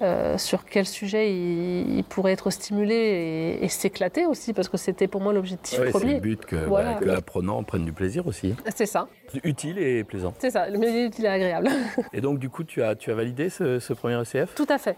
euh, 0.00 0.38
sur 0.38 0.64
quel 0.64 0.86
sujet 0.86 1.32
il, 1.32 2.04
pourrait 2.04 2.32
être 2.32 2.50
stimulé 2.50 3.58
et, 3.60 3.68
s'éclater 3.68 4.26
aussi, 4.26 4.52
parce 4.52 4.68
que 4.68 4.76
c'était 4.76 5.08
pour 5.08 5.20
moi 5.20 5.32
l'objectif 5.32 5.78
premier. 5.90 6.06
C'est 6.06 6.14
le 6.14 6.20
but 6.20 6.46
que, 6.46 6.68
bah, 6.68 7.00
l'apprenant 7.00 7.62
prenne 7.64 7.84
du 7.84 7.92
plaisir 7.92 8.26
aussi. 8.26 8.54
C'est 8.74 8.86
ça. 8.86 9.08
Utile 9.42 9.78
et 9.78 10.04
plaisant. 10.04 10.34
C'est 10.38 10.50
ça, 10.50 10.70
le 10.70 10.78
milieu 10.78 11.06
utile 11.06 11.24
et 11.24 11.28
agréable. 11.28 11.68
et 12.12 12.20
donc 12.20 12.38
du 12.38 12.48
coup, 12.48 12.62
tu 12.62 12.82
as, 12.82 12.94
tu 12.94 13.10
as 13.10 13.14
validé 13.14 13.50
ce, 13.50 13.80
ce 13.80 13.92
premier 13.92 14.20
ECF 14.20 14.54
Tout 14.54 14.66
à 14.68 14.78
fait. 14.78 14.96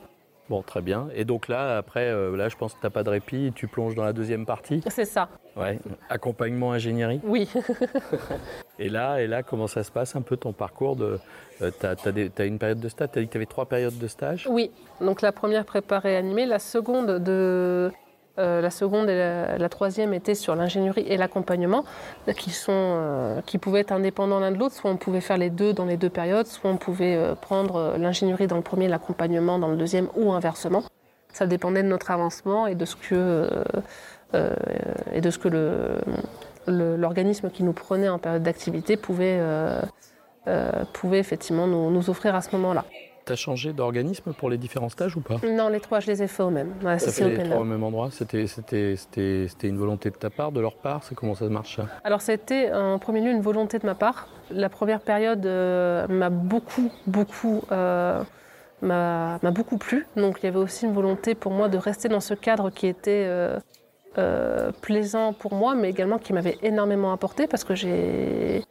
Bon, 0.50 0.62
très 0.62 0.82
bien. 0.82 1.08
Et 1.14 1.24
donc 1.24 1.48
là, 1.48 1.78
après, 1.78 2.08
euh, 2.08 2.36
là, 2.36 2.48
je 2.48 2.56
pense 2.56 2.74
que 2.74 2.80
tu 2.80 2.84
n'as 2.84 2.90
pas 2.90 3.04
de 3.04 3.10
répit, 3.10 3.52
tu 3.54 3.68
plonges 3.68 3.94
dans 3.94 4.04
la 4.04 4.12
deuxième 4.12 4.44
partie. 4.44 4.82
C'est 4.88 5.04
ça. 5.04 5.28
Ouais. 5.56 5.78
Accompagnement 6.08 6.72
ingénierie. 6.72 7.20
Oui. 7.24 7.48
et 8.78 8.88
là, 8.88 9.20
et 9.20 9.26
là, 9.26 9.42
comment 9.42 9.66
ça 9.66 9.82
se 9.82 9.90
passe 9.90 10.16
un 10.16 10.22
peu 10.22 10.36
ton 10.36 10.52
parcours 10.52 10.96
de 10.96 11.18
euh, 11.62 11.70
Tu 11.78 12.42
as, 12.42 12.44
une 12.44 12.58
période 12.58 12.80
de 12.80 12.88
stage. 12.88 13.08
Tu 13.12 13.18
as 13.18 13.22
dit 13.22 13.28
que 13.28 13.32
tu 13.32 13.38
avais 13.38 13.46
trois 13.46 13.66
périodes 13.66 13.98
de 13.98 14.06
stage? 14.06 14.46
Oui. 14.50 14.70
Donc 15.00 15.22
la 15.22 15.32
première 15.32 15.64
préparée 15.64 16.16
animée, 16.16 16.46
la 16.46 16.58
seconde 16.58 17.18
de 17.18 17.90
euh, 18.40 18.60
la 18.60 18.70
seconde 18.70 19.10
et 19.10 19.16
la, 19.58 19.68
troisième 19.68 20.14
étaient 20.14 20.34
sur 20.34 20.54
l'ingénierie 20.54 21.04
et 21.06 21.16
l'accompagnement, 21.16 21.84
qui, 22.36 22.50
sont, 22.50 22.72
euh, 22.72 23.40
qui 23.44 23.58
pouvaient 23.58 23.80
être 23.80 23.92
indépendants 23.92 24.40
l'un 24.40 24.50
de 24.52 24.56
l'autre. 24.56 24.74
Soit 24.74 24.90
on 24.90 24.96
pouvait 24.96 25.20
faire 25.20 25.36
les 25.36 25.50
deux 25.50 25.72
dans 25.72 25.84
les 25.84 25.96
deux 25.96 26.08
périodes, 26.08 26.46
soit 26.46 26.70
on 26.70 26.76
pouvait 26.76 27.16
euh, 27.16 27.34
prendre 27.34 27.96
l'ingénierie 27.98 28.46
dans 28.46 28.56
le 28.56 28.62
premier, 28.62 28.88
l'accompagnement 28.88 29.58
dans 29.58 29.68
le 29.68 29.76
deuxième, 29.76 30.08
ou 30.16 30.32
inversement. 30.32 30.82
Ça 31.32 31.46
dépendait 31.46 31.82
de 31.82 31.88
notre 31.88 32.10
avancement 32.10 32.66
et 32.66 32.74
de 32.74 32.84
ce 32.84 32.96
que, 32.96 33.48
et 34.32 35.20
de 35.20 35.30
ce 35.30 35.38
que 35.38 35.48
l'organisme 36.66 37.50
qui 37.50 37.62
nous 37.62 37.72
prenait 37.72 38.08
en 38.08 38.18
période 38.18 38.42
d'activité 38.42 38.96
pouvait, 38.96 39.40
pouvait 40.92 41.18
effectivement 41.18 41.66
nous 41.66 42.10
offrir 42.10 42.34
à 42.34 42.40
ce 42.40 42.54
moment-là. 42.56 42.84
Tu 43.26 43.32
as 43.32 43.36
changé 43.36 43.74
d'organisme 43.74 44.32
pour 44.32 44.48
les 44.48 44.56
différents 44.56 44.88
stages 44.88 45.14
ou 45.14 45.20
pas? 45.20 45.36
Non, 45.46 45.68
les 45.68 45.80
trois, 45.80 46.00
je 46.00 46.06
les 46.06 46.22
ai 46.22 46.26
fait 46.26 46.42
au 46.42 46.48
même. 46.48 46.72
Ouais, 46.82 46.98
fait 46.98 47.28
les 47.28 47.42
trois 47.42 47.58
au 47.58 47.64
même 47.64 47.84
endroit 47.84 48.08
C'était 48.10 48.46
une 49.62 49.76
volonté 49.76 50.10
de 50.10 50.16
ta 50.16 50.30
part, 50.30 50.52
de 50.52 50.60
leur 50.60 50.74
part? 50.76 51.04
C'est 51.04 51.14
comment 51.14 51.34
ça 51.34 51.46
marche 51.48 51.76
ça? 51.76 51.86
Alors 52.02 52.22
c'était 52.22 52.72
en 52.72 52.98
premier 52.98 53.20
lieu 53.20 53.30
une 53.30 53.42
volonté 53.42 53.78
de 53.78 53.84
ma 53.86 53.94
part. 53.94 54.28
La 54.50 54.68
première 54.68 55.00
période 55.00 55.44
euh, 55.44 56.08
m'a 56.08 56.30
beaucoup, 56.30 56.90
beaucoup... 57.06 57.62
Euh, 57.72 58.22
m'a 58.82 59.38
beaucoup 59.42 59.76
plu. 59.76 60.06
Donc 60.16 60.38
il 60.40 60.46
y 60.46 60.48
avait 60.48 60.58
aussi 60.58 60.86
une 60.86 60.94
volonté 60.94 61.34
pour 61.34 61.52
moi 61.52 61.68
de 61.68 61.76
rester 61.76 62.08
dans 62.08 62.20
ce 62.20 62.32
cadre 62.32 62.70
qui 62.70 62.86
était 62.86 63.26
euh, 63.28 63.58
plaisant 64.80 65.32
pour 65.32 65.54
moi, 65.54 65.74
mais 65.74 65.90
également 65.90 66.18
qui 66.18 66.32
m'avait 66.32 66.58
énormément 66.62 67.12
apporté 67.12 67.46
parce 67.46 67.64
que 67.64 67.74
j'ai... 67.74 68.64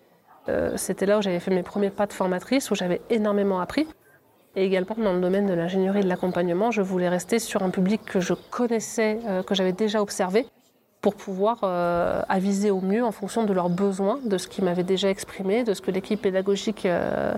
C'était 0.75 1.05
là 1.05 1.19
où 1.19 1.21
j'avais 1.21 1.39
fait 1.39 1.51
mes 1.51 1.63
premiers 1.63 1.91
pas 1.91 2.07
de 2.07 2.13
formatrice, 2.13 2.71
où 2.71 2.75
j'avais 2.75 3.01
énormément 3.09 3.59
appris. 3.59 3.87
Et 4.55 4.65
également 4.65 4.95
dans 4.97 5.13
le 5.13 5.21
domaine 5.21 5.45
de 5.45 5.53
l'ingénierie 5.53 5.99
et 5.99 6.03
de 6.03 6.09
l'accompagnement, 6.09 6.71
je 6.71 6.81
voulais 6.81 7.09
rester 7.09 7.39
sur 7.39 7.61
un 7.61 7.69
public 7.69 8.01
que 8.03 8.19
je 8.19 8.33
connaissais, 8.33 9.19
euh, 9.27 9.43
que 9.43 9.53
j'avais 9.53 9.73
déjà 9.73 10.01
observé, 10.01 10.47
pour 11.01 11.15
pouvoir 11.15 11.59
euh, 11.63 12.23
aviser 12.27 12.71
au 12.71 12.81
mieux 12.81 13.05
en 13.05 13.11
fonction 13.11 13.43
de 13.43 13.53
leurs 13.53 13.69
besoins, 13.69 14.19
de 14.25 14.37
ce 14.37 14.47
qu'ils 14.47 14.63
m'avaient 14.63 14.83
déjà 14.83 15.09
exprimé, 15.09 15.63
de 15.63 15.73
ce 15.73 15.81
que 15.81 15.91
l'équipe 15.91 16.21
pédagogique 16.21 16.85
euh, 16.85 17.33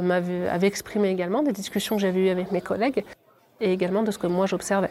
m'avait 0.00 0.48
avait 0.48 0.66
exprimé 0.66 1.10
également, 1.10 1.42
des 1.42 1.52
discussions 1.52 1.96
que 1.96 2.02
j'avais 2.02 2.20
eues 2.20 2.30
avec 2.30 2.50
mes 2.52 2.62
collègues, 2.62 3.04
et 3.60 3.72
également 3.72 4.02
de 4.02 4.10
ce 4.10 4.18
que 4.18 4.26
moi 4.26 4.46
j'observais. 4.46 4.90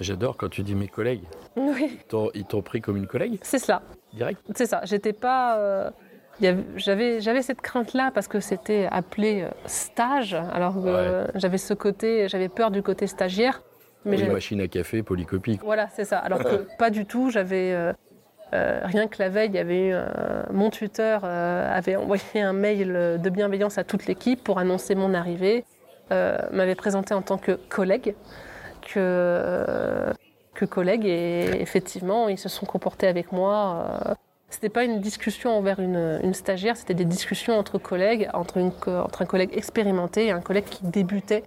J'adore 0.00 0.36
quand 0.36 0.48
tu 0.48 0.62
dis 0.62 0.74
mes 0.74 0.88
collègues. 0.88 1.24
Oui. 1.56 1.98
Ils 2.34 2.44
t'ont 2.44 2.62
pris 2.62 2.80
comme 2.80 2.96
une 2.96 3.06
collègue 3.06 3.38
C'est 3.42 3.58
cela. 3.58 3.82
Direct 4.12 4.40
C'est 4.54 4.66
ça. 4.66 4.80
J'étais 4.84 5.12
pas. 5.12 5.92
J'avais 6.40 7.42
cette 7.42 7.60
crainte-là 7.60 8.10
parce 8.12 8.28
que 8.28 8.40
c'était 8.40 8.88
appelé 8.90 9.42
euh, 9.42 9.48
stage. 9.66 10.34
Alors 10.34 10.76
j'avais 11.34 11.58
ce 11.58 11.74
côté, 11.74 12.28
j'avais 12.28 12.48
peur 12.48 12.70
du 12.70 12.82
côté 12.82 13.06
stagiaire. 13.06 13.62
Mais 14.04 14.20
une 14.20 14.32
machine 14.32 14.60
à 14.60 14.68
café 14.68 15.02
polycopique. 15.02 15.62
Voilà, 15.64 15.88
c'est 15.88 16.04
ça. 16.04 16.18
Alors 16.18 16.40
que 16.40 16.66
pas 16.78 16.90
du 16.90 17.06
tout. 17.06 17.30
J'avais 17.30 17.72
euh, 17.72 17.92
euh, 18.52 18.80
rien 18.84 19.08
que 19.08 19.16
la 19.18 19.30
veille, 19.30 19.48
il 19.48 19.54
y 19.54 19.58
avait 19.58 19.88
eu, 19.88 19.94
mon 20.52 20.70
tuteur 20.70 21.24
avait 21.24 21.96
envoyé 21.96 22.40
un 22.42 22.52
mail 22.52 23.18
de 23.22 23.30
bienveillance 23.30 23.78
à 23.78 23.84
toute 23.84 24.06
l'équipe 24.06 24.42
pour 24.42 24.58
annoncer 24.58 24.94
mon 24.94 25.14
arrivée. 25.14 25.64
m'avait 26.10 26.74
présenté 26.74 27.14
en 27.14 27.22
tant 27.22 27.38
que 27.38 27.52
collègue, 27.52 28.14
que 28.92 30.12
que 30.54 30.64
collègue 30.64 31.04
et 31.06 31.60
effectivement 31.60 32.28
ils 32.28 32.38
se 32.38 32.48
sont 32.48 32.66
comportés 32.66 33.08
avec 33.08 33.32
moi 33.32 34.16
c'était 34.54 34.68
pas 34.68 34.84
une 34.84 35.00
discussion 35.00 35.58
envers 35.58 35.80
une, 35.80 36.32
stagiaire, 36.32 36.76
c'était 36.76 36.94
des 36.94 37.04
discussions 37.04 37.58
entre 37.58 37.78
collègues, 37.78 38.28
entre, 38.34 38.58
un 38.58 39.26
collègue 39.26 39.50
expérimenté 39.52 40.26
et 40.26 40.30
un 40.30 40.40
collègue 40.40 40.66
qui 40.66 40.84
débutait, 40.84 41.42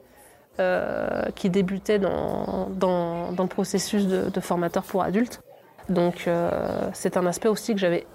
euh, 0.60 1.22
qui 1.34 1.50
débutait 1.50 2.00
dans, 2.00 2.68
le 2.70 3.48
processus 3.48 4.08
de, 4.08 4.40
formateur 4.42 4.84
pour 4.84 5.04
adultes. 5.04 5.42
Donc 5.88 6.26
euh, 6.28 6.52
c'est 6.92 7.16
un 7.16 7.26
aspect 7.26 7.48
aussi 7.48 7.74
que 7.74 7.80
j'avais 7.80 8.06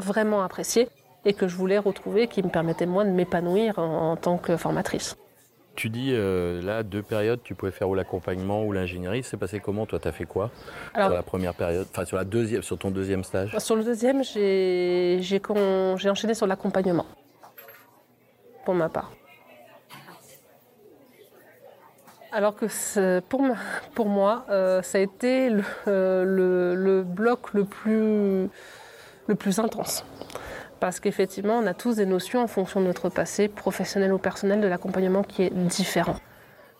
vraiment 0.00 0.42
apprécié 0.42 0.88
et 1.24 1.34
que 1.34 1.46
je 1.46 1.54
voulais 1.54 1.78
retrouver, 1.78 2.26
qui 2.26 2.42
me 2.42 2.48
permettait 2.48 2.86
moi 2.86 3.04
de 3.04 3.10
m'épanouir 3.10 3.78
en 3.78 4.16
tant 4.16 4.38
que 4.38 4.56
formatrice. 4.56 5.16
Tu 5.74 5.88
dis 5.88 6.10
euh, 6.12 6.60
là 6.62 6.82
deux 6.82 7.02
périodes, 7.02 7.40
tu 7.42 7.54
pouvais 7.54 7.72
faire 7.72 7.88
ou 7.88 7.94
l'accompagnement 7.94 8.64
ou 8.64 8.72
l'ingénierie. 8.72 9.22
C'est 9.22 9.36
passé 9.38 9.58
comment 9.60 9.86
Toi, 9.86 9.98
tu 9.98 10.08
as 10.08 10.12
fait 10.12 10.26
quoi 10.26 10.50
sur 10.94 11.08
la 11.08 11.22
première 11.22 11.54
période 11.54 11.86
Enfin, 11.90 12.04
sur 12.04 12.16
la 12.16 12.24
deuxième, 12.24 12.62
sur 12.62 12.78
ton 12.78 12.90
deuxième 12.90 13.24
stage? 13.24 13.56
Sur 13.58 13.76
le 13.76 13.84
deuxième, 13.84 14.22
j'ai 14.22 15.20
enchaîné 16.10 16.34
sur 16.34 16.46
l'accompagnement 16.46 17.06
pour 18.64 18.74
ma 18.74 18.88
part. 18.88 19.12
Alors 22.32 22.56
que 22.56 23.20
pour, 23.20 23.42
pour 23.94 24.06
moi, 24.06 24.46
euh, 24.48 24.80
ça 24.82 24.98
a 24.98 25.00
été 25.02 25.50
le, 25.50 25.62
le, 25.86 26.74
le, 26.74 27.02
bloc 27.02 27.52
le 27.52 27.64
plus, 27.64 28.48
le 29.26 29.34
plus 29.34 29.58
intense 29.58 30.04
parce 30.82 30.98
qu'effectivement, 30.98 31.58
on 31.58 31.66
a 31.68 31.74
tous 31.74 31.94
des 31.94 32.06
notions 32.06 32.42
en 32.42 32.48
fonction 32.48 32.80
de 32.80 32.86
notre 32.86 33.08
passé, 33.08 33.46
professionnel 33.46 34.12
ou 34.12 34.18
personnel, 34.18 34.60
de 34.60 34.66
l'accompagnement 34.66 35.22
qui 35.22 35.44
est 35.44 35.50
différent. 35.50 36.16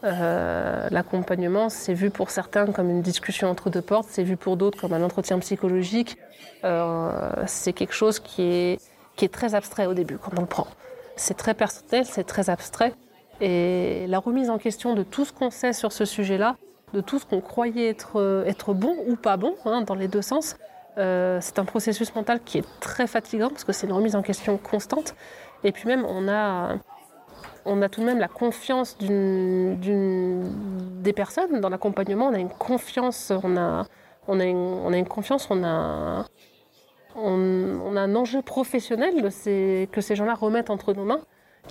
Euh, 0.03 0.89
l'accompagnement, 0.91 1.69
c'est 1.69 1.95
vu 1.95 2.11
pour 2.11 2.31
certains 2.31 2.67
comme 2.67 2.91
une 2.91 3.01
discussion 3.01 3.49
entre 3.49 3.71
deux 3.71 3.81
portes, 3.81 4.09
c'est 4.11 4.25
vu 4.25 4.37
pour 4.37 4.57
d'autres 4.57 4.81
comme 4.81 4.93
un 4.93 5.05
entretien 5.05 5.39
psychologique. 5.39 6.17
Euh, 6.65 7.13
c'est 7.47 7.73
quelque 7.73 7.95
chose 7.95 8.19
qui 8.19 8.43
est, 8.43 8.81
qui 9.15 9.25
est 9.25 9.33
très 9.33 9.55
abstrait 9.55 9.87
au 9.87 9.95
début 9.95 10.19
quand 10.19 10.33
on 10.37 10.41
le 10.41 10.49
prend. 10.49 10.67
C'est 11.15 11.37
très 11.37 11.55
personnel, 11.55 12.05
c'est 12.05 12.25
très 12.25 12.51
abstrait. 12.51 12.95
Et 13.41 14.09
la 14.09 14.19
remise 14.19 14.51
en 14.51 14.59
question 14.59 14.95
de 14.95 15.05
tout 15.05 15.25
ce 15.25 15.33
qu'on 15.33 15.51
sait 15.51 15.73
sur 15.73 15.93
ce 15.93 16.05
sujet-là, 16.05 16.57
de 16.93 17.01
tout 17.01 17.21
ce 17.21 17.25
qu'on 17.25 17.41
croyait 17.41 17.89
être, 17.89 18.45
être 18.49 18.75
bon 18.75 18.97
ou 19.07 19.15
pas 19.15 19.37
bon, 19.37 19.55
hein, 19.65 19.83
dans 19.83 19.95
les 19.95 20.09
deux 20.09 20.23
sens, 20.23 20.57
euh, 20.99 21.39
c'est 21.41 21.59
un 21.59 21.65
processus 21.65 22.15
mental 22.15 22.41
qui 22.45 22.59
est 22.59 22.81
très 22.81 23.07
fatigant 23.07 23.49
parce 23.49 23.65
que 23.65 23.73
c'est 23.73 23.87
une 23.87 23.93
remise 23.93 24.15
en 24.17 24.23
question 24.23 24.59
constante. 24.59 25.15
Et 25.65 25.73
puis 25.73 25.89
même, 25.89 26.05
on 26.05 26.29
a, 26.29 26.77
on 27.65 27.81
a 27.83 27.89
tout 27.89 28.01
de 28.01 28.07
même 28.07 28.19
la 28.19 28.29
confiance 28.29 28.99
des 28.99 29.09
personnes 31.13 31.61
dans 31.61 31.69
l'accompagnement. 31.69 32.27
On 32.29 32.35
a 32.35 32.39
une 32.39 32.51
confiance, 32.51 33.33
on 33.43 33.57
a, 33.57 33.87
on 34.29 34.41
a, 34.41 34.45
on 34.45 34.93
a 34.93 34.97
une 34.97 35.09
confiance, 35.09 35.49
on 35.51 35.65
a, 35.65 36.27
on, 37.17 37.97
a 37.97 38.01
un 38.01 38.15
enjeu 38.15 38.43
professionnel 38.43 39.23
que 39.23 40.01
ces 40.01 40.15
gens-là 40.15 40.35
remettent 40.35 40.71
entre 40.71 40.93
nos 40.93 41.05
mains 41.05 41.21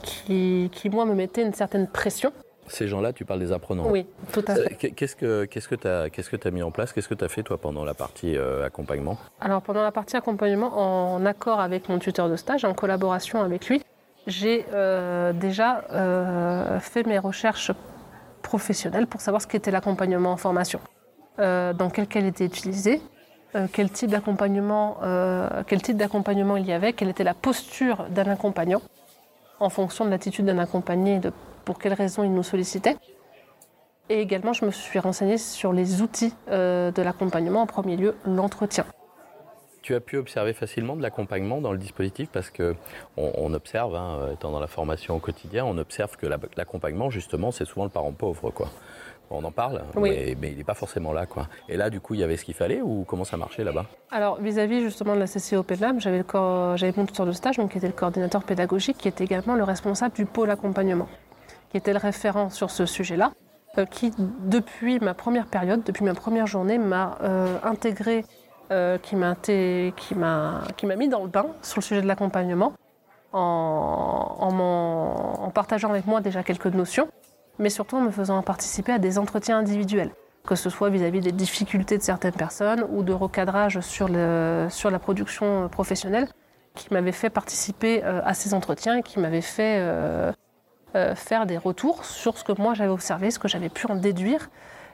qui, 0.04 0.70
qui, 0.72 0.90
moi, 0.90 1.06
me 1.06 1.14
mettait 1.14 1.42
une 1.44 1.54
certaine 1.54 1.88
pression. 1.88 2.32
Ces 2.68 2.88
gens-là, 2.88 3.14
tu 3.14 3.26
parles 3.26 3.40
des 3.40 3.52
apprenants. 3.52 3.90
Oui, 3.90 4.06
tout 4.32 4.44
à 4.48 4.56
fait. 4.56 4.76
Qu'est-ce 4.76 5.16
que 5.16 5.46
qu'est-ce 5.46 5.68
que 5.68 5.76
tu 5.76 5.88
as 5.88 6.10
qu'est-ce 6.10 6.30
que 6.30 6.48
as 6.48 6.52
mis 6.52 6.64
en 6.64 6.72
place? 6.72 6.94
Qu'est-ce 6.94 7.10
que 7.10 7.14
tu 7.14 7.26
as 7.26 7.30
fait 7.30 7.44
toi 7.44 7.58
pendant 7.58 7.84
la 7.84 7.94
partie 7.94 8.38
euh, 8.38 8.66
accompagnement? 8.66 9.18
Alors 9.40 9.62
pendant 9.62 9.84
la 9.84 9.92
partie 9.92 10.16
accompagnement, 10.16 10.78
en 10.78 11.26
accord 11.26 11.60
avec 11.60 11.90
mon 11.90 12.00
tuteur 12.00 12.30
de 12.30 12.36
stage, 12.36 12.64
en 12.66 12.74
collaboration 12.74 13.42
avec 13.42 13.68
lui, 13.68 13.82
j'ai 14.28 14.66
euh, 14.74 15.34
déjà 15.34 15.84
euh, 15.92 16.80
fait 16.80 17.06
mes 17.06 17.20
recherches 17.20 17.72
professionnelles 18.42 19.08
pour 19.08 19.22
savoir 19.22 19.42
ce 19.42 19.48
qu'était 19.48 19.72
l'accompagnement 19.72 20.32
en 20.32 20.38
formation, 20.38 20.80
dans 21.38 21.90
quel 21.94 22.08
cas 22.08 22.20
il 22.20 22.26
était 22.26 22.46
utilisé, 22.46 23.02
quel 23.72 23.92
type 23.92 24.10
d'accompagnement 24.10 24.98
quel 25.68 25.82
type 25.82 25.96
d'accompagnement 25.96 26.58
il 26.58 26.66
y 26.66 26.74
avait, 26.74 26.94
quelle 26.94 27.10
était 27.10 27.24
la 27.24 27.36
posture 27.36 28.06
d'un 28.10 28.28
accompagnant 28.28 28.82
en 29.60 29.70
fonction 29.70 30.06
de 30.06 30.10
l'attitude 30.10 30.46
d'un 30.46 30.58
accompagné 30.58 31.16
et 31.16 31.20
de 31.20 31.32
pour 31.66 31.80
quelles 31.80 31.94
raisons 31.94 32.24
il 32.24 32.34
nous 32.34 32.44
sollicitait. 32.44 32.98
Et 34.10 34.20
également, 34.20 34.54
je 34.54 34.66
me 34.66 34.72
suis 34.72 35.00
renseignée 35.00 35.38
sur 35.38 35.72
les 35.72 36.02
outils 36.02 36.34
euh, 36.50 36.92
de 36.92 37.02
l'accompagnement, 37.02 37.62
en 37.62 37.66
premier 37.66 37.96
lieu 37.96 38.16
l'entretien. 38.26 38.86
tu 39.82 39.96
as 39.96 40.02
pu 40.02 40.18
observer 40.18 40.54
facilement 40.54 40.96
de 40.96 41.02
l'accompagnement 41.02 41.62
dans 41.62 41.72
le 41.72 41.78
dispositif 41.78 42.30
parce 42.30 42.50
que 42.50 42.76
on, 43.16 43.54
observe, 43.54 43.96
hein, 43.96 44.30
étant 44.34 44.52
dans 44.52 44.60
la 44.60 44.68
formation 44.68 45.16
au 45.16 45.20
quotidien, 45.20 45.66
on 45.66 45.78
observe 45.78 46.18
que 46.18 46.28
l'accompagnement, 46.58 47.10
justement, 47.10 47.52
c'est 47.52 47.66
souvent 47.66 47.86
le 47.86 47.90
parent 47.90 48.12
pauvre, 48.12 48.52
quoi. 48.52 48.68
On 49.34 49.46
en 49.46 49.52
parle, 49.52 49.82
mais, 49.96 50.36
il 50.42 50.58
n'est 50.58 50.64
pas 50.66 50.74
forcément 50.74 51.14
là. 51.14 51.26
Quoi. 51.26 51.48
Et 51.70 51.78
là, 51.78 51.90
du 51.90 52.02
coup, 52.02 52.16
il 52.16 52.20
y 52.20 52.24
avait 52.24 52.36
ce 52.36 52.44
qu'il 52.44 52.54
fallait 52.54 52.82
ou 52.82 53.06
comment 53.08 53.24
ça 53.24 53.38
marchait 53.38 53.64
là-bas? 53.64 53.86
Alors, 54.12 54.42
vis-à-vis 54.42 54.82
justement 54.82 55.16
de 55.16 55.20
la 55.20 55.26
CCOP 55.26 55.72
Lab, 55.80 56.02
j'avais, 56.02 56.24
j'avais 56.76 56.94
mon 56.98 57.06
tuteur 57.06 57.26
de 57.26 57.32
stage, 57.32 57.56
donc, 57.56 57.72
qui 57.72 57.78
était 57.78 57.88
le 57.88 57.94
coordinateur 57.94 58.44
pédagogique, 58.44 58.98
qui 58.98 59.08
était 59.08 59.24
également 59.24 59.56
le 59.56 59.64
responsable 59.64 60.16
du 60.16 60.26
pôle 60.26 60.50
accompagnement, 60.52 61.08
qui 61.72 61.78
était 61.78 61.94
le 61.94 62.00
référent 62.00 62.50
sur 62.50 62.70
ce 62.70 62.86
sujet-là, 62.86 63.32
euh, 63.78 63.86
qui, 63.86 64.12
depuis 64.18 65.00
ma 65.00 65.14
première 65.14 65.46
période, 65.46 65.84
depuis 65.86 66.04
ma 66.04 66.14
première 66.14 66.46
journée, 66.46 66.78
m'a 66.78 67.18
euh, 67.24 67.58
intégré 67.64 68.26
euh, 68.72 68.98
qui 68.98 69.16
m'a 69.16 69.36
mis 70.98 71.08
dans 71.08 71.24
le 71.24 71.30
bain 71.30 71.46
sur 71.62 71.80
le 71.80 71.84
sujet 71.84 72.02
de 72.02 72.08
l'accompagnement 72.08 72.74
en, 73.34 74.52
partageant 75.54 75.90
avec 75.90 76.06
moi 76.08 76.20
déjà 76.22 76.44
quelques 76.44 76.68
notions, 76.68 77.08
mais 77.60 77.70
surtout 77.70 77.96
en 77.98 78.02
me 78.02 78.12
faisant 78.12 78.42
participer 78.42 78.92
à 78.94 79.00
des 79.00 79.18
entretiens 79.18 79.58
individuels, 79.58 80.12
que 80.46 80.56
ce 80.56 80.70
soit 80.70 80.90
vis-à-vis 80.90 81.22
des 81.22 81.32
difficultés 81.32 81.98
de 81.98 82.04
certaines 82.04 82.34
personnes 82.34 82.86
ou 82.90 83.04
de 83.04 83.14
recadrage 83.14 83.80
sur, 83.82 84.08
sur 84.70 84.92
la 84.92 85.00
production 85.00 85.68
professionnelle, 85.70 86.28
qui 86.74 86.94
m'avait 86.94 87.12
fait 87.12 87.30
participer 87.30 88.02
à 88.04 88.34
ces 88.34 88.54
entretiens 88.54 88.98
et 88.98 89.04
qui 89.04 89.20
m'avait 89.20 89.42
fait 89.42 90.34
euh, 90.96 91.16
faire 91.16 91.46
des 91.46 91.58
retours 91.58 92.06
sur 92.06 92.38
ce 92.38 92.44
que 92.44 92.54
moi 92.60 92.74
j'avais 92.74 92.90
observé, 92.90 93.32
ce 93.32 93.40
que 93.40 93.48
j'avais 93.48 93.70
pu 93.70 93.88
en 93.88 93.96
déduire 93.96 94.50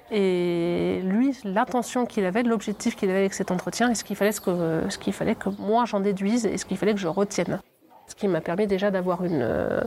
et 0.10 1.01
lui, 1.03 1.38
l'intention 1.43 2.05
qu'il 2.05 2.25
avait, 2.25 2.43
l'objectif 2.43 2.95
qu'il 2.95 3.10
avait 3.10 3.19
avec 3.19 3.33
cet 3.33 3.51
entretien, 3.51 3.89
et 3.91 3.95
ce 3.95 4.05
qu'il 4.05 4.15
fallait, 4.15 4.31
ce, 4.31 4.39
que, 4.39 4.83
ce 4.89 4.97
qu'il 4.97 5.12
fallait 5.12 5.36
que 5.36 5.49
moi 5.60 5.83
j'en 5.86 5.99
déduise 5.99 6.45
et 6.45 6.57
ce 6.57 6.65
qu'il 6.65 6.77
fallait 6.77 6.93
que 6.93 6.99
je 6.99 7.07
retienne? 7.07 7.60
Ce 8.07 8.15
qui 8.15 8.27
m'a 8.29 8.39
permis 8.39 8.67
déjà 8.67 8.89
d'avoir 8.89 9.25
une, 9.25 9.83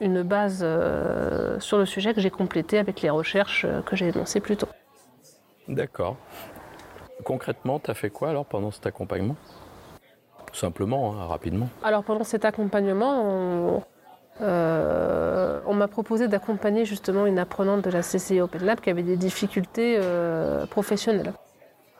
une 0.00 0.22
base 0.22 0.60
euh, 0.62 1.58
sur 1.58 1.78
le 1.78 1.86
sujet 1.86 2.14
que 2.14 2.20
j'ai 2.20 2.30
complété 2.30 2.78
avec 2.78 3.00
les 3.02 3.10
recherches 3.10 3.64
euh, 3.64 3.82
que 3.82 3.96
j'ai 3.96 4.08
énoncées 4.08 4.38
plus 4.40 4.56
tôt. 4.56 4.68
D'accord. 5.66 6.16
Concrètement, 7.24 7.80
tu 7.80 7.90
as 7.90 7.94
fait 7.94 8.10
quoi 8.10 8.30
alors 8.30 8.44
pendant 8.44 8.70
cet 8.70 8.86
accompagnement? 8.86 9.36
Simplement, 10.52 11.14
hein, 11.14 11.26
rapidement. 11.26 11.68
Alors 11.82 12.04
pendant 12.04 12.22
cet 12.22 12.44
accompagnement, 12.44 13.22
on, 13.24 13.82
euh, 14.40 15.60
on 15.66 15.74
m'a 15.74 15.88
proposé 15.88 16.26
d'accompagner 16.26 16.84
justement 16.84 17.26
une 17.26 17.38
apprenante 17.38 17.82
de 17.82 17.90
la 17.90 18.00
CCI 18.00 18.40
Open 18.40 18.64
Lab 18.64 18.80
qui 18.80 18.90
avait 18.90 19.02
des 19.02 19.16
difficultés 19.16 19.98
euh, 20.00 20.66
professionnelles. 20.66 21.32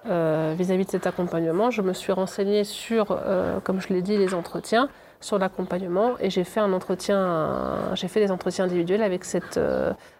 Euh, 0.07 0.55
vis-à-vis 0.59 0.85
de 0.85 0.91
cet 0.91 1.07
accompagnement, 1.07 1.71
je 1.71 1.81
me 1.81 1.93
suis 1.93 2.13
renseignée 2.13 2.65
sur, 2.65 3.19
comme 3.63 3.81
je 3.81 3.89
l'ai 3.89 4.03
dit, 4.03 4.19
les 4.19 4.35
entretiens, 4.35 4.89
sur 5.21 5.39
l'accompagnement 5.39 6.17
et 6.21 6.29
j'ai 6.29 6.45
fait 6.45 6.61
un 6.61 6.75
entretien, 6.75 7.95
j'ai 7.95 8.09
fait 8.09 8.21
des 8.21 8.31
entretiens 8.31 8.67
individuels 8.67 9.03
avec 9.03 9.25
cette, 9.25 9.59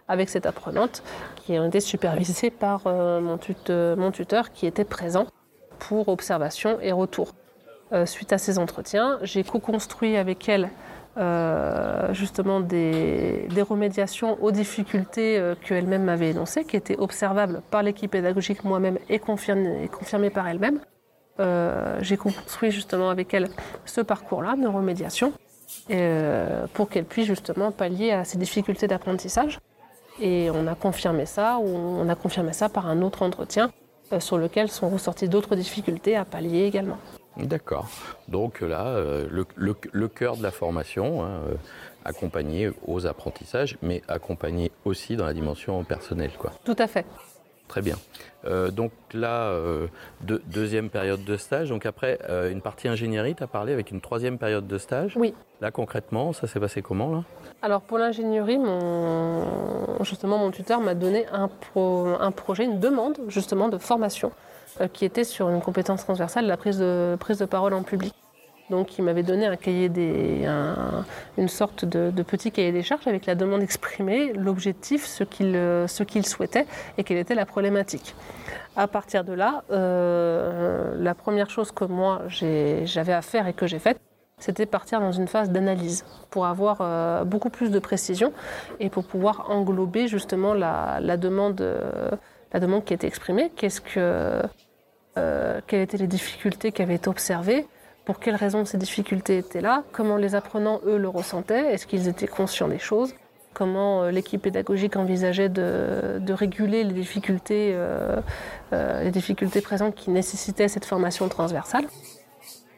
avec 0.07 0.29
cette 0.29 0.47
apprenante 0.47 1.03
qui 1.35 1.59
ont 1.59 1.67
été 1.67 1.79
supervisés 1.79 2.49
par 2.49 2.85
mon, 2.85 3.37
mon, 3.69 4.11
tuteur 4.11 4.51
qui 4.51 4.65
était 4.65 4.85
présent 4.85 5.27
pour 5.77 6.07
observation 6.07 6.79
et 6.81 6.91
retour. 6.91 7.33
suite 8.05 8.33
à 8.33 8.39
ces 8.39 8.57
entretiens, 8.57 9.19
j'ai 9.21 9.43
co-construit 9.43 10.17
avec 10.17 10.49
elle 10.49 10.71
euh, 11.17 12.13
justement 12.13 12.59
des, 12.59 13.47
remédiations 13.61 14.37
aux 14.43 14.51
difficultés 14.51 15.37
euh, 15.37 15.55
qu'elle-même 15.55 16.03
m'avait 16.03 16.31
énoncées, 16.31 16.65
qui 16.65 16.75
étaient 16.75 16.97
observables 16.97 17.61
par 17.71 17.83
l'équipe 17.83 18.11
pédagogique 18.11 18.65
moi-même 18.65 18.97
et 19.07 19.19
confirmées, 19.19 20.29
par 20.29 20.47
elle-même. 20.47 20.79
Euh, 21.39 21.97
j'ai 22.01 22.17
construit 22.17 22.71
justement 22.71 23.09
avec 23.09 23.33
elle 23.33 23.47
ce 23.85 24.01
parcours-là 24.01 24.55
de 24.57 24.67
remédiation 24.67 25.31
pour 26.73 26.89
qu'elle 26.89 27.05
puisse 27.05 27.27
justement 27.27 27.71
pallier 27.71 28.11
à 28.11 28.23
ces 28.25 28.37
difficultés 28.37 28.87
d'apprentissage. 28.87 29.59
Et 30.19 30.49
on 30.53 30.67
a 30.67 30.75
confirmé 30.75 31.25
ça, 31.25 31.59
ou 31.59 31.67
on 31.67 32.09
a 32.09 32.15
confirmé 32.15 32.53
ça 32.53 32.69
par 32.69 32.87
un 32.87 33.01
autre 33.01 33.21
entretien 33.21 33.71
sur 34.19 34.37
lequel 34.37 34.69
sont 34.69 34.89
ressorties 34.89 35.29
d'autres 35.29 35.55
difficultés 35.55 36.15
à 36.15 36.25
pallier 36.25 36.65
également. 36.65 36.97
D'accord. 37.37 37.87
Donc 38.27 38.61
là, 38.61 38.87
euh, 38.87 39.27
le, 39.55 40.07
cœur 40.07 40.37
de 40.37 40.43
la 40.43 40.51
formation, 40.51 41.23
hein, 41.23 41.41
euh, 41.49 41.55
accompagné 42.05 42.71
aux 42.87 43.07
apprentissages, 43.07 43.77
mais 43.81 44.01
accompagné 44.07 44.71
aussi 44.85 45.15
dans 45.15 45.25
la 45.25 45.33
dimension 45.33 45.83
personnelle. 45.83 46.31
Quoi. 46.37 46.51
Tout 46.63 46.75
à 46.77 46.87
fait. 46.87 47.05
Très 47.67 47.81
bien. 47.81 47.95
Euh, 48.45 48.69
donc 48.69 48.91
là, 49.13 49.51
deuxième 50.21 50.89
période 50.89 51.23
de 51.23 51.35
stage. 51.35 51.69
Donc 51.69 51.85
après, 51.85 52.19
une 52.51 52.61
partie 52.61 52.87
ingénierie, 52.87 53.35
tu 53.35 53.43
as 53.43 53.47
parlé 53.47 53.73
avec 53.73 53.91
une 53.91 54.01
troisième 54.01 54.37
période 54.37 54.67
de 54.67 54.77
stage. 54.77 55.17
Oui. 55.17 55.33
Là, 55.61 55.71
concrètement, 55.71 56.31
ça 56.31 56.47
s'est 56.47 56.59
passé 56.59 56.81
comment 56.81 57.11
là? 57.11 57.23
Alors 57.63 57.81
pour 57.81 57.97
l'ingénierie, 57.97 58.59
mon... 58.59 60.03
justement, 60.03 60.37
mon 60.37 60.51
tuteur 60.51 60.79
m'a 60.79 60.93
donné 60.93 61.25
un, 61.31 61.49
un 61.75 62.31
projet, 62.31 62.65
une 62.65 62.79
demande 62.79 63.17
justement 63.27 63.67
de 63.67 63.79
formation 63.79 64.31
qui 64.93 65.05
était 65.05 65.23
sur 65.23 65.49
une 65.49 65.61
compétence 65.61 66.03
transversale, 66.03 66.45
la 66.45 66.57
prise 66.57 66.79
de, 66.79 67.15
prise 67.19 67.37
de 67.37 67.45
parole 67.45 67.73
en 67.73 67.83
public. 67.83 68.13
Donc 68.69 68.97
il 68.97 69.03
m'avait 69.03 69.23
donné 69.23 69.45
un 69.45 69.55
cahier 69.55 69.89
des, 69.89 70.47
une 71.37 71.47
sorte 71.47 71.85
de, 71.85 72.23
petit 72.23 72.51
cahier 72.51 72.71
des 72.71 72.81
charges 72.81 73.07
avec 73.07 73.27
la 73.27 73.35
demande 73.35 73.61
exprimée, 73.61 74.33
l'objectif, 74.33 75.05
ce 75.05 75.23
qu'il 75.23 75.53
ce 75.87 76.03
qu'il 76.03 76.25
souhaitait 76.25 76.65
et 76.97 77.03
quelle 77.03 77.17
était 77.17 77.35
la 77.35 77.45
problématique. 77.45 78.15
À 78.75 78.87
partir 78.87 79.23
de 79.23 79.33
là, 79.33 79.63
euh, 79.71 80.95
la 80.97 81.13
première 81.13 81.49
chose 81.49 81.71
que 81.71 81.85
moi 81.85 82.23
j'avais 82.27 83.13
à 83.13 83.21
faire 83.21 83.47
et 83.47 83.53
que 83.53 83.67
j'ai 83.67 83.79
faite, 83.79 83.99
c'était 84.39 84.65
partir 84.65 84.99
dans 84.99 85.11
une 85.11 85.27
phase 85.27 85.51
d'analyse 85.51 86.03
pour 86.31 86.47
avoir 86.47 86.79
euh, 86.81 87.23
beaucoup 87.23 87.51
plus 87.51 87.69
de 87.69 87.79
précision 87.79 88.33
et 88.79 88.89
pour 88.89 89.05
pouvoir 89.05 89.49
englober 89.49 90.07
justement 90.07 90.55
la, 90.55 90.99
la 91.01 91.17
demande, 91.17 91.63
la 92.51 92.59
demande 92.59 92.83
qui 92.83 92.95
était 92.95 93.07
exprimée. 93.07 93.51
Qu'est-ce 93.55 93.79
que 93.79 94.41
euh, 95.17 95.61
quelles 95.67 95.81
étaient 95.81 95.97
les 95.97 96.07
difficultés 96.07 96.71
qui 96.71 96.81
avaient 96.81 96.95
été 96.95 97.09
observées, 97.09 97.65
pour 98.03 98.19
quelles 98.19 98.35
raisons 98.35 98.65
ces 98.65 98.77
difficultés 98.77 99.37
étaient 99.37 99.61
là, 99.61 99.83
comment 99.91 100.17
les 100.17 100.35
apprenants, 100.35 100.81
eux, 100.85 100.97
le 100.97 101.07
ressentaient, 101.07 101.73
est-ce 101.73 101.87
qu'ils 101.87 102.07
étaient 102.07 102.27
conscients 102.27 102.67
des 102.67 102.79
choses, 102.79 103.15
comment 103.53 104.03
euh, 104.03 104.11
l'équipe 104.11 104.41
pédagogique 104.41 104.95
envisageait 104.95 105.49
de, 105.49 106.21
réguler 106.33 106.83
les 106.83 106.93
difficultés, 106.93 107.71
euh, 107.73 108.21
les 108.71 109.11
difficultés 109.11 109.61
présentes 109.61 109.95
qui 109.95 110.11
nécessitaient 110.11 110.67
cette 110.67 110.85
formation 110.85 111.27
transversale. 111.29 111.85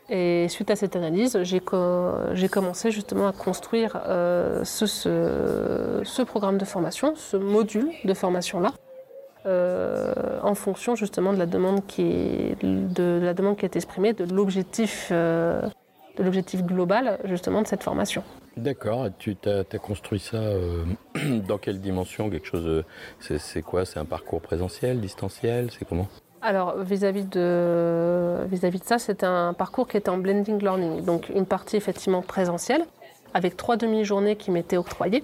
Et 0.10 0.48
suite 0.48 0.72
à 0.72 0.78
cette 0.78 0.96
analyse, 0.96 1.38
j'ai 1.44 1.60
commencé 1.60 2.92
justement 2.92 3.28
à 3.28 3.34
construire 3.34 4.00
ce, 4.64 6.24
programme 6.24 6.58
de 6.58 6.64
formation, 6.64 7.14
ce 7.18 7.36
module 7.36 7.90
de 8.06 8.14
formation-là, 8.14 8.72
euh, 9.48 10.14
en 10.44 10.56
fonction 10.56 10.96
justement 10.96 11.32
de 11.32 11.38
la 11.38 11.46
demande 11.46 11.86
qui 11.86 12.02
est, 12.02 12.66
de, 12.66 13.20
la 13.24 13.34
demande 13.34 13.56
qui 13.56 13.64
est 13.64 13.78
exprimée, 13.78 14.12
de 14.12 14.26
l'objectif 14.26 15.08
euh, 15.12 15.62
de 16.18 16.24
l'objectif 16.24 16.64
global 16.64 17.18
justement 17.24 17.62
de 17.62 17.68
cette 17.68 17.84
formation. 17.84 18.24
D'accord, 18.58 19.08
tu 19.18 19.38
as, 19.46 19.64
construit 19.78 20.20
ça 20.20 20.38
euh, 20.38 20.84
dans 21.48 21.58
quelle 21.58 21.80
dimension 21.80 22.30
Quelque 22.30 22.48
chose 22.48 22.84
c'est 23.20 23.62
quoi? 23.62 23.86
C'est 23.86 24.00
un 24.00 24.06
parcours 24.06 24.42
présentiel, 24.42 25.00
distanciel? 25.00 25.70
C'est 25.72 25.86
comment? 25.86 26.10
Alors 26.42 26.78
vis-à-vis 26.80 27.26
de, 27.26 28.46
vis-à-vis 28.50 28.80
de 28.80 28.86
ça, 28.86 29.00
c'est 29.00 29.24
un 29.24 29.54
parcours 29.54 29.88
qui 29.88 29.96
est 29.96 30.10
en 30.10 30.18
blending 30.18 30.62
learning, 30.62 31.06
donc 31.06 31.30
une 31.30 31.46
partie 31.46 31.78
effectivement 31.78 32.22
présentielle, 32.22 32.84
avec 33.34 33.56
trois 33.56 33.78
demi-journées 33.78 34.36
qui 34.36 34.52
m'étaient 34.52 34.78
octroyées 34.78 35.24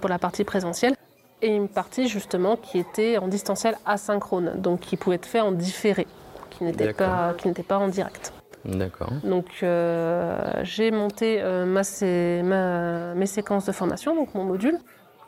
pour 0.00 0.10
la 0.10 0.18
partie 0.18 0.44
présentielle, 0.44 0.94
et 1.42 1.48
une 1.48 1.68
partie 1.68 2.08
justement 2.08 2.56
qui 2.56 2.78
était 2.78 3.18
en 3.18 3.28
distanciel 3.28 3.76
asynchrone, 3.84 4.52
donc 4.56 4.80
qui 4.80 4.96
pouvait 4.96 5.16
être 5.16 5.26
fait 5.26 5.40
en 5.40 5.52
différé, 5.52 6.06
qui 6.50 6.64
n'était 6.64 6.92
pas, 6.92 7.34
qui 7.36 7.48
n'était 7.48 7.64
pas 7.64 7.78
en 7.78 7.88
direct. 7.88 8.32
D'accord. 8.64 9.10
Donc 9.24 9.46
euh, 9.62 10.38
j'ai 10.62 10.92
monté 10.92 11.40
euh, 11.42 11.66
ma, 11.66 13.14
mes 13.14 13.26
séquences 13.26 13.66
de 13.66 13.72
formation, 13.72 14.14
donc 14.14 14.34
mon 14.34 14.44
module, 14.44 14.78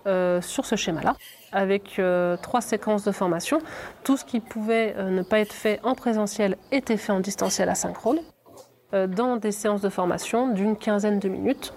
euh, 0.07 0.41
sur 0.41 0.67
ce 0.67 0.77
schéma-là, 0.77 1.17
avec 1.51 2.01
trois 2.43 2.61
séquences 2.61 3.05
de 3.05 3.13
formation. 3.13 3.59
Tout 4.05 4.17
ce 4.17 4.25
qui 4.25 4.41
pouvait 4.41 4.95
ne 5.03 5.23
pas 5.23 5.41
être 5.41 5.53
fait 5.53 5.81
en 5.83 5.95
présentiel 5.95 6.57
était 6.71 6.97
fait 6.97 7.13
en 7.13 7.21
distanciel 7.21 7.69
asynchrone, 7.69 8.19
dans 8.93 9.37
des 9.37 9.51
séances 9.51 9.81
de 9.81 9.89
formation 9.89 10.53
d'une 10.53 10.77
quinzaine 10.77 11.19
de 11.19 11.29
minutes 11.29 11.75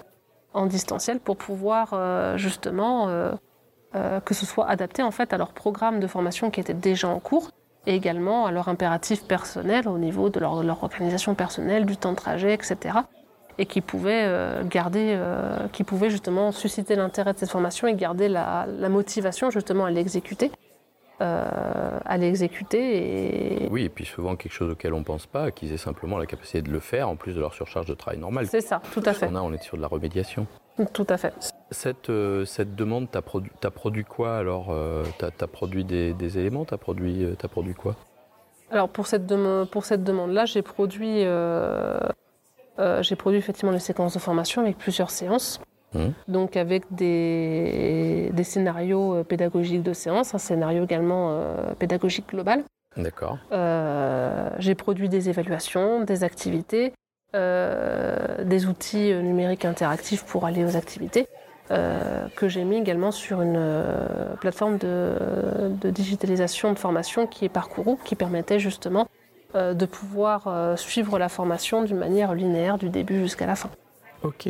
en 0.52 0.66
distanciel 0.66 1.18
pour 1.20 1.36
pouvoir 1.36 2.36
justement 2.38 3.32
euh, 3.98 4.20
que 4.20 4.34
ce 4.34 4.46
soit 4.46 4.68
adapté 4.68 5.02
en 5.02 5.10
fait 5.10 5.32
à 5.32 5.38
leur 5.38 5.52
programme 5.52 5.98
de 5.98 6.06
formation 6.06 6.50
qui 6.50 6.60
était 6.60 6.74
déjà 6.74 7.08
en 7.08 7.18
cours 7.18 7.50
et 7.86 7.94
également 7.94 8.46
à 8.46 8.52
leur 8.52 8.68
impératif 8.68 9.24
personnel 9.24 9.88
au 9.88 9.98
niveau 9.98 10.28
de 10.28 10.38
leur, 10.38 10.82
organisation 10.82 11.34
personnelle, 11.34 11.84
du 11.84 11.96
temps 11.96 12.12
de 12.12 12.16
trajet, 12.16 12.54
etc. 12.54 12.98
Et 13.58 13.66
qui 13.66 13.80
pouvaient 13.80 14.24
euh, 14.24 14.62
garder, 14.64 15.14
euh, 15.16 15.66
qui 15.72 15.84
pouvaient 15.84 16.10
justement 16.10 16.52
susciter 16.52 16.96
l'intérêt 16.96 17.32
de 17.32 17.38
cette 17.38 17.50
formation 17.50 17.88
et 17.88 17.94
garder 17.94 18.28
la, 18.28 18.66
motivation 18.88 19.50
justement 19.50 19.86
à 19.86 19.90
l'exécuter. 19.90 20.52
à 21.20 22.16
l'exécuter. 22.16 23.64
Et... 23.64 23.68
Oui, 23.68 23.84
et 23.84 23.88
puis 23.88 24.04
souvent 24.04 24.36
quelque 24.36 24.52
chose 24.52 24.70
auquel 24.70 24.94
on 24.94 25.00
ne 25.00 25.04
pense 25.04 25.26
pas, 25.26 25.50
qu'ils 25.50 25.72
aient 25.72 25.76
simplement 25.76 26.18
la 26.18 26.26
capacité 26.26 26.62
de 26.62 26.70
le 26.70 26.80
faire 26.80 27.08
en 27.08 27.16
plus 27.16 27.34
de 27.34 27.40
leur 27.40 27.54
surcharge 27.54 27.86
de 27.86 27.94
travail 27.94 28.20
normale. 28.20 28.46
C'est 28.46 28.60
ça, 28.60 28.80
tout 28.92 29.02
à 29.04 29.12
fait. 29.12 29.26
On, 29.28 29.34
a, 29.34 29.40
on 29.40 29.52
est 29.52 29.62
sur 29.62 29.76
de 29.76 29.82
la 29.82 29.88
remédiation. 29.88 30.46
Tout 30.92 31.06
à 31.08 31.16
fait. 31.16 31.34
Cette, 31.70 32.10
cette 32.46 32.74
demande, 32.74 33.10
tu 33.10 33.18
as, 33.18 33.70
produit, 33.70 34.04
quoi 34.04 34.36
alors 34.36 34.74
Tu 35.18 35.24
as, 35.24 35.46
produit 35.46 35.84
des, 35.84 36.14
des 36.14 36.38
éléments 36.38 36.64
Tu 36.64 36.74
as, 36.74 36.78
produit, 36.78 37.26
as 37.42 37.48
produit 37.48 37.74
quoi? 37.74 37.94
Alors 38.70 38.88
pour 38.88 39.06
cette, 39.06 39.32
pour 39.70 39.84
cette 39.84 40.04
demande-là, 40.04 40.44
j'ai 40.44 40.62
produit, 40.62 41.24
euh, 41.24 41.98
euh, 42.78 43.02
j'ai 43.02 43.16
produit 43.16 43.38
effectivement 43.38 43.72
les 43.72 43.78
séquences 43.78 44.14
de 44.14 44.18
formation 44.18 44.62
avec 44.62 44.76
plusieurs 44.76 45.10
séances. 45.10 45.60
Mmh. 45.94 46.08
Donc 46.28 46.56
avec 46.58 46.84
des, 46.90 48.30
des, 48.34 48.44
scénarios 48.44 49.16
euh, 49.16 49.24
pédagogiques 49.24 49.82
de 49.82 49.94
séance, 49.94 50.34
un 50.34 50.38
scénario 50.38 50.84
également 50.84 51.40
pédagogique 51.78 52.28
global. 52.28 52.62
D'accord. 52.96 53.38
j'ai 54.58 54.74
produit 54.74 55.08
des 55.08 55.28
évaluations, 55.28 56.02
des 56.04 56.24
activités, 56.24 56.92
des 57.32 58.66
outils 58.66 59.14
numériques 59.14 59.64
interactifs 59.64 60.24
pour 60.24 60.44
aller 60.44 60.64
aux 60.64 60.76
activités. 60.76 61.26
Euh, 61.70 62.28
que 62.34 62.48
j'ai 62.48 62.64
mis 62.64 62.76
également 62.76 63.10
sur 63.10 63.42
une 63.42 63.56
euh, 63.58 64.34
plateforme 64.40 64.78
de, 64.78 65.90
digitalisation 65.90 66.72
de 66.72 66.78
formation 66.78 67.26
qui 67.26 67.44
est 67.44 67.50
Parcourou, 67.50 67.98
qui 68.04 68.14
permettait 68.14 68.58
justement 68.58 69.06
euh, 69.54 69.74
de 69.74 69.84
pouvoir 69.84 70.78
suivre 70.78 71.18
la 71.18 71.28
formation 71.28 71.84
d'une 71.84 71.98
manière 71.98 72.34
linéaire 72.34 72.78
du 72.78 72.88
début 72.88 73.18
jusqu'à 73.20 73.46
la 73.46 73.54
fin. 73.54 73.70
Ok. 74.22 74.48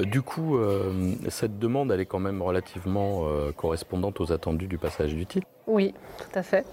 Du 0.00 0.22
coup, 0.22 0.56
cette 1.28 1.58
demande, 1.58 1.90
elle 1.90 1.98
est 1.98 2.06
quand 2.06 2.20
même 2.20 2.40
relativement 2.40 3.24
correspondante 3.56 4.20
aux 4.20 4.32
attendus 4.32 4.68
du 4.68 4.78
passage 4.78 5.12
du 5.12 5.26
titre 5.26 5.46
Oui, 5.66 5.92
tout 6.18 6.38
à 6.38 6.42
fait. 6.44 6.64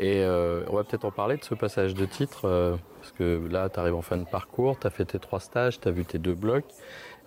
Et 0.00 0.24
on 0.26 0.74
va 0.74 0.82
peut-être 0.82 1.04
en 1.04 1.12
parler 1.12 1.36
de 1.36 1.44
ce 1.44 1.54
passage 1.54 1.94
de 1.94 2.04
titre, 2.04 2.78
parce 3.00 3.12
que 3.12 3.46
là, 3.48 3.68
tu 3.68 3.78
arrives 3.78 3.94
en 3.94 4.02
fin 4.02 4.16
de 4.16 4.24
parcours, 4.24 4.76
tu 4.76 4.88
as 4.88 4.90
fait 4.90 5.04
tes 5.04 5.20
trois 5.20 5.38
stages, 5.38 5.80
tu 5.80 5.86
as 5.86 5.92
vu 5.92 6.04
tes 6.04 6.18
deux 6.18 6.34
blocs. 6.34 6.64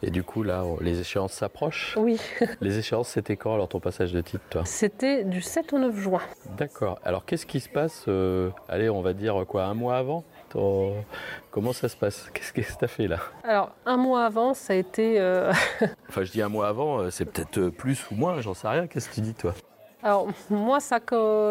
Et 0.03 0.11
du 0.11 0.23
coup, 0.23 0.43
là, 0.43 0.63
les 0.81 0.99
échéances 0.99 1.33
s'approchent. 1.33 1.97
Oui. 1.97 2.19
les 2.61 2.77
échéances, 2.77 3.09
c'était 3.09 3.35
quand 3.35 3.53
alors 3.53 3.67
ton 3.67 3.79
passage 3.79 4.13
de 4.13 4.21
titre, 4.21 4.43
toi? 4.49 4.61
C'était 4.65 5.23
du 5.23 5.41
7 5.41 5.73
au 5.73 5.79
9 5.79 5.95
juin. 5.95 6.21
D'accord. 6.57 6.99
Alors, 7.03 7.25
qu'est-ce 7.25 7.45
qui 7.45 7.59
se 7.59 7.69
passe 7.69 8.05
euh, 8.07 8.49
Allez, 8.69 8.89
on 8.89 9.01
va 9.01 9.13
dire 9.13 9.45
quoi, 9.47 9.65
un 9.65 9.73
mois 9.73 9.97
avant? 9.97 10.23
Comment 11.51 11.73
ça 11.73 11.89
se 11.89 11.95
passe? 11.95 12.29
Qu'est-ce 12.33 12.53
que 12.53 12.61
tu 12.61 12.85
as 12.85 12.87
fait 12.87 13.07
là? 13.07 13.19
Alors, 13.43 13.71
un 13.85 13.97
mois 13.97 14.25
avant, 14.25 14.53
ça 14.53 14.73
a 14.73 14.75
été. 14.75 15.19
Euh, 15.19 15.51
enfin, 16.09 16.23
je 16.23 16.31
dis 16.31 16.41
un 16.41 16.49
mois 16.49 16.67
avant, 16.67 16.99
euh, 16.99 17.09
c'est 17.09 17.25
peut-être 17.25 17.69
plus 17.69 18.09
ou 18.11 18.15
moins, 18.15 18.39
j'en 18.41 18.53
sais 18.53 18.67
rien. 18.67 18.87
Qu'est-ce 18.87 19.09
que 19.09 19.15
tu 19.15 19.21
dis, 19.21 19.33
toi? 19.33 19.53
Alors 20.03 20.27
moi, 20.49 20.79
ça, 20.79 20.99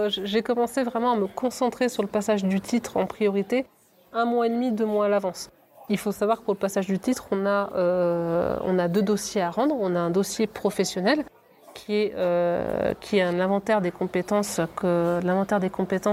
j'ai 0.09 0.43
commencé 0.43 0.83
vraiment 0.83 1.13
à 1.13 1.17
me 1.17 1.27
concentrer 1.27 1.89
sur 1.89 2.03
le 2.03 2.09
passage 2.09 2.45
du 2.45 2.61
titre 2.61 2.97
en 2.97 3.07
priorité 3.07 3.67
un 4.13 4.25
mois 4.25 4.47
et 4.47 4.51
demi, 4.51 4.73
deux 4.73 4.87
mois 4.87 5.07
à 5.07 5.09
l'avance. 5.09 5.51
Il 5.89 5.99
faut 5.99 6.13
savoir 6.13 6.41
que 6.41 6.45
pour 6.45 6.55
le 6.55 6.59
passage 6.59 6.87
du 6.87 6.99
titre, 6.99 7.29
on 7.31 7.47
a, 7.47 7.71
euh, 7.75 8.59
on 8.65 8.79
a 8.79 8.89
deux 8.89 9.03
dossiers 9.03 9.43
à 9.43 9.51
rendre. 9.51 9.77
On 9.79 9.95
a 9.95 10.01
un 10.01 10.11
dossier 10.11 10.47
professionnel 10.47 11.25
qui 11.75 11.95
est, 11.95 12.15
euh, 12.17 12.95
l'inventaire 13.13 13.81
des 13.81 13.91
compétences 13.93 14.61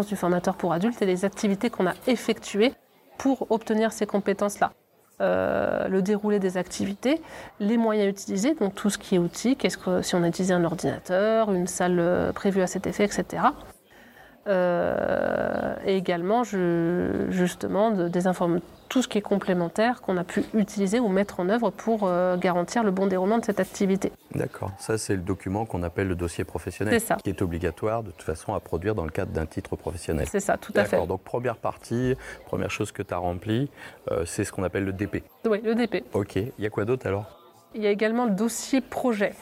du 0.08 0.16
formateur 0.16 0.56
pour 0.56 0.74
adultes 0.74 1.02
et 1.02 1.06
les 1.06 1.26
activités 1.26 1.70
qu'on 1.70 1.88
a 1.88 1.94
effectuées 2.06 2.74
pour 3.18 3.48
obtenir 3.50 3.92
ces 3.94 4.06
compétences-là. 4.06 4.74
Euh, 5.22 5.88
le 5.88 6.02
déroulé 6.02 6.40
des 6.40 6.58
activités, 6.58 7.22
les 7.60 7.78
moyens 7.78 8.10
utilisés, 8.10 8.56
donc 8.56 8.76
tout 8.76 8.90
ce 8.90 8.98
qui 8.98 9.16
est 9.16 9.20
outils, 9.20 9.58
si 10.02 10.16
on 10.16 10.24
a 10.24 10.28
utilisé 10.28 10.54
un 10.54 10.66
ordinateur, 10.66 11.52
une 11.52 11.68
salle 11.68 12.32
prévue 12.36 12.62
à 12.62 12.68
cet 12.68 12.86
effet, 12.88 13.06
etc. 13.06 13.44
Euh, 14.46 15.76
et 15.86 15.96
également 15.96 16.44
je, 16.44 17.28
justement 17.30 17.92
de, 17.92 18.10
des 18.10 18.24
tout 18.90 19.02
ce 19.02 19.08
qui 19.08 19.18
est 19.18 19.22
complémentaire 19.22 20.02
qu'on 20.02 20.18
a 20.18 20.26
pu 20.26 20.44
utiliser 20.54 21.00
ou 21.00 21.08
mettre 21.08 21.40
en 21.40 21.48
œuvre 21.48 21.70
pour 21.70 22.02
euh, 22.04 22.36
garantir 22.36 22.84
le 22.84 22.92
bon 22.92 23.08
déroulement 23.08 23.38
de 23.38 23.46
cette 23.46 23.62
activité. 23.62 24.12
D'accord, 24.36 24.72
ça 24.78 24.98
c'est 24.98 25.16
le 25.16 25.22
document 25.22 25.66
qu'on 25.66 25.82
appelle 25.82 26.10
le 26.10 26.16
dossier 26.16 26.44
professionnel, 26.44 27.02
qui 27.24 27.30
est 27.30 27.42
obligatoire 27.42 28.04
de 28.04 28.12
toute 28.12 28.24
façon 28.24 28.54
à 28.54 28.60
produire 28.60 28.96
dans 28.96 29.06
le 29.06 29.12
cadre 29.12 29.32
d'un 29.32 29.46
titre 29.46 29.78
professionnel. 29.78 30.28
C'est 30.30 30.42
ça, 30.42 30.58
tout 30.58 30.74
à 30.76 30.84
fait. 30.84 31.06
donc 31.08 31.24
première 31.24 31.56
partie, 31.56 32.16
première 32.46 32.70
chose 32.70 32.92
que 32.92 33.02
tu 33.02 33.14
as 33.14 33.18
remplie, 33.18 33.70
euh, 34.12 34.26
c'est 34.26 34.44
ce 34.44 34.52
qu'on 34.52 34.64
appelle 34.64 34.84
le 34.84 34.94
DP. 34.94 35.24
Oui, 35.46 35.62
le 35.64 35.74
DP. 35.74 36.04
Ok, 36.14 36.36
il 36.36 36.52
y 36.60 36.66
a 36.66 36.70
quoi 36.70 36.84
d'autre 36.84 37.08
alors? 37.08 37.40
Il 37.76 37.82
y 37.82 37.88
a 37.88 37.92
également 37.92 38.26
le 38.26 38.32
dossier 38.32 38.82
projet, 38.82 39.34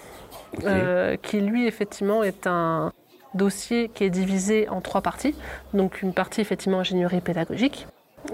qui 1.23 1.41
lui 1.41 1.67
effectivement 1.67 2.23
est 2.23 2.47
un, 2.47 2.93
dossier 3.33 3.89
qui 3.89 4.03
est 4.03 4.09
divisé 4.09 4.69
en 4.69 4.81
trois 4.81 5.01
parties. 5.01 5.35
Donc 5.73 6.01
une 6.01 6.13
partie 6.13 6.41
effectivement 6.41 6.79
ingénierie 6.79 7.21
pédagogique, 7.21 7.87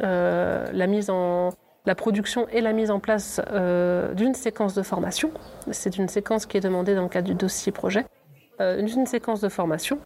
euh, 0.03 0.67
la 0.71 0.87
mise 0.87 1.09
en 1.09 1.51
la 1.85 1.95
production 1.95 2.47
et 2.49 2.59
la 2.59 2.73
mise 2.73 2.91
en 2.91 2.99
place 2.99 3.39
euh, 3.51 4.13
d'une 4.13 4.33
séquence 4.33 4.73
de 4.73 4.81
formation. 4.81 5.31
C'est 5.71 5.97
une 5.97 6.09
séquence 6.09 6.45
qui 6.45 6.57
est 6.57 6.61
demandée 6.61 6.93
dans 6.95 7.03
le 7.03 7.09
cadre 7.09 7.27
du 7.27 7.33
dossier 7.33 7.71
projet. 7.71 8.05
Euh, 8.59 8.81
une 8.81 9.05
séquence 9.05 9.39
de 9.39 9.47
formation 9.47 9.99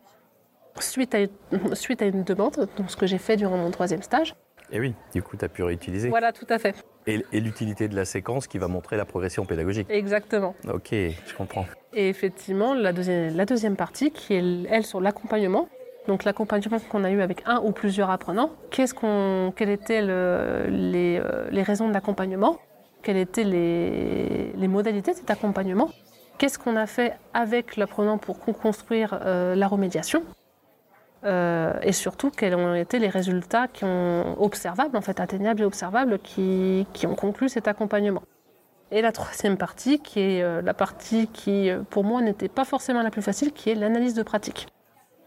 suite 0.79 1.15
à, 1.15 1.19
suite 1.73 2.01
à 2.01 2.05
une 2.05 2.23
demande, 2.23 2.69
donc 2.77 2.91
ce 2.91 2.95
que 2.95 3.07
j'ai 3.07 3.17
fait 3.17 3.35
durant 3.35 3.57
mon 3.57 3.71
troisième 3.71 4.03
stage. 4.03 4.35
Et 4.71 4.79
oui, 4.79 4.93
du 5.13 5.21
coup, 5.23 5.35
tu 5.37 5.43
as 5.43 5.49
pu 5.49 5.63
réutiliser. 5.63 6.09
Voilà, 6.09 6.31
tout 6.31 6.45
à 6.49 6.59
fait. 6.59 6.75
Et, 7.07 7.23
l'utilité 7.33 7.87
de 7.87 7.95
la 7.95 8.05
séquence 8.05 8.47
qui 8.47 8.57
va 8.57 8.67
montrer 8.67 8.97
la 8.97 9.05
progression 9.05 9.45
pédagogique. 9.45 9.87
Exactement. 9.89 10.55
Ok, 10.71 10.89
je 10.91 11.35
comprends. 11.35 11.65
Et 11.93 12.09
effectivement, 12.09 12.73
la 12.73 12.93
deuxième, 12.93 13.35
la 13.35 13.45
deuxième 13.45 13.75
partie, 13.75 14.11
qui 14.11 14.33
est, 14.33 14.43
elle, 14.69 14.85
sur 14.85 15.01
l'accompagnement. 15.01 15.67
Donc 16.07 16.23
l'accompagnement 16.23 16.79
qu'on 16.89 17.03
a 17.03 17.11
eu 17.11 17.21
avec 17.21 17.43
un 17.45 17.59
ou 17.63 17.71
plusieurs 17.71 18.09
apprenants, 18.09 18.51
qu'est-ce 18.71 18.93
qu'on, 18.93 19.53
quelles 19.55 19.69
étaient 19.69 20.01
les, 20.01 20.07
euh, 21.23 21.47
les, 21.51 21.61
raisons 21.61 21.87
de 21.87 21.93
l'accompagnement, 21.93 22.57
quelles 23.03 23.17
étaient 23.17 23.43
les, 23.43 24.51
les 24.55 24.67
modalités 24.67 25.11
de 25.11 25.17
cet 25.17 25.29
accompagnement, 25.29 25.91
qu'est-ce 26.39 26.57
qu'on 26.57 26.75
a 26.75 26.87
fait 26.87 27.13
avec 27.35 27.77
l'apprenant 27.77 28.17
pour 28.17 28.39
construire 28.39 29.19
euh, 29.23 29.53
la 29.53 29.67
remédiation, 29.67 30.23
euh, 31.23 31.73
et 31.83 31.91
surtout 31.91 32.31
quels 32.31 32.55
ont 32.55 32.73
été 32.73 32.97
les 32.97 33.09
résultats 33.09 33.67
qui 33.67 33.83
ont 33.83 34.41
observables, 34.41 34.97
en 34.97 35.01
fait 35.01 35.19
atteignables 35.19 35.61
et 35.61 35.65
observables, 35.65 36.19
qui, 36.19 36.87
qui 36.93 37.05
ont 37.05 37.15
conclu 37.15 37.49
cet 37.49 37.67
accompagnement. 37.67 38.23
Et 38.91 39.01
la 39.01 39.11
troisième 39.11 39.57
partie, 39.57 39.99
qui 39.99 40.19
est 40.19 40.43
euh, 40.43 40.61
la 40.61 40.73
partie 40.73 41.27
qui, 41.27 41.69
euh, 41.69 41.81
pour 41.89 42.03
moi, 42.03 42.21
n'était 42.21 42.49
pas 42.49 42.65
forcément 42.65 43.01
la 43.01 43.11
plus 43.11 43.21
facile, 43.21 43.53
qui 43.53 43.69
est 43.69 43.75
l'analyse 43.75 44.15
de 44.15 44.23
pratique. 44.23 44.67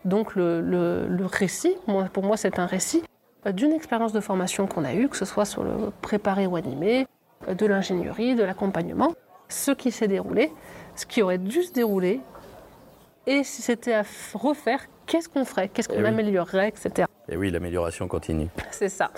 Donc 0.05 0.35
le, 0.35 0.61
le, 0.61 1.25
récit, 1.25 1.75
pour 2.13 2.23
moi 2.23 2.37
c'est 2.37 2.59
un 2.59 2.67
récit 2.67 3.03
d'une 3.47 3.73
expérience 3.73 4.13
de 4.13 4.21
formation 4.21 4.67
qu'on 4.67 4.85
a 4.85 4.93
eue, 4.93 5.09
que 5.09 5.17
ce 5.17 5.25
soit 5.25 5.47
sur 5.47 5.65
le 5.65 5.91
préparé 6.03 6.47
ou 6.47 6.57
animé, 6.57 7.07
de 7.49 7.65
l'ingénierie, 7.65 8.35
de 8.35 8.43
l'accompagnement, 8.43 9.15
ce 9.49 9.71
qui 9.71 9.91
s'est 9.91 10.09
déroulé, 10.09 10.53
ce 10.95 11.07
qui 11.07 11.23
aurait 11.23 11.39
dû 11.39 11.63
se 11.63 11.73
dérouler, 11.73 12.21
et 13.27 13.43
si 13.45 13.63
c'était 13.63 13.95
à 13.95 14.03
refaire, 14.35 14.81
qu'est-ce 15.07 15.29
qu'on 15.29 15.45
ferait, 15.45 15.69
qu'est-ce 15.69 15.89
qu'on 15.89 16.05
eh 16.05 16.07
améliorerait, 16.07 16.69
etc. 16.69 17.07
Et 17.29 17.37
oui, 17.37 17.51
l'amélioration 17.51 18.07
continue. 18.07 18.49
C'est 18.71 18.91
ça. 18.91 19.11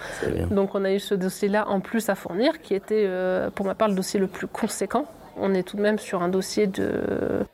Donc 0.50 0.74
on 0.74 0.84
a 0.84 0.92
eu 0.92 1.00
ce 1.00 1.14
dossier-là 1.14 1.68
en 1.68 1.80
plus 1.80 2.08
à 2.08 2.14
fournir, 2.14 2.60
qui 2.60 2.74
était 2.74 3.04
euh, 3.06 3.50
pour 3.50 3.66
ma 3.66 3.74
part 3.74 3.88
le 3.88 3.94
dossier 3.94 4.20
le 4.20 4.28
plus 4.28 4.46
conséquent. 4.46 5.06
On 5.36 5.54
est 5.54 5.64
tout 5.64 5.76
de 5.76 5.82
même 5.82 5.98
sur 5.98 6.22
un 6.22 6.28
dossier 6.28 6.66
de 6.66 7.44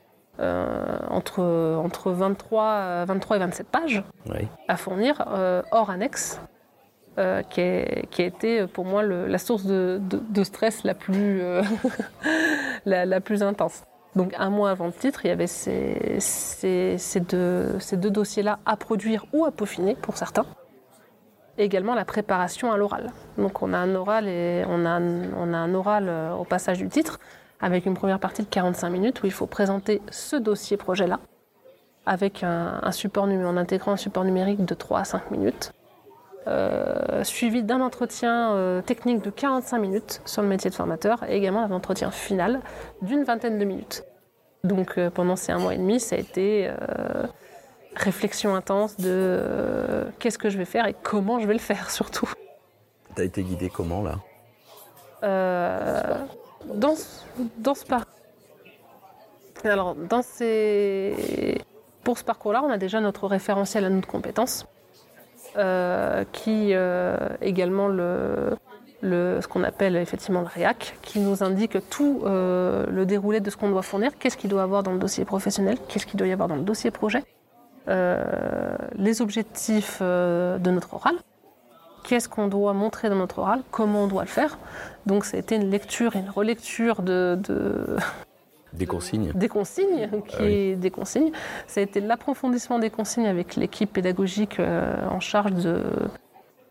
euh, 0.41 0.99
entre, 1.09 1.43
entre 1.43 2.11
23, 2.11 3.05
23 3.07 3.37
et 3.37 3.41
27 3.41 3.67
pages 3.69 4.05
à 4.69 4.77
fournir, 4.77 5.25
euh, 5.29 5.63
hors 5.73 5.91
annexe. 5.91 6.41
qui, 7.51 7.61
est, 7.61 8.07
qui, 8.11 8.23
a 8.23 8.27
été 8.27 8.67
pour 8.67 8.85
moi 8.85 9.03
le, 9.03 9.27
la 9.27 9.39
source 9.39 9.65
de, 9.65 10.01
de, 10.01 10.45
stress 10.45 10.85
la 10.85 10.95
plus, 10.95 11.43
la, 12.87 13.05
la, 13.05 13.21
plus 13.21 13.43
intense. 13.43 13.85
Donc 14.15 14.35
un 14.39 14.51
mois 14.51 14.71
avant 14.71 14.87
le 14.87 14.93
titre, 14.93 15.25
il 15.25 15.29
y 15.29 15.31
avait 15.31 15.47
ces, 15.47 16.19
deux, 17.21 17.79
dossiers-là 18.11 18.59
à 18.67 18.77
produire 18.77 19.25
ou 19.33 19.45
à 19.45 19.51
peaufiner 19.51 19.95
pour 19.95 20.17
certains. 20.17 20.45
Également 21.59 21.95
la 21.95 22.05
préparation 22.05 22.73
à 22.73 22.77
l'oral. 22.77 23.13
Donc 23.39 23.63
on 23.63 23.73
a 23.73 23.79
un 23.79 23.95
oral 23.95 24.29
et 24.29 24.65
on 24.69 24.85
a, 24.85 25.01
on 25.01 25.53
a 25.53 25.57
un 25.57 25.75
oral 25.75 26.09
euh, 26.09 26.33
au 26.35 26.45
passage 26.45 26.79
du 26.79 26.89
titre 26.89 27.21
avec 27.61 27.87
une 27.87 27.95
première 27.95 28.19
partie 28.19 28.43
de 28.43 28.49
45 28.49 28.91
minutes 28.91 29.23
où 29.23 29.27
il 29.27 29.33
faut 29.33 29.47
présenter 29.47 30.03
ce 30.11 30.37
dossier 30.37 30.77
projet-là 30.77 31.21
avec 32.07 32.43
un, 32.43 32.91
support 32.91 33.25
en 33.25 33.57
intégrant 33.57 33.93
un 33.93 33.97
support 33.97 34.25
numérique 34.25 34.65
de 34.65 34.75
3 34.75 35.01
à 35.01 35.05
5 35.05 35.31
minutes. 35.31 35.73
Euh, 36.49 37.23
suivi 37.23 37.63
d'un 37.63 37.81
entretien 37.81 38.55
euh, 38.55 38.83
technique 38.83 39.23
de 39.23 39.31
45 39.31 39.79
minutes 39.79 40.21
sur 40.25 40.43
le 40.43 40.49
métier 40.49 40.71
de 40.71 40.75
formateur 40.75 41.23
et 41.29 41.37
également 41.37 41.67
d'un 41.67 41.75
entretien 41.75 42.11
final 42.11 42.61
d'une 43.01 43.23
vingtaine 43.23 43.61
de 43.61 43.65
minutes. 43.65 44.03
Donc 44.65 44.99
euh, 44.99 45.09
pendant 45.09 45.37
ces 45.37 45.53
un 45.53 45.59
mois 45.59 45.75
et 45.75 45.79
demi, 45.79 46.01
ça 46.01 46.17
a 46.17 46.19
été 46.19 46.69
réflexion 47.95 48.57
intense 48.57 48.97
de 48.97 50.07
qu'est-ce 50.19 50.39
que 50.39 50.51
je 50.51 50.59
vais 50.59 50.65
faire 50.65 50.87
et 50.87 50.97
comment 51.01 51.39
je 51.39 51.47
vais 51.47 51.53
le 51.53 51.61
faire 51.61 51.91
surtout. 51.91 52.33
T'as 53.15 53.25
été 53.25 53.45
guidé 53.45 53.71
comment 53.71 54.03
là? 54.03 54.17
Dans, 56.75 56.95
dans 57.59 57.75
ce 57.75 57.85
par... 57.85 58.07
Alors 59.63 59.95
dans 59.95 60.23
ces 60.23 61.61
Pour 62.03 62.19
ce 62.19 62.25
parcours-là, 62.25 62.63
on 62.65 62.71
a 62.71 62.79
déjà 62.79 63.01
notre 63.01 63.29
référentiel 63.29 63.85
à 63.85 63.91
nous 63.91 64.01
de 64.01 64.07
compétences, 64.07 64.67
qui 66.33 66.75
également 67.41 67.89
le, 67.89 68.57
ce 69.03 69.47
qu'on 69.47 69.65
appelle 69.65 69.97
effectivement 69.97 70.41
le 70.41 70.47
REAC, 70.47 70.95
qui 71.03 71.21
nous 71.21 71.43
indique 71.43 71.77
tout 71.91 72.23
le 72.25 73.05
déroulé 73.05 73.41
de 73.41 73.51
ce 73.51 73.57
qu'on 73.57 73.71
doit 73.71 73.83
fournir, 73.83 74.13
qu'est-ce 74.19 74.37
qu'il 74.37 74.51
doit 74.51 74.63
avoir 74.63 74.83
dans 74.83 74.93
le 74.93 74.99
dossier 74.99 75.25
professionnel, 75.25 75.79
qu'est-ce 75.89 76.07
qu'il 76.07 76.19
doit 76.19 76.29
y 76.29 76.33
avoir 76.33 76.49
dans 76.49 76.57
le 76.57 76.63
dossier 76.63 76.91
projet, 76.91 77.25
les 77.87 79.21
objectifs 79.21 80.01
de 80.01 80.71
notre 80.71 80.95
oral, 80.95 81.17
qu'est-ce 82.05 82.29
qu'on 82.29 82.49
doit 82.49 82.73
montrer 82.73 83.09
dans 83.09 83.17
notre 83.17 83.39
oral, 83.39 83.63
comment 83.71 84.05
on 84.05 84.07
doit 84.09 84.23
le 84.23 84.29
faire. 84.29 84.59
Donc 85.07 85.25
ça 85.25 85.37
a 85.37 85.41
été 85.41 85.57
une 85.57 85.71
lecture 85.71 86.17
et 86.17 86.21
une 86.21 86.31
relecture 86.31 87.03
de, 87.03 87.39
des 88.73 88.87
consignes. 88.87 89.33
Des 89.35 89.49
consignes, 89.49 90.09
qui 90.27 90.73
ah 90.73 90.77
des 90.77 90.91
consignes. 90.91 91.33
Ça 91.67 91.81
a 91.81 91.83
été 91.83 92.01
l'approfondissement 92.01 92.79
des 92.79 92.91
consignes 92.91 93.27
avec 93.27 93.57
l'équipe 93.57 93.93
pédagogique 93.93 94.59
euh, 94.61 95.07
en 95.09 95.21
charge 95.21 95.53
de, 95.53 95.83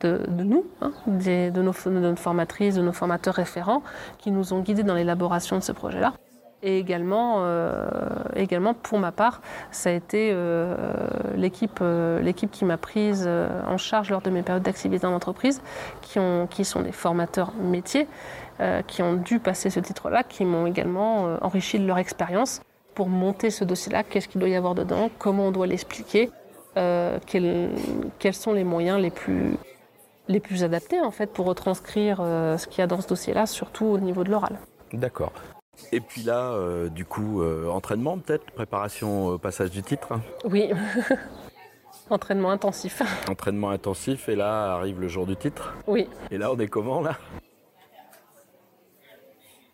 de, 0.02 0.44
nous, 0.44 0.66
hein, 0.82 0.92
de, 1.08 1.62
nos, 1.62 1.74
de 1.86 2.00
nos 2.00 2.16
formatrices, 2.16 2.76
de 2.76 2.82
nos 2.82 2.94
formateurs 2.94 3.36
référents, 3.36 3.84
qui 4.18 4.32
nous 4.32 4.54
ont 4.54 4.60
guidés 4.60 4.84
dans 4.84 4.96
l'élaboration 4.96 5.58
de 5.58 5.64
ce 5.64 5.72
projet-là. 5.72 6.14
Et 6.64 6.78
également, 6.78 7.38
euh, 7.40 7.88
également, 8.36 8.76
pour 8.76 9.00
ma 9.00 9.12
part, 9.12 9.42
ça 9.72 9.90
a 9.90 9.94
été 9.94 10.30
euh, 10.32 10.76
l'équipe, 11.36 11.80
euh, 11.82 12.20
l'équipe 12.22 12.52
qui 12.52 12.66
m'a 12.66 12.78
prise 12.78 13.28
en 13.68 13.78
charge 13.78 14.12
lors 14.12 14.22
de 14.22 14.30
mes 14.30 14.44
périodes 14.44 14.64
d'activité 14.64 15.08
en 15.08 15.14
entreprise, 15.14 15.62
qui, 16.02 16.20
ont, 16.20 16.48
qui 16.48 16.64
sont 16.64 16.82
des 16.82 16.92
formateurs 16.92 17.52
métiers, 17.56 18.08
qui 18.88 19.02
ont 19.02 19.16
dû 19.16 19.40
passer 19.40 19.70
ce 19.70 19.80
titre-là, 19.80 20.24
qui 20.24 20.46
m'ont 20.46 20.68
également 20.68 21.38
enrichi 21.42 21.80
de 21.80 21.86
leur 21.88 21.98
expérience 21.98 22.62
pour 22.94 23.10
monter 23.10 23.50
ce 23.50 23.64
dossier-là. 23.64 24.04
Qu'est-ce 24.04 24.28
qu'il 24.28 24.40
doit 24.40 24.50
y 24.50 24.56
avoir 24.56 24.76
dedans? 24.76 25.10
Comment 25.18 25.48
on 25.48 25.52
doit 25.52 25.68
l'expliquer? 25.68 26.30
Quels, 26.76 27.72
quels, 28.20 28.34
sont 28.34 28.54
les 28.54 28.64
moyens 28.64 29.02
les 29.02 29.10
plus, 29.10 29.58
les 30.28 30.40
plus 30.40 30.64
adaptés 30.64 31.02
en 31.02 31.12
fait 31.12 31.34
pour 31.34 31.48
retranscrire 31.48 32.18
ce 32.18 32.68
qu'il 32.68 32.80
y 32.80 32.82
a 32.82 32.88
dans 32.88 33.02
ce 33.02 33.08
dossier-là, 33.08 33.48
surtout 33.48 33.86
au 33.86 33.98
niveau 33.98 34.24
de 34.24 34.30
l'oral? 34.30 34.60
D'accord. 34.94 35.32
Et 35.92 36.00
puis 36.00 36.22
là, 36.22 36.52
euh, 36.52 36.90
du 36.90 37.06
coup, 37.06 37.42
euh, 37.42 37.68
entraînement 37.70 38.18
peut-être, 38.18 38.46
préparation 38.52 39.28
au 39.28 39.38
passage 39.38 39.72
du 39.72 39.82
titre? 39.82 40.20
Oui, 40.46 40.70
entraînement 42.10 42.52
intensif. 42.52 43.02
Entraînement 43.30 43.72
intensif, 43.72 44.30
et 44.30 44.36
là 44.36 44.74
arrive 44.74 45.00
le 45.02 45.08
jour 45.08 45.26
du 45.26 45.36
titre? 45.36 45.74
Oui. 45.88 46.08
Et 46.30 46.38
là, 46.38 46.52
on 46.52 46.60
est 46.60 46.68
comment 46.68 47.02
là? 47.02 47.18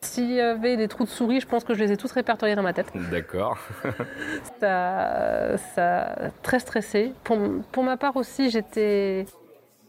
S'il 0.08 0.32
y 0.32 0.42
avait 0.42 0.78
des 0.78 0.88
trous 0.88 1.04
de 1.04 1.10
souris, 1.10 1.42
je 1.42 1.48
pense 1.48 1.64
que 1.64 1.74
je 1.74 1.84
les 1.84 1.92
ai 1.92 1.98
tous 1.98 2.12
répertoriés 2.12 2.56
dans 2.56 2.64
ma 2.64 2.74
tête. 2.74 2.92
D'accord. 3.12 3.58
ça, 4.60 5.58
ça, 5.76 6.16
très 6.44 6.60
stressé. 6.60 7.14
Pour, 7.24 7.38
pour 7.72 7.84
ma 7.84 7.98
part 7.98 8.16
aussi, 8.16 8.50
j'étais 8.50 9.26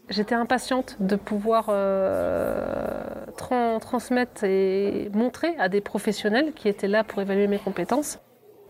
J'étais 0.09 0.33
impatiente 0.33 0.95
de 0.99 1.15
pouvoir 1.15 1.65
euh, 1.69 2.99
transmettre 3.37 4.43
et 4.43 5.11
montrer 5.13 5.55
à 5.59 5.69
des 5.69 5.81
professionnels 5.81 6.53
qui 6.53 6.67
étaient 6.67 6.87
là 6.87 7.03
pour 7.03 7.21
évaluer 7.21 7.45
mes 7.45 7.59
compétences 7.59 8.17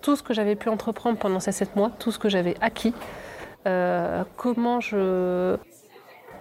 tout 0.01 0.15
ce 0.15 0.23
que 0.23 0.33
j'avais 0.33 0.55
pu 0.55 0.69
entreprendre 0.69 1.17
pendant 1.17 1.39
ces 1.39 1.51
sept 1.51 1.75
mois, 1.75 1.91
tout 1.99 2.11
ce 2.11 2.19
que 2.19 2.29
j'avais 2.29 2.55
acquis, 2.61 2.93
euh, 3.67 4.23
comment, 4.37 4.79
je, 4.79 5.57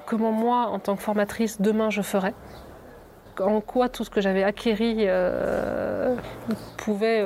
comment 0.06 0.32
moi, 0.32 0.66
en 0.66 0.78
tant 0.78 0.96
que 0.96 1.02
formatrice, 1.02 1.60
demain 1.60 1.90
je 1.90 2.02
ferais, 2.02 2.34
en 3.40 3.60
quoi 3.60 3.88
tout 3.88 4.04
ce 4.04 4.10
que 4.10 4.20
j'avais 4.20 4.42
acquéri 4.42 4.96
euh, 5.00 6.14
pouvait 6.76 7.24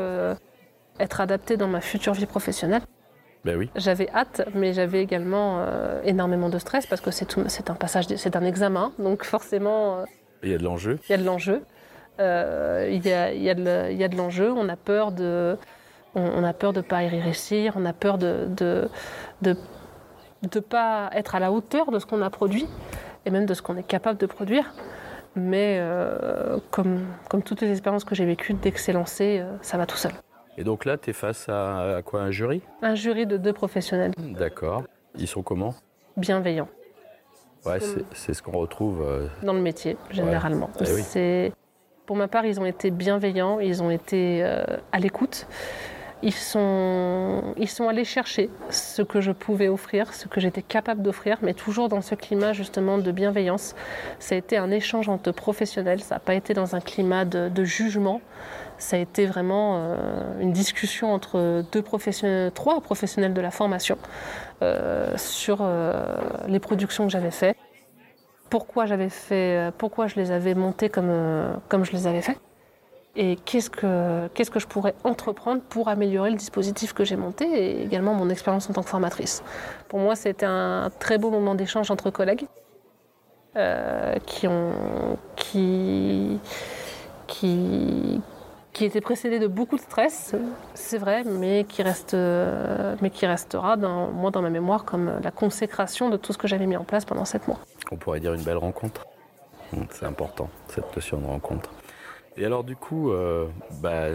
être 1.00 1.20
adapté 1.20 1.56
dans 1.56 1.68
ma 1.68 1.80
future 1.80 2.12
vie 2.12 2.26
professionnelle. 2.26 2.82
Ben 3.44 3.56
oui. 3.56 3.70
J'avais 3.74 4.08
hâte, 4.10 4.48
mais 4.54 4.72
j'avais 4.72 5.02
également 5.02 5.58
euh, 5.58 6.00
énormément 6.04 6.48
de 6.48 6.58
stress 6.58 6.86
parce 6.86 7.00
que 7.00 7.10
c'est 7.10 7.70
un 7.70 7.74
passage, 7.74 8.06
c'est 8.16 8.36
un 8.36 8.44
examen, 8.44 8.92
donc 8.98 9.24
forcément. 9.24 9.98
Euh, 9.98 10.04
il 10.44 10.50
y 10.50 10.54
a 10.54 10.58
de 10.58 10.64
l'enjeu. 10.64 10.98
Il 11.08 11.12
y 11.12 11.14
a 11.14 11.18
de 11.18 11.24
l'enjeu. 11.24 11.62
Euh, 12.20 12.88
il, 12.90 13.04
y 13.04 13.12
a, 13.12 13.32
il, 13.32 13.42
y 13.42 13.50
a 13.50 13.54
de 14.08 14.16
l'enjeu. 14.16 14.52
On 14.52 14.68
a 14.68 14.76
peur 14.76 15.10
de, 15.10 15.56
on, 16.14 16.44
a 16.44 16.52
peur 16.52 16.72
de 16.72 16.82
pas 16.82 17.02
y 17.02 17.08
réussir. 17.08 17.72
On 17.76 17.84
a 17.84 17.92
peur 17.92 18.18
de 18.18 18.46
de, 18.48 18.88
de, 19.40 19.56
de 20.48 20.60
pas 20.60 21.10
être 21.12 21.34
à 21.34 21.40
la 21.40 21.50
hauteur 21.50 21.90
de 21.90 21.98
ce 21.98 22.06
qu'on 22.06 22.22
a 22.22 22.30
produit 22.30 22.66
et 23.24 23.30
même 23.30 23.46
de 23.46 23.54
ce 23.54 23.62
qu'on 23.62 23.76
est 23.76 23.86
capable 23.86 24.18
de 24.18 24.26
produire. 24.26 24.72
Mais 25.34 25.80
comme, 26.70 27.06
comme 27.28 27.42
toutes 27.42 27.62
les 27.62 27.70
expériences 27.70 28.04
que 28.04 28.14
j'ai 28.14 28.26
vécues, 28.26 28.54
dès 28.54 28.70
que 28.70 28.80
c'est 28.80 28.92
lancé, 28.92 29.42
ça 29.62 29.78
va 29.78 29.86
tout 29.86 29.96
seul. 29.96 30.12
Et 30.58 30.64
donc 30.64 30.84
là, 30.84 30.98
tu 30.98 31.10
es 31.10 31.12
face 31.12 31.48
à, 31.48 32.00
quoi 32.04 32.20
Un 32.22 32.30
jury? 32.30 32.60
Un 32.82 32.94
jury 32.94 33.26
de 33.26 33.36
deux 33.36 33.52
professionnels. 33.52 34.12
D'accord. 34.18 34.84
Ils 35.16 35.28
sont 35.28 35.42
comment? 35.42 35.74
Bienveillants. 36.16 36.68
Ouais, 37.64 37.78
c'est 38.12 38.34
ce 38.34 38.42
qu'on 38.42 38.58
retrouve. 38.58 39.02
Euh, 39.02 39.28
Dans 39.42 39.52
le 39.52 39.60
métier, 39.60 39.96
généralement. 40.10 40.70
Eh 40.80 41.52
pour 42.04 42.16
ma 42.16 42.26
part, 42.26 42.44
ils 42.44 42.58
ont 42.60 42.66
été 42.66 42.90
bienveillants, 42.90 43.60
ils 43.60 43.82
ont 43.82 43.90
été 43.90 44.40
euh, 44.42 44.64
à 44.90 44.98
l'écoute. 44.98 45.46
Ils 46.24 46.32
sont, 46.32 47.42
ils 47.56 47.68
sont 47.68 47.88
allés 47.88 48.04
chercher 48.04 48.48
ce 48.70 49.02
que 49.02 49.20
je 49.20 49.32
pouvais 49.32 49.66
offrir, 49.66 50.14
ce 50.14 50.28
que 50.28 50.40
j'étais 50.40 50.62
capable 50.62 51.02
d'offrir, 51.02 51.38
mais 51.42 51.52
toujours 51.52 51.88
dans 51.88 52.00
ce 52.00 52.14
climat 52.14 52.52
justement 52.52 52.98
de 52.98 53.10
bienveillance. 53.10 53.74
Ça 54.20 54.36
a 54.36 54.38
été 54.38 54.56
un 54.56 54.70
échange 54.70 55.08
entre 55.08 55.32
professionnels, 55.32 56.00
ça 56.00 56.16
n'a 56.16 56.18
pas 56.20 56.34
été 56.34 56.54
dans 56.54 56.76
un 56.76 56.80
climat 56.80 57.24
de, 57.24 57.64
jugement. 57.64 58.20
Ça 58.78 58.96
a 58.96 58.98
été 59.00 59.26
vraiment 59.26 59.78
euh, 59.78 60.40
une 60.40 60.52
discussion 60.52 61.12
entre 61.12 61.64
deux 61.72 61.82
trois 61.82 62.80
professionnels 62.80 63.34
de 63.34 63.40
la 63.40 63.50
formation 63.50 63.98
euh, 64.62 65.16
sur 65.16 65.58
euh, 65.60 66.04
les 66.46 66.58
productions 66.60 67.04
que 67.06 67.12
j'avais 67.12 67.30
faites, 67.30 67.56
pourquoi 68.48 68.86
j'avais 68.86 69.08
fait, 69.08 69.72
pourquoi 69.78 70.06
je 70.06 70.16
les 70.16 70.30
avais 70.30 70.54
montées 70.54 70.88
comme, 70.88 71.12
comme 71.68 71.84
je 71.84 71.92
les 71.92 72.06
avais 72.06 72.22
faites 72.22 72.40
et 73.14 73.36
qu'est-ce 73.36 73.68
que, 73.68 74.28
qu'est-ce 74.28 74.50
que 74.50 74.58
je 74.58 74.66
pourrais 74.66 74.94
entreprendre 75.04 75.60
pour 75.68 75.88
améliorer 75.88 76.30
le 76.30 76.36
dispositif 76.36 76.94
que 76.94 77.04
j'ai 77.04 77.16
monté 77.16 77.44
et 77.44 77.82
également 77.82 78.14
mon 78.14 78.30
expérience 78.30 78.70
en 78.70 78.72
tant 78.72 78.82
que 78.82 78.88
formatrice? 78.88 79.42
Pour 79.88 79.98
moi, 79.98 80.16
c'était 80.16 80.46
un 80.46 80.90
très 80.98 81.18
beau 81.18 81.30
moment 81.30 81.54
d'échange 81.54 81.90
entre 81.90 82.10
collègues 82.10 82.46
euh, 83.56 84.14
qui 84.26 84.48
ont 84.48 85.18
qui 85.36 86.38
qui 87.26 88.20
qui 88.72 88.86
était 88.86 89.02
précédé 89.02 89.38
de 89.38 89.46
beaucoup 89.46 89.76
de 89.76 89.82
stress, 89.82 90.34
c'est 90.72 90.96
vrai, 90.96 91.24
mais 91.24 91.64
qui 91.64 91.82
reste, 91.82 92.14
mais 92.14 93.10
qui 93.10 93.26
restera 93.26 93.76
dans, 93.76 94.10
moi 94.10 94.30
dans 94.30 94.40
ma 94.40 94.48
mémoire 94.48 94.86
comme 94.86 95.20
la 95.22 95.30
consécration 95.30 96.08
de 96.08 96.16
tout 96.16 96.32
ce 96.32 96.38
que 96.38 96.48
j'avais 96.48 96.64
mis 96.64 96.78
en 96.78 96.84
place 96.84 97.04
pendant 97.04 97.26
sept 97.26 97.46
mois. 97.48 97.58
On 97.90 97.96
pourrait 97.96 98.20
dire 98.20 98.32
une 98.32 98.42
belle 98.42 98.56
rencontre. 98.56 99.04
C'est 99.90 100.06
important 100.06 100.48
cette 100.68 100.94
notion 100.96 101.18
de 101.18 101.26
rencontre. 101.26 101.68
Et 102.36 102.46
alors 102.46 102.64
du 102.64 102.76
coup, 102.76 103.10
euh, 103.10 103.46
bah, 103.82 104.06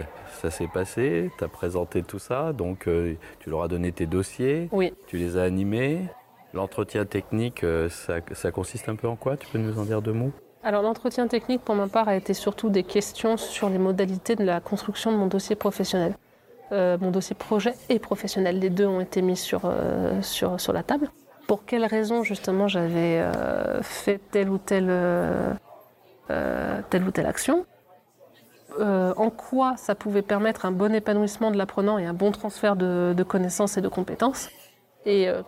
ça 0.42 0.50
s'est 0.50 0.68
passé, 0.68 1.32
tu 1.38 1.44
as 1.44 1.48
présenté 1.48 2.02
tout 2.02 2.20
ça, 2.20 2.52
donc 2.52 2.88
euh, 2.88 3.14
tu 3.40 3.50
leur 3.50 3.62
as 3.62 3.68
donné 3.68 3.92
tes 3.92 4.08
dossiers, 4.08 4.70
oui. 4.72 4.94
tu 5.06 5.18
les 5.18 5.38
as 5.38 5.44
animés. 5.44 6.02
L'entretien 6.54 7.06
technique, 7.06 7.64
euh, 7.64 7.90
ça, 7.90 8.52
consiste 8.52 8.90
un 8.90 8.96
peu 8.96 9.08
en 9.08 9.16
quoi? 9.16 9.38
Tu 9.38 9.48
peux 9.48 9.60
nous 9.60 9.78
en 9.78 9.84
dire 9.84 10.02
deux 10.02 10.14
mots? 10.14 10.32
Alors 10.64 10.82
l'entretien 10.82 11.28
technique 11.28 11.62
pour 11.62 11.76
ma 11.76 11.88
part 11.88 12.08
a 12.08 12.16
été 12.16 12.34
surtout 12.34 12.70
des 12.70 12.84
questions 12.84 13.38
sur 13.38 13.70
les 13.70 13.78
modalités 13.78 14.36
de 14.36 14.44
la 14.44 14.60
construction 14.60 15.12
de 15.12 15.18
mon 15.18 15.28
dossier 15.28 15.56
professionnel. 15.56 16.16
mon 16.72 17.12
dossier 17.12 17.36
projet 17.36 17.74
et 17.90 18.00
professionnel, 18.00 18.60
les 18.60 18.72
deux 18.72 18.88
ont 18.88 19.00
été 19.00 19.22
mis 19.22 19.38
sur, 19.38 19.72
sur, 20.22 20.60
sur 20.60 20.74
la 20.74 20.84
table. 20.84 21.10
Pour 21.48 21.64
quelles 21.64 21.86
raisons 21.86 22.24
justement 22.24 22.68
j'avais 22.68 23.24
fait 23.82 24.20
telle 24.32 24.50
ou 24.50 24.58
telle, 24.58 24.92
telle 26.28 27.04
ou 27.04 27.12
telle 27.12 27.28
action? 27.28 27.66
Euh, 28.80 29.14
en 29.16 29.30
quoi 29.30 29.76
ça 29.78 29.96
pouvait 29.96 30.22
permettre 30.22 30.66
un 30.66 30.72
bon 30.72 30.94
épanouissement 30.94 31.52
de 31.52 31.58
l'apprenant 31.58 31.98
et 31.98 32.06
un 32.06 32.14
bon 32.14 32.32
transfert 32.32 32.76
de, 32.76 33.24
connaissances 33.24 33.78
et 33.78 33.82
de 33.82 33.88
compétences, 33.88 34.50
et 35.06 35.30
euh, 35.30 35.42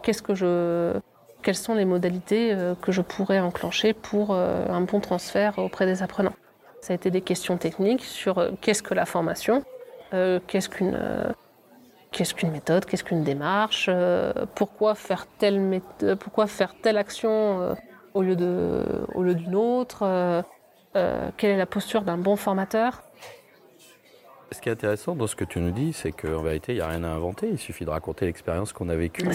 quelles 1.41 1.55
sont 1.55 1.75
les 1.75 1.86
modalités 1.86 2.53
euh, 2.53 2.75
que 2.82 2.91
je 2.91 3.01
pourrais 3.01 3.39
enclencher 3.39 3.93
pour 3.93 4.34
un 4.34 4.82
bon 4.82 4.99
transfert 4.99 5.60
auprès 5.60 5.86
des 5.86 6.01
apprenants? 6.01 6.36
Ça 6.82 6.93
a 6.93 6.95
été 6.95 7.12
des 7.12 7.21
questions 7.21 7.58
techniques 7.58 8.05
sur 8.05 8.41
qu'est-ce 8.62 8.82
que 8.82 8.93
la 8.93 9.05
formation, 9.05 9.65
qu'est-ce 10.12 10.69
qu'une 10.69 12.52
méthode, 12.52 12.85
qu'est-ce 12.85 13.04
qu'une 13.04 13.23
démarche, 13.23 13.89
pourquoi 14.56 14.96
faire 14.96 15.27
telle 15.37 16.98
action 16.98 17.75
au 18.13 18.21
lieu 18.21 18.35
d'une 18.37 19.56
autre. 19.56 20.43
quelle 20.93 21.52
est 21.52 21.58
la 21.58 21.65
posture 21.65 22.04
d'un 22.04 22.17
bon 22.17 22.37
formateur? 22.37 23.04
Ce 24.52 24.62
qui 24.62 24.69
est 24.69 24.71
intéressant 24.71 25.15
dans 25.15 25.27
ce 25.27 25.35
que 25.35 25.43
tu 25.43 25.60
nous 25.60 25.71
dis, 25.71 25.93
c'est 25.93 26.12
qu'en 26.12 26.41
vérité, 26.41 26.73
il 26.73 26.75
n'y 26.75 26.81
a 26.81 26.87
rien 26.87 27.04
à 27.04 27.10
inventer. 27.10 27.50
Il 27.50 27.58
suffit 27.58 27.85
de 27.85 27.89
raconter 27.89 28.25
l'expérience 28.25 28.73
qu'on 28.73 28.89
a 28.89 28.95
vécue 28.95 29.27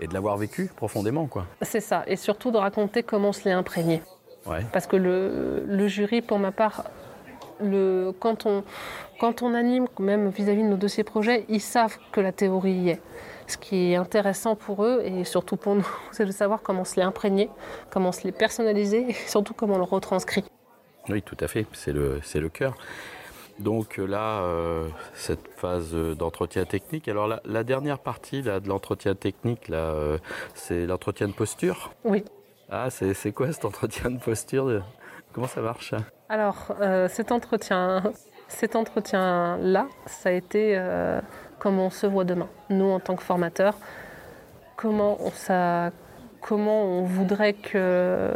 et, 0.00 0.06
de 0.06 0.14
l'avoir 0.14 0.36
vécue 0.36 0.70
profondément. 0.74 1.26
quoi. 1.26 1.46
C'est 1.62 1.80
ça. 1.80 2.04
Et 2.06 2.16
surtout 2.16 2.50
de 2.50 2.56
raconter 2.56 3.02
comment 3.02 3.28
on 3.28 3.32
se 3.32 3.44
l'est 3.44 3.52
imprégné. 3.52 4.02
Parce 4.72 4.86
que 4.86 4.96
le, 4.96 5.88
jury, 5.88 6.22
pour 6.22 6.38
ma 6.38 6.52
part, 6.52 6.84
le, 7.60 8.12
quand, 8.18 8.46
on, 8.46 8.62
quand 9.20 9.42
on 9.42 9.54
anime, 9.54 9.86
même 9.98 10.28
vis-à-vis 10.28 10.62
de 10.62 10.68
nos 10.68 10.76
dossiers 10.76 11.04
projets, 11.04 11.44
ils 11.48 11.60
savent 11.60 11.96
que 12.12 12.20
la 12.20 12.32
théorie 12.32 12.72
y 12.72 12.90
est. 12.90 13.00
Ce 13.46 13.58
qui 13.58 13.92
est 13.92 13.96
intéressant 13.96 14.56
pour 14.56 14.84
eux 14.84 15.02
et 15.04 15.24
surtout 15.24 15.56
pour 15.56 15.74
nous, 15.74 15.86
c'est 16.12 16.26
de 16.26 16.32
savoir 16.32 16.62
comment 16.62 16.84
se 16.84 16.96
les 16.96 17.02
imprégner, 17.02 17.50
comment 17.90 18.12
se 18.12 18.24
les 18.24 18.32
personnaliser 18.32 19.10
et 19.10 19.12
surtout 19.12 19.54
comment 19.54 19.74
on 19.74 19.78
le 19.78 19.84
retranscrit. 19.84 20.44
Oui, 21.08 21.20
tout 21.20 21.36
à 21.40 21.48
fait, 21.48 21.66
c'est 21.72 21.92
le, 21.92 22.20
c'est 22.22 22.40
le 22.40 22.48
cœur. 22.48 22.74
Donc 23.58 23.98
là, 23.98 24.42
euh, 24.42 24.88
cette 25.14 25.48
phase 25.56 25.94
d'entretien 25.94 26.64
technique. 26.64 27.08
Alors 27.08 27.40
la, 27.44 27.64
dernière 27.64 27.98
partie 27.98 28.42
là, 28.42 28.60
de 28.60 28.68
l'entretien 28.68 29.14
technique, 29.14 29.68
là, 29.68 29.76
euh, 29.76 30.18
c'est 30.54 30.86
l'entretien 30.86 31.28
de 31.28 31.32
posture. 31.32 31.92
Oui. 32.04 32.24
Ah, 32.70 32.88
c'est, 32.90 33.32
quoi 33.32 33.52
cet 33.52 33.64
entretien 33.64 34.10
de 34.10 34.18
posture 34.18 34.82
Comment 35.32 35.46
ça 35.46 35.60
marche 35.60 35.94
Alors, 36.28 36.74
euh, 36.80 37.08
cet 37.08 37.30
entretien, 37.30 38.02
cet 38.48 38.74
entretien-là, 38.74 39.86
ça 40.06 40.30
a 40.30 40.32
été 40.32 40.80
comment 41.58 41.86
on 41.86 41.90
se 41.90 42.06
voit 42.06 42.24
demain. 42.24 42.48
Nous, 42.70 42.86
en 42.86 43.00
tant 43.00 43.14
que 43.14 43.22
formateurs, 43.22 43.76
comment 44.76 45.16
on, 45.20 45.30
ça, 45.30 45.90
comment 46.40 46.84
on 46.84 47.04
voudrait 47.04 47.52
que, 47.52 48.30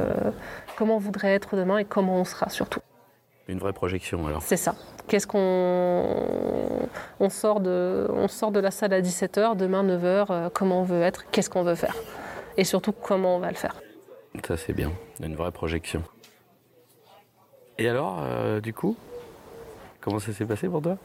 comment 0.76 0.96
on 0.96 1.00
voudrait 1.00 1.34
être 1.34 1.56
demain 1.56 1.78
et 1.78 1.84
comment 1.84 2.20
on 2.20 2.24
sera 2.24 2.48
surtout. 2.50 2.80
Une 3.48 3.58
vraie 3.58 3.72
projection 3.72 4.26
alors. 4.26 4.42
C'est 4.42 4.58
ça. 4.58 4.74
Qu'est-ce 5.08 5.26
qu'on 5.26 6.86
on 7.18 7.30
sort 7.30 7.60
de 7.60 8.06
on 8.10 8.28
sort 8.28 8.52
de 8.52 8.60
la 8.60 8.70
salle 8.70 8.92
à 8.92 9.00
17h, 9.00 9.56
demain 9.56 9.82
9h, 9.82 10.26
euh, 10.30 10.50
comment 10.52 10.82
on 10.82 10.84
veut 10.84 11.00
être, 11.00 11.30
qu'est-ce 11.30 11.48
qu'on 11.48 11.62
veut 11.62 11.74
faire? 11.74 11.96
Et 12.58 12.64
surtout 12.64 12.92
comment 12.92 13.36
on 13.36 13.38
va 13.38 13.48
le 13.48 13.56
faire. 13.56 13.80
Ça 14.46 14.58
c'est 14.58 14.74
bien, 14.74 14.92
une 15.22 15.34
vraie 15.34 15.50
projection. 15.50 16.02
Et 17.78 17.88
alors 17.88 18.18
euh, 18.20 18.60
du 18.60 18.74
coup, 18.74 18.96
comment 20.02 20.18
ça 20.18 20.34
s'est 20.34 20.44
passé 20.44 20.68
pour 20.68 20.82
toi? 20.82 20.98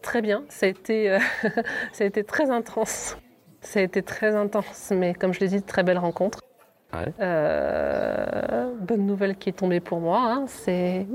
Très 0.00 0.22
bien, 0.22 0.44
ça 0.48 0.66
a 0.66 0.68
été 0.68 1.10
euh, 1.10 1.18
ça 1.92 2.04
a 2.04 2.06
été 2.06 2.22
très 2.22 2.50
intense. 2.50 3.16
Ça 3.62 3.80
a 3.80 3.82
été 3.82 4.04
très 4.04 4.36
intense, 4.36 4.92
mais 4.94 5.12
comme 5.12 5.34
je 5.34 5.40
l'ai 5.40 5.48
dit, 5.48 5.62
très 5.62 5.82
belle 5.82 5.98
rencontre. 5.98 6.38
Ouais. 6.92 7.12
bonne 8.80 9.06
nouvelle 9.06 9.36
qui 9.36 9.50
est 9.50 9.52
tombée 9.52 9.80
pour 9.80 10.00
moi, 10.00 10.20
hein, 10.20 10.44
c'est 10.46 11.06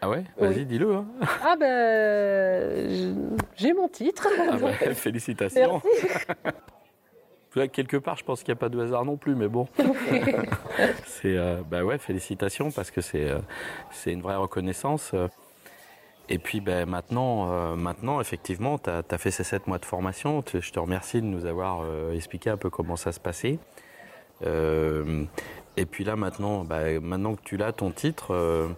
ah 0.00 0.08
ouais? 0.08 0.24
Vas-y, 0.36 0.64
dis-le. 0.64 0.94
Hein. 0.94 1.06
Ah 1.44 1.56
ben, 1.58 3.36
j'ai 3.56 3.72
mon 3.72 3.88
titre. 3.88 4.28
Ah 4.48 4.56
ben, 4.56 4.72
félicitations. 4.94 5.82
Quelque 7.72 7.96
part, 7.96 8.16
je 8.16 8.22
pense 8.22 8.44
qu'il 8.44 8.52
n'y 8.52 8.58
a 8.58 8.60
pas 8.60 8.68
de 8.68 8.78
hasard 8.80 9.04
non 9.04 9.16
plus, 9.16 9.34
mais 9.34 9.48
bon. 9.48 9.66
c'est, 11.06 11.36
euh, 11.36 11.60
bah 11.68 11.82
ouais, 11.82 11.98
félicitations 11.98 12.70
parce 12.70 12.92
que 12.92 13.00
c'est, 13.00 13.28
euh, 13.28 13.40
c'est 13.90 14.12
une 14.12 14.22
vraie 14.22 14.36
reconnaissance. 14.36 15.12
Et 16.28 16.38
puis 16.38 16.60
ben, 16.60 16.88
maintenant, 16.88 17.50
euh, 17.50 17.74
maintenant, 17.74 18.20
effectivement, 18.20 18.78
tu 18.78 18.90
as, 18.90 19.18
fait 19.18 19.32
ces 19.32 19.42
sept 19.42 19.66
mois 19.66 19.78
de 19.78 19.84
formation. 19.84 20.44
Je 20.46 20.70
te 20.70 20.78
remercie 20.78 21.20
de 21.20 21.26
nous 21.26 21.46
avoir 21.46 21.84
expliqué 22.12 22.50
un 22.50 22.56
peu 22.56 22.70
comment 22.70 22.94
ça 22.94 23.10
se 23.10 23.18
passait. 23.18 23.58
Et 24.42 25.86
puis 25.86 26.04
là, 26.04 26.16
maintenant, 26.16 26.64
ben, 26.64 27.00
maintenant 27.00 27.34
que 27.34 27.42
tu 27.42 27.56
l'as, 27.56 27.72
ton 27.72 27.90
titre, 27.90 28.68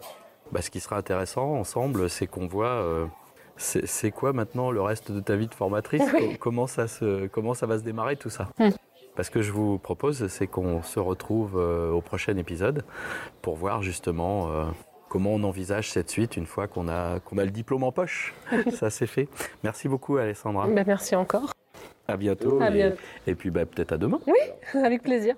bah, 0.52 0.62
ce 0.62 0.70
qui 0.70 0.80
sera 0.80 0.96
intéressant 0.96 1.54
ensemble, 1.54 2.10
c'est 2.10 2.26
qu'on 2.26 2.46
voit 2.46 2.66
euh, 2.66 3.06
c'est 3.56 4.10
quoi 4.10 4.32
maintenant 4.32 4.70
le 4.70 4.80
reste 4.80 5.12
de 5.12 5.20
ta 5.20 5.36
vie 5.36 5.46
de 5.46 5.54
formatrice? 5.54 6.02
Comment, 6.40 6.66
ça 6.66 6.88
se, 6.88 7.26
comment 7.26 7.54
ça 7.54 7.66
va 7.66 7.78
se 7.78 7.84
démarrer 7.84 8.16
tout 8.16 8.30
ça? 8.30 8.48
Hmm. 8.58 8.70
Parce 9.16 9.28
que 9.28 9.42
je 9.42 9.52
vous 9.52 9.78
propose, 9.78 10.28
c'est 10.28 10.46
qu'on 10.46 10.82
se 10.82 10.98
retrouve 10.98 11.56
euh, 11.56 11.90
au 11.90 12.00
prochain 12.00 12.36
épisode 12.36 12.84
pour 13.42 13.56
voir 13.56 13.82
justement 13.82 14.50
euh, 14.50 14.64
comment 15.08 15.30
on 15.30 15.42
envisage 15.42 15.90
cette 15.90 16.10
suite 16.10 16.36
une 16.36 16.46
fois 16.46 16.68
qu'on 16.68 16.88
a, 16.88 17.20
qu'on 17.20 17.36
a 17.38 17.44
le 17.44 17.50
diplôme 17.50 17.84
en 17.84 17.92
poche. 17.92 18.34
ça 18.72 18.88
c'est 18.88 19.06
fait. 19.06 19.28
Merci 19.62 19.88
beaucoup 19.88 20.16
Alessandra. 20.16 20.66
Bah, 20.68 20.84
merci 20.86 21.14
encore. 21.14 21.52
À 22.08 22.16
bientôt. 22.16 22.60
et, 23.26 23.34
puis 23.36 23.50
bah, 23.50 23.66
peut-être 23.66 23.92
à 23.92 23.98
demain. 23.98 24.20
Oui, 24.26 24.80
avec 24.82 25.02
plaisir. 25.02 25.36